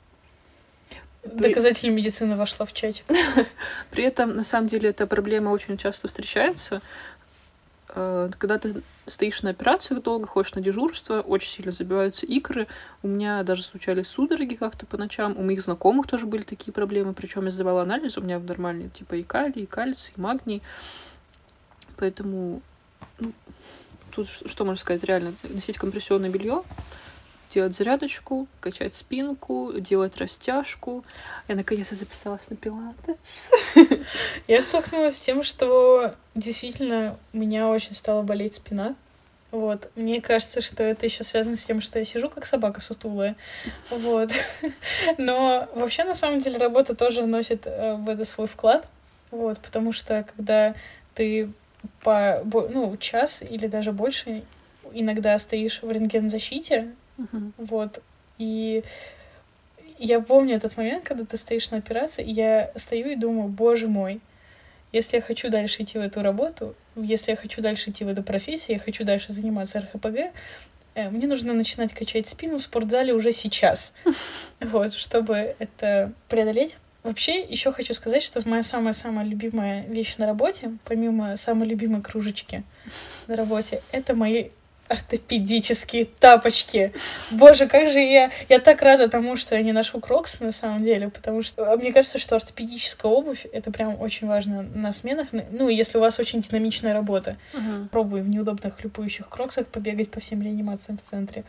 Доказатель 1.23 1.89
медицины 1.89 2.35
вошла 2.35 2.67
в 2.67 2.73
чатик. 2.73 3.05
При 3.91 4.03
этом, 4.03 4.35
на 4.35 4.43
самом 4.43 4.67
деле, 4.67 4.89
эта 4.89 5.07
проблема 5.07 5.49
очень 5.49 5.77
часто 5.77 6.07
встречается. 6.07 6.83
Э, 7.89 8.29
когда 8.37 8.59
ты 8.59 8.83
стоишь 9.07 9.41
на 9.41 9.49
операциях 9.49 10.03
долго, 10.03 10.27
ходишь 10.27 10.53
на 10.53 10.61
дежурство, 10.61 11.21
очень 11.21 11.49
сильно 11.49 11.71
забиваются 11.71 12.27
икры. 12.27 12.67
У 13.01 13.07
меня 13.07 13.41
даже 13.41 13.63
случались 13.63 14.07
судороги 14.07 14.53
как-то 14.53 14.85
по 14.85 14.97
ночам. 14.97 15.35
У 15.35 15.41
моих 15.41 15.63
знакомых 15.63 16.05
тоже 16.05 16.27
были 16.27 16.43
такие 16.43 16.71
проблемы. 16.71 17.13
Причем 17.13 17.45
я 17.45 17.51
сдавала 17.51 17.81
анализ, 17.81 18.15
у 18.19 18.21
меня 18.21 18.37
нормальные 18.37 18.89
типа 18.89 19.15
и 19.15 19.23
калий, 19.23 19.63
и 19.63 19.65
кальций, 19.65 20.13
и 20.15 20.21
магний. 20.21 20.61
Поэтому 21.97 22.61
ну, 23.19 23.33
тут 24.17 24.49
что 24.49 24.65
можно 24.65 24.79
сказать, 24.79 25.03
реально, 25.03 25.33
носить 25.43 25.77
компрессионное 25.77 26.29
белье, 26.29 26.63
делать 27.53 27.75
зарядочку, 27.75 28.47
качать 28.59 28.95
спинку, 28.95 29.73
делать 29.77 30.17
растяжку. 30.17 31.05
Я 31.47 31.55
наконец-то 31.55 31.95
записалась 31.95 32.49
на 32.49 32.55
пилатес. 32.55 33.51
Я 34.47 34.61
столкнулась 34.61 35.17
с 35.17 35.19
тем, 35.19 35.43
что 35.43 36.15
действительно 36.35 37.17
у 37.33 37.37
меня 37.37 37.67
очень 37.69 37.93
стала 37.93 38.23
болеть 38.23 38.55
спина. 38.55 38.95
Вот. 39.51 39.89
Мне 39.95 40.19
кажется, 40.19 40.61
что 40.61 40.83
это 40.83 41.05
еще 41.05 41.23
связано 41.23 41.55
с 41.55 41.63
тем, 41.63 41.79
что 41.79 41.99
я 41.99 42.05
сижу 42.05 42.29
как 42.29 42.45
собака 42.45 42.81
сутулая. 42.81 43.37
Вот. 43.89 44.31
Но 45.17 45.69
вообще, 45.73 46.03
на 46.03 46.13
самом 46.13 46.41
деле, 46.41 46.57
работа 46.57 46.95
тоже 46.95 47.21
вносит 47.21 47.65
э, 47.65 47.95
в 47.95 48.09
это 48.09 48.25
свой 48.25 48.47
вклад. 48.47 48.87
Вот, 49.31 49.59
потому 49.59 49.93
что 49.93 50.27
когда 50.35 50.75
ты 51.15 51.49
по 52.01 52.41
ну, 52.43 52.95
час 52.97 53.41
или 53.41 53.67
даже 53.67 53.91
больше 53.91 54.43
иногда 54.93 55.37
стоишь 55.39 55.81
в 55.81 55.91
рентгензащите, 55.91 56.89
Uh-huh. 57.17 57.51
Вот. 57.57 58.01
И 58.37 58.83
я 59.99 60.19
помню 60.21 60.55
этот 60.55 60.77
момент, 60.77 61.03
когда 61.03 61.25
ты 61.25 61.37
стоишь 61.37 61.71
на 61.71 61.77
операции, 61.77 62.23
и 62.23 62.31
я 62.31 62.71
стою 62.75 63.09
и 63.09 63.15
думаю, 63.15 63.49
боже 63.49 63.87
мой, 63.87 64.21
если 64.91 65.17
я 65.17 65.21
хочу 65.21 65.49
дальше 65.49 65.83
идти 65.83 65.97
в 65.97 66.01
эту 66.01 66.21
работу, 66.21 66.75
если 66.95 67.31
я 67.31 67.37
хочу 67.37 67.61
дальше 67.61 67.89
идти 67.89 68.03
в 68.03 68.07
эту 68.07 68.23
профессию, 68.23 68.77
я 68.77 68.79
хочу 68.79 69.03
дальше 69.03 69.33
заниматься 69.33 69.81
РХПГ, 69.81 70.31
э, 70.95 71.09
мне 71.09 71.27
нужно 71.27 71.53
начинать 71.53 71.93
качать 71.93 72.27
спину 72.27 72.57
в 72.57 72.61
спортзале 72.61 73.13
уже 73.13 73.31
сейчас, 73.31 73.93
вот, 74.59 74.93
чтобы 74.93 75.55
это 75.59 76.13
преодолеть. 76.29 76.75
Вообще, 77.03 77.41
еще 77.41 77.71
хочу 77.71 77.93
сказать, 77.93 78.21
что 78.21 78.41
моя 78.47 78.63
самая-самая 78.63 79.25
любимая 79.25 79.83
вещь 79.87 80.17
на 80.17 80.25
работе, 80.25 80.71
помимо 80.83 81.37
самой 81.37 81.67
любимой 81.67 82.01
кружечки 82.01 82.63
на 83.27 83.35
работе, 83.35 83.81
это 83.91 84.15
мои 84.15 84.49
ортопедические 84.87 86.05
тапочки. 86.05 86.93
Боже, 87.31 87.67
как 87.67 87.89
же 87.89 87.99
я... 87.99 88.31
Я 88.49 88.59
так 88.59 88.81
рада 88.81 89.09
тому, 89.09 89.35
что 89.35 89.55
я 89.55 89.61
не 89.61 89.73
ношу 89.73 89.99
кроксы 89.99 90.43
на 90.43 90.51
самом 90.51 90.83
деле, 90.83 91.09
потому 91.09 91.41
что 91.41 91.71
а, 91.71 91.77
мне 91.77 91.91
кажется, 91.91 92.19
что 92.19 92.35
ортопедическая 92.35 93.11
обувь— 93.11 93.45
это 93.51 93.71
прям 93.71 93.99
очень 93.99 94.27
важно 94.27 94.63
на 94.63 94.93
сменах. 94.93 95.27
Ну, 95.51 95.69
если 95.69 95.97
у 95.97 96.01
вас 96.01 96.19
очень 96.19 96.41
динамичная 96.41 96.93
работа. 96.93 97.37
Угу. 97.53 97.89
Пробую 97.91 98.23
в 98.23 98.29
неудобных 98.29 98.77
хлюпающих 98.77 99.27
кроксах 99.29 99.67
побегать 99.67 100.09
по 100.09 100.19
всем 100.19 100.41
реанимациям 100.41 100.97
в 100.97 101.01
центре. 101.01 101.43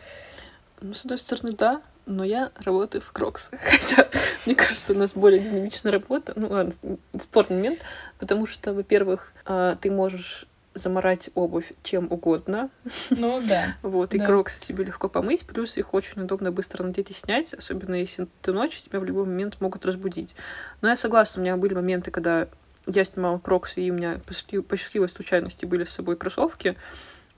Ну, 0.80 0.94
с 0.94 1.04
одной 1.04 1.18
стороны, 1.18 1.52
да, 1.52 1.82
но 2.08 2.24
я 2.24 2.50
работаю 2.64 3.02
в 3.02 3.12
кроксах. 3.12 3.60
Хотя, 3.62 4.08
мне 4.46 4.56
кажется, 4.56 4.92
у 4.92 4.96
нас 4.96 5.12
более 5.14 5.40
динамичная 5.40 5.92
работа. 5.92 6.32
Ну, 6.34 6.48
ладно, 6.48 6.72
спорный 7.20 7.56
момент, 7.56 7.80
потому 8.18 8.46
что, 8.46 8.72
во-первых, 8.72 9.32
а, 9.44 9.76
ты 9.76 9.90
можешь 9.90 10.46
заморать 10.74 11.30
обувь 11.34 11.72
чем 11.82 12.10
угодно. 12.10 12.70
Ну 13.10 13.42
да. 13.46 13.76
Вот, 13.82 14.14
и 14.14 14.18
да. 14.18 14.26
кроксы 14.26 14.60
тебе 14.60 14.84
легко 14.84 15.08
помыть, 15.08 15.44
плюс 15.44 15.76
их 15.76 15.92
очень 15.92 16.22
удобно 16.22 16.50
быстро 16.50 16.82
надеть 16.84 17.10
и 17.10 17.14
снять, 17.14 17.52
особенно 17.52 17.94
если 17.94 18.26
ты 18.42 18.52
ночью, 18.52 18.82
тебя 18.82 19.00
в 19.00 19.04
любой 19.04 19.24
момент 19.24 19.60
могут 19.60 19.84
разбудить. 19.84 20.34
Но 20.80 20.88
я 20.88 20.96
согласна, 20.96 21.40
у 21.40 21.44
меня 21.44 21.56
были 21.56 21.74
моменты, 21.74 22.10
когда 22.10 22.48
я 22.86 23.04
снимала 23.04 23.38
кроксы, 23.38 23.82
и 23.82 23.90
у 23.90 23.94
меня 23.94 24.20
по 24.66 24.76
счастливой 24.76 25.08
случайности 25.08 25.66
были 25.66 25.84
с 25.84 25.90
собой 25.90 26.16
кроссовки 26.16 26.76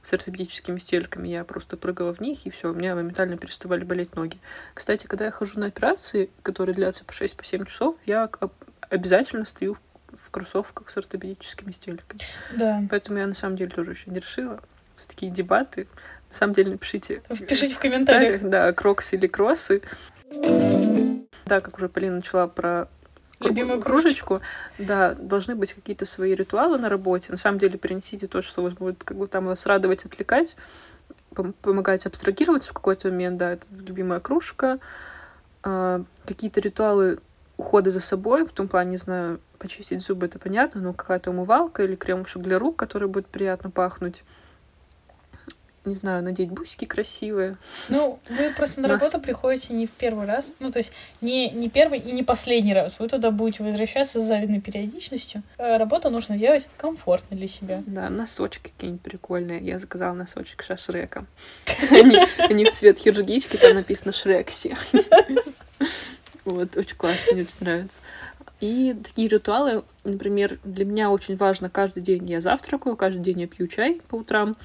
с 0.02 0.12
ортопедическими 0.12 0.78
стельками, 0.78 1.28
я 1.28 1.44
просто 1.44 1.76
прыгала 1.76 2.14
в 2.14 2.20
них, 2.20 2.46
и 2.46 2.50
все, 2.50 2.70
у 2.70 2.74
меня 2.74 2.94
моментально 2.94 3.36
переставали 3.36 3.84
болеть 3.84 4.16
ноги. 4.16 4.38
Кстати, 4.74 5.06
когда 5.06 5.26
я 5.26 5.30
хожу 5.30 5.60
на 5.60 5.66
операции, 5.66 6.30
которые 6.42 6.74
длятся 6.74 7.04
по 7.04 7.12
6-7 7.12 7.36
по 7.58 7.66
часов, 7.66 7.96
я 8.06 8.30
обязательно 8.88 9.44
стою 9.44 9.74
в 9.74 9.80
в 10.16 10.30
кроссовках 10.30 10.90
с 10.90 10.96
ортопедическими 10.96 11.72
стельками. 11.72 12.20
Да. 12.56 12.82
Поэтому 12.90 13.18
я 13.18 13.26
на 13.26 13.34
самом 13.34 13.56
деле 13.56 13.70
тоже 13.70 13.92
еще 13.92 14.10
не 14.10 14.20
решила. 14.20 14.60
Это 14.94 15.08
такие 15.08 15.30
дебаты. 15.30 15.88
На 16.28 16.34
самом 16.34 16.54
деле 16.54 16.72
напишите. 16.72 17.22
Пишите 17.48 17.74
в 17.74 17.78
комментариях. 17.78 18.42
Да, 18.42 18.72
кроксы 18.72 19.16
или 19.16 19.26
кроссы. 19.26 19.82
Да, 21.46 21.60
как 21.60 21.76
уже 21.76 21.88
Полина 21.88 22.16
начала 22.16 22.46
про 22.46 22.88
любимую 23.40 23.80
кружечку. 23.80 24.40
Да, 24.78 25.14
должны 25.14 25.54
быть 25.54 25.72
какие-то 25.72 26.06
свои 26.06 26.34
ритуалы 26.34 26.78
на 26.78 26.88
работе. 26.88 27.32
На 27.32 27.38
самом 27.38 27.58
деле 27.58 27.78
принесите 27.78 28.26
то, 28.26 28.42
что 28.42 28.62
вас 28.62 28.74
будет 28.74 29.02
как 29.02 29.16
бы 29.16 29.26
там 29.26 29.46
вас 29.46 29.66
радовать, 29.66 30.04
отвлекать, 30.04 30.56
помогать 31.62 32.06
абстрагироваться 32.06 32.70
в 32.70 32.74
какой-то 32.74 33.08
момент. 33.08 33.38
Да, 33.38 33.52
это 33.52 33.66
любимая 33.70 34.20
кружка. 34.20 34.78
А, 35.62 36.02
какие-то 36.26 36.60
ритуалы 36.60 37.18
ухода 37.56 37.90
за 37.90 38.00
собой, 38.00 38.46
в 38.46 38.52
том 38.52 38.68
плане, 38.68 38.92
не 38.92 38.96
знаю, 38.96 39.40
почистить 39.58 40.02
зубы, 40.02 40.26
это 40.26 40.38
понятно, 40.38 40.80
но 40.80 40.94
какая-то 40.94 41.30
умывалка 41.30 41.84
или 41.84 41.94
кремушек 41.94 42.42
для 42.42 42.58
рук, 42.58 42.76
который 42.76 43.08
будет 43.08 43.26
приятно 43.26 43.70
пахнуть. 43.70 44.24
Не 45.86 45.94
знаю, 45.94 46.22
надеть 46.22 46.50
бусики 46.50 46.84
красивые. 46.84 47.56
Ну, 47.88 48.18
вы 48.28 48.52
просто 48.54 48.82
на 48.82 48.88
Нас... 48.88 49.00
работу 49.00 49.18
приходите 49.18 49.72
не 49.72 49.86
в 49.86 49.90
первый 49.90 50.26
раз. 50.26 50.52
Ну, 50.58 50.70
то 50.70 50.78
есть 50.78 50.92
не, 51.22 51.48
не 51.50 51.70
первый 51.70 51.98
и 51.98 52.12
не 52.12 52.22
последний 52.22 52.74
раз. 52.74 53.00
Вы 53.00 53.08
туда 53.08 53.30
будете 53.30 53.62
возвращаться 53.62 54.20
с 54.20 54.24
завидной 54.24 54.60
периодичностью. 54.60 55.42
А 55.56 55.78
работу 55.78 56.10
нужно 56.10 56.36
делать 56.36 56.68
комфортно 56.76 57.34
для 57.34 57.48
себя. 57.48 57.82
Да, 57.86 58.10
носочки 58.10 58.70
какие-нибудь 58.74 59.00
прикольные. 59.00 59.60
Я 59.60 59.78
заказала 59.78 60.12
носочек 60.12 60.62
Шашрека. 60.62 61.24
Они 61.90 62.64
в 62.66 62.72
цвет 62.72 62.98
хирургички, 62.98 63.56
там 63.56 63.74
написано 63.74 64.12
Шрекси. 64.12 64.76
Вот, 66.46 66.76
очень 66.76 66.96
классно, 66.96 67.34
мне 67.34 67.42
очень 67.42 67.56
нравится. 67.60 68.00
И 68.60 68.94
такие 69.02 69.28
ритуалы, 69.28 69.84
например, 70.04 70.58
для 70.64 70.84
меня 70.84 71.10
очень 71.10 71.34
важно 71.36 71.70
каждый 71.70 72.02
день 72.02 72.28
я 72.28 72.40
завтракаю, 72.40 72.96
каждый 72.96 73.20
день 73.20 73.40
я 73.40 73.46
пью 73.46 73.66
чай 73.68 74.00
по 74.08 74.16
утрам, 74.16 74.56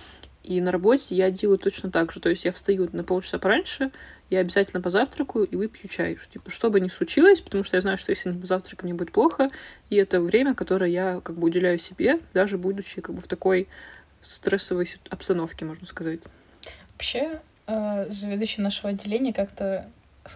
и 0.46 0.62
на 0.62 0.72
работе 0.72 1.16
я 1.16 1.32
делаю 1.32 1.58
точно 1.58 1.92
так 1.92 2.12
же. 2.12 2.20
То 2.20 2.30
есть 2.30 2.46
я 2.46 2.52
встаю 2.52 2.88
на 2.92 3.04
полчаса 3.04 3.40
пораньше, 3.40 3.92
я 4.30 4.40
обязательно 4.40 4.82
позавтракаю 4.82 5.46
и 5.46 5.56
выпью 5.56 5.90
чай. 5.90 6.18
Типа, 6.32 6.52
что 6.52 6.70
бы 6.70 6.80
ни 6.80 6.88
случилось, 6.88 7.42
потому 7.42 7.64
что 7.64 7.78
я 7.78 7.82
знаю, 7.82 7.98
что 7.98 8.12
если 8.12 8.32
не 8.32 8.40
позавтракаю, 8.40 8.90
мне 8.90 8.98
будет 8.98 9.12
плохо. 9.12 9.50
И 9.90 9.96
это 9.96 10.22
время, 10.22 10.56
которое 10.56 10.90
я 10.90 11.22
как 11.22 11.36
бы 11.38 11.48
уделяю 11.48 11.80
себе, 11.80 12.20
даже 12.34 12.58
будучи 12.58 13.02
как 13.02 13.16
бы 13.16 13.22
в 13.22 13.28
такой 13.28 13.68
стрессовой 14.22 14.90
обстановке, 15.10 15.66
можно 15.66 15.88
сказать. 15.88 16.20
Вообще, 16.92 17.40
э, 17.68 18.08
заведующий 18.10 18.62
нашего 18.62 18.90
отделения 18.90 19.34
как-то 19.34 19.88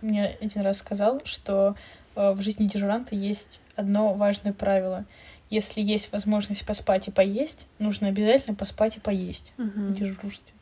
мне 0.02 0.38
один 0.40 0.62
раз 0.62 0.78
сказал, 0.78 1.22
что 1.26 1.76
э, 2.16 2.32
в 2.32 2.42
жизни 2.42 2.68
дежуранта 2.68 3.16
есть 3.16 3.62
одно 3.76 4.14
важное 4.14 4.54
правило. 4.54 5.06
Если 5.50 5.82
есть 5.82 6.12
возможность 6.12 6.66
поспать 6.66 7.08
и 7.08 7.12
поесть, 7.12 7.66
нужно 7.80 8.08
обязательно 8.08 8.56
поспать 8.56 8.98
и 8.98 9.00
поесть 9.00 9.54
Мгм. 9.58 9.88
в 9.88 9.94
дежурстве. 9.94 10.54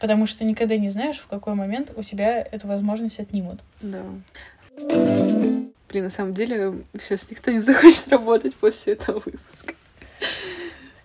Потому 0.00 0.26
что 0.26 0.44
никогда 0.44 0.76
не 0.76 0.90
знаешь, 0.90 1.18
в 1.18 1.26
какой 1.26 1.54
момент 1.54 1.92
у 1.96 2.02
тебя 2.02 2.40
эту 2.40 2.66
возможность 2.68 3.20
отнимут. 3.20 3.60
Да. 3.80 4.02
Блин, 4.76 6.04
на 6.04 6.10
самом 6.10 6.34
деле, 6.34 6.84
сейчас 6.94 7.30
никто 7.30 7.50
не 7.50 7.58
захочет 7.58 8.08
работать 8.08 8.54
после 8.54 8.94
этого 8.94 9.20
выпуска. 9.24 9.74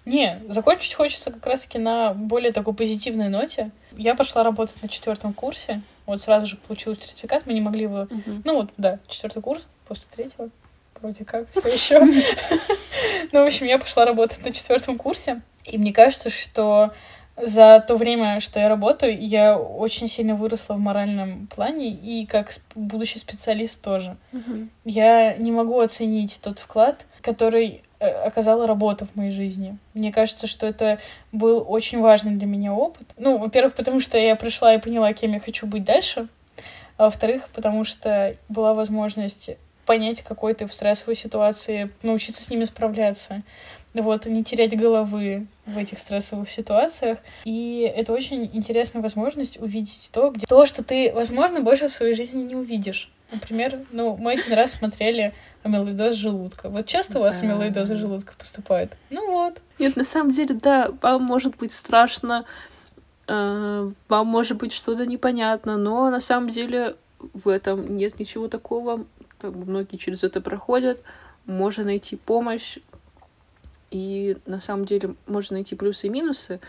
Не, 0.06 0.38
закончить 0.50 0.96
хочется 0.96 1.32
как 1.32 1.46
раз-таки 1.46 1.80
на 1.80 2.14
более 2.14 2.52
такой 2.52 2.74
позитивной 2.74 3.30
ноте. 3.30 3.72
Я 3.94 4.16
пошла 4.16 4.44
работать 4.44 4.82
на 4.84 4.90
четвертом 4.90 5.34
курсе. 5.34 5.82
Вот 6.06 6.22
сразу 6.22 6.46
же 6.46 6.58
получила 6.58 6.96
сертификат. 6.96 7.46
Мы 7.46 7.54
не 7.54 7.62
могли 7.62 7.84
его... 7.84 8.08
Ну 8.44 8.56
вот, 8.56 8.72
да, 8.76 9.00
четвертый 9.08 9.42
курс 9.42 9.66
после 9.88 10.06
третьего. 10.14 10.50
Вроде 11.04 11.26
как, 11.26 11.52
все 11.52 11.68
еще. 11.68 12.00
Ну, 13.34 13.44
в 13.44 13.48
общем, 13.48 13.66
я 13.66 13.78
пошла 13.78 14.06
работать 14.06 14.46
на 14.46 14.54
четвертом 14.54 14.98
курсе. 14.98 15.42
И 15.66 15.78
мне 15.78 15.92
кажется, 15.92 16.30
что 16.30 16.94
за 17.36 17.84
то 17.86 17.96
время, 17.96 18.40
что 18.40 18.60
я 18.60 18.70
работаю, 18.70 19.20
я 19.20 19.58
очень 19.58 20.08
сильно 20.08 20.36
выросла 20.36 20.76
в 20.76 20.80
моральном 20.80 21.48
плане 21.48 21.90
и 21.90 22.26
как 22.26 22.52
будущий 22.76 23.20
специалист 23.20 23.84
тоже. 23.84 24.16
Я 24.86 25.36
не 25.36 25.52
могу 25.52 25.80
оценить 25.82 26.40
тот 26.42 26.60
вклад, 26.60 27.06
который 27.22 27.82
э, 28.00 28.08
оказала 28.08 28.66
работа 28.66 29.06
в 29.06 29.16
моей 29.18 29.32
жизни. 29.32 29.78
Мне 29.94 30.14
кажется, 30.14 30.48
что 30.48 30.68
это 30.68 31.00
был 31.34 31.66
очень 31.68 32.00
важный 32.00 32.36
для 32.36 32.48
меня 32.48 32.74
опыт. 32.74 33.10
Ну, 33.18 33.40
во-первых, 33.40 33.74
потому 33.74 34.00
что 34.00 34.18
я 34.18 34.38
пришла 34.38 34.74
и 34.74 34.80
поняла, 34.80 35.12
кем 35.12 35.34
я 35.34 35.40
хочу 35.42 35.66
быть 35.66 35.84
дальше. 35.84 36.28
А 36.96 37.06
во-вторых, 37.06 37.50
потому 37.54 37.84
что 37.84 38.38
была 38.48 38.74
возможность 38.74 39.50
понять, 39.86 40.22
какой 40.22 40.54
ты 40.54 40.68
в 40.68 40.74
стрессовой 40.74 41.16
ситуации, 41.16 41.92
научиться 42.02 42.42
с 42.44 42.50
ними 42.50 42.64
справляться. 42.66 43.42
Вот, 43.94 44.26
не 44.26 44.44
терять 44.44 44.76
головы 44.76 45.46
в 45.68 45.78
этих 45.78 46.00
стрессовых 46.00 46.50
ситуациях. 46.50 47.20
И 47.44 47.92
это 47.96 48.12
очень 48.12 48.50
интересная 48.54 49.04
возможность 49.04 49.60
увидеть 49.60 50.10
то, 50.12 50.32
где... 50.32 50.48
то, 50.48 50.66
что 50.66 50.84
ты, 50.84 51.12
возможно, 51.14 51.62
больше 51.62 51.90
в 51.90 51.94
своей 51.94 52.14
жизни 52.14 52.42
не 52.42 52.56
увидишь. 52.56 53.12
Например, 53.32 53.80
ну, 53.92 54.18
мы 54.18 54.34
один 54.34 54.54
раз 54.54 54.72
смотрели 54.72 55.34
амилоидоз 55.64 56.16
желудка. 56.16 56.70
Вот 56.70 56.88
часто 56.88 57.20
у 57.20 57.22
вас 57.22 57.42
амилоидозы 57.42 57.96
желудка 57.96 58.34
поступают? 58.38 58.94
Ну 59.10 59.32
вот. 59.32 59.62
Нет, 59.80 59.96
на 59.96 60.04
самом 60.04 60.32
деле, 60.32 60.56
да, 60.56 60.92
вам 61.02 61.24
может 61.24 61.56
быть 61.58 61.72
страшно, 61.72 62.46
э, 63.28 63.92
вам 64.10 64.28
может 64.28 64.58
быть 64.58 64.74
что-то 64.74 65.06
непонятно, 65.06 65.78
но 65.78 66.10
на 66.10 66.20
самом 66.20 66.50
деле 66.50 66.96
в 67.34 67.48
этом 67.48 67.96
нет 67.96 68.20
ничего 68.20 68.48
такого. 68.48 69.06
Как 69.44 69.52
бы 69.58 69.70
многие 69.70 69.98
через 69.98 70.24
это 70.24 70.40
проходят. 70.40 71.02
Можно 71.46 71.84
найти 71.84 72.16
помощь. 72.16 72.78
И 73.92 74.38
на 74.46 74.62
самом 74.62 74.86
деле 74.86 75.16
можно 75.28 75.56
найти 75.58 75.76
плюсы 75.76 76.08
и 76.08 76.10
минусы. 76.10 76.62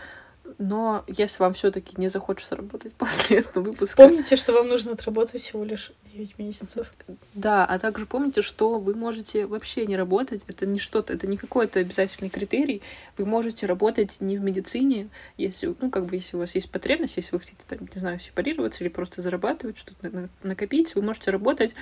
Но 0.57 1.03
если 1.07 1.41
вам 1.41 1.53
все-таки 1.53 1.95
не 1.97 2.09
захочется 2.09 2.55
работать 2.57 2.93
после 2.97 3.37
этого 3.37 3.63
выпуска, 3.63 4.03
Помните, 4.03 4.35
что 4.35 4.51
вам 4.51 4.67
нужно 4.67 4.91
отработать 4.91 5.41
всего 5.41 5.63
лишь 5.63 5.93
9 6.13 6.37
месяцев. 6.37 6.93
Да, 7.33 7.65
а 7.65 7.79
также 7.79 8.05
помните, 8.05 8.41
что 8.41 8.77
вы 8.77 8.93
можете 8.93 9.45
вообще 9.47 9.85
не 9.85 9.95
работать. 9.95 10.43
Это 10.47 10.65
не 10.65 10.79
что-то, 10.79 11.13
это 11.13 11.27
не 11.27 11.37
какой-то 11.37 11.79
обязательный 11.79 12.29
критерий. 12.29 12.81
Вы 13.17 13.25
можете 13.25 13.65
работать 13.65 14.17
не 14.19 14.37
в 14.37 14.41
медицине, 14.41 15.07
если, 15.37 15.73
ну, 15.79 15.89
как 15.89 16.05
бы, 16.07 16.15
если 16.15 16.35
у 16.35 16.39
вас 16.39 16.53
есть 16.55 16.69
потребность, 16.69 17.15
если 17.15 17.31
вы 17.31 17.39
хотите, 17.39 17.63
там, 17.67 17.79
не 17.93 17.99
знаю, 17.99 18.19
сепарироваться 18.19 18.83
или 18.83 18.89
просто 18.89 19.21
зарабатывать, 19.21 19.77
что-то 19.77 20.09
на- 20.09 20.21
на- 20.21 20.29
накопить, 20.43 20.93
вы 20.93 21.01
можете 21.01 21.31
работать 21.31 21.73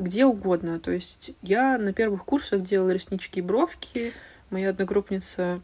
где 0.00 0.24
угодно. 0.24 0.80
То 0.80 0.90
есть 0.90 1.32
я 1.42 1.78
на 1.78 1.92
первых 1.92 2.24
курсах 2.24 2.62
делала 2.62 2.90
реснички 2.90 3.38
и 3.38 3.42
бровки, 3.42 4.12
моя 4.50 4.70
одногруппница 4.70 5.60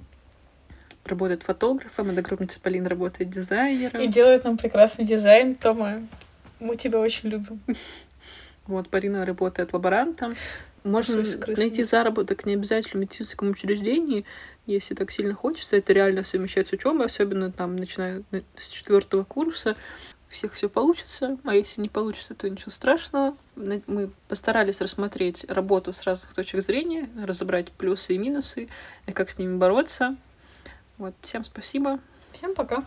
работает 1.04 1.42
фотографом, 1.42 2.10
одногруппница 2.10 2.60
Полина 2.60 2.88
работает 2.88 3.30
дизайнером. 3.30 4.00
И 4.00 4.06
делает 4.06 4.44
нам 4.44 4.56
прекрасный 4.56 5.04
дизайн. 5.04 5.54
Тома, 5.54 6.00
мы 6.60 6.76
тебя 6.76 7.00
очень 7.00 7.28
любим. 7.30 7.60
Вот, 8.66 8.88
Полина 8.88 9.22
работает 9.22 9.72
лаборантом. 9.72 10.34
Можно 10.82 11.22
найти 11.56 11.84
заработок 11.84 12.46
не 12.46 12.54
обязательно 12.54 12.94
в 12.94 13.04
медицинском 13.04 13.50
учреждении, 13.50 14.24
если 14.66 14.94
так 14.96 15.12
сильно 15.12 15.34
хочется. 15.34 15.76
Это 15.76 15.92
реально 15.92 16.24
совмещать 16.24 16.66
с 16.66 16.72
учебой, 16.72 17.06
особенно 17.06 17.52
там, 17.52 17.76
начиная 17.76 18.24
на- 18.32 18.42
с 18.58 18.66
четвертого 18.66 19.22
курса. 19.22 19.76
Всех 20.28 20.54
все 20.54 20.68
получится, 20.68 21.38
а 21.44 21.54
если 21.54 21.80
не 21.80 21.88
получится, 21.88 22.34
то 22.34 22.50
ничего 22.50 22.70
страшного. 22.70 23.36
Мы 23.54 24.10
постарались 24.28 24.80
рассмотреть 24.80 25.44
работу 25.44 25.92
с 25.92 26.02
разных 26.02 26.34
точек 26.34 26.62
зрения, 26.62 27.08
разобрать 27.16 27.70
плюсы 27.70 28.14
и 28.14 28.18
минусы, 28.18 28.68
и 29.06 29.12
как 29.12 29.30
с 29.30 29.38
ними 29.38 29.56
бороться. 29.56 30.16
Вот, 30.98 31.14
всем 31.22 31.44
спасибо. 31.44 32.00
Всем 32.32 32.54
пока. 32.54 32.84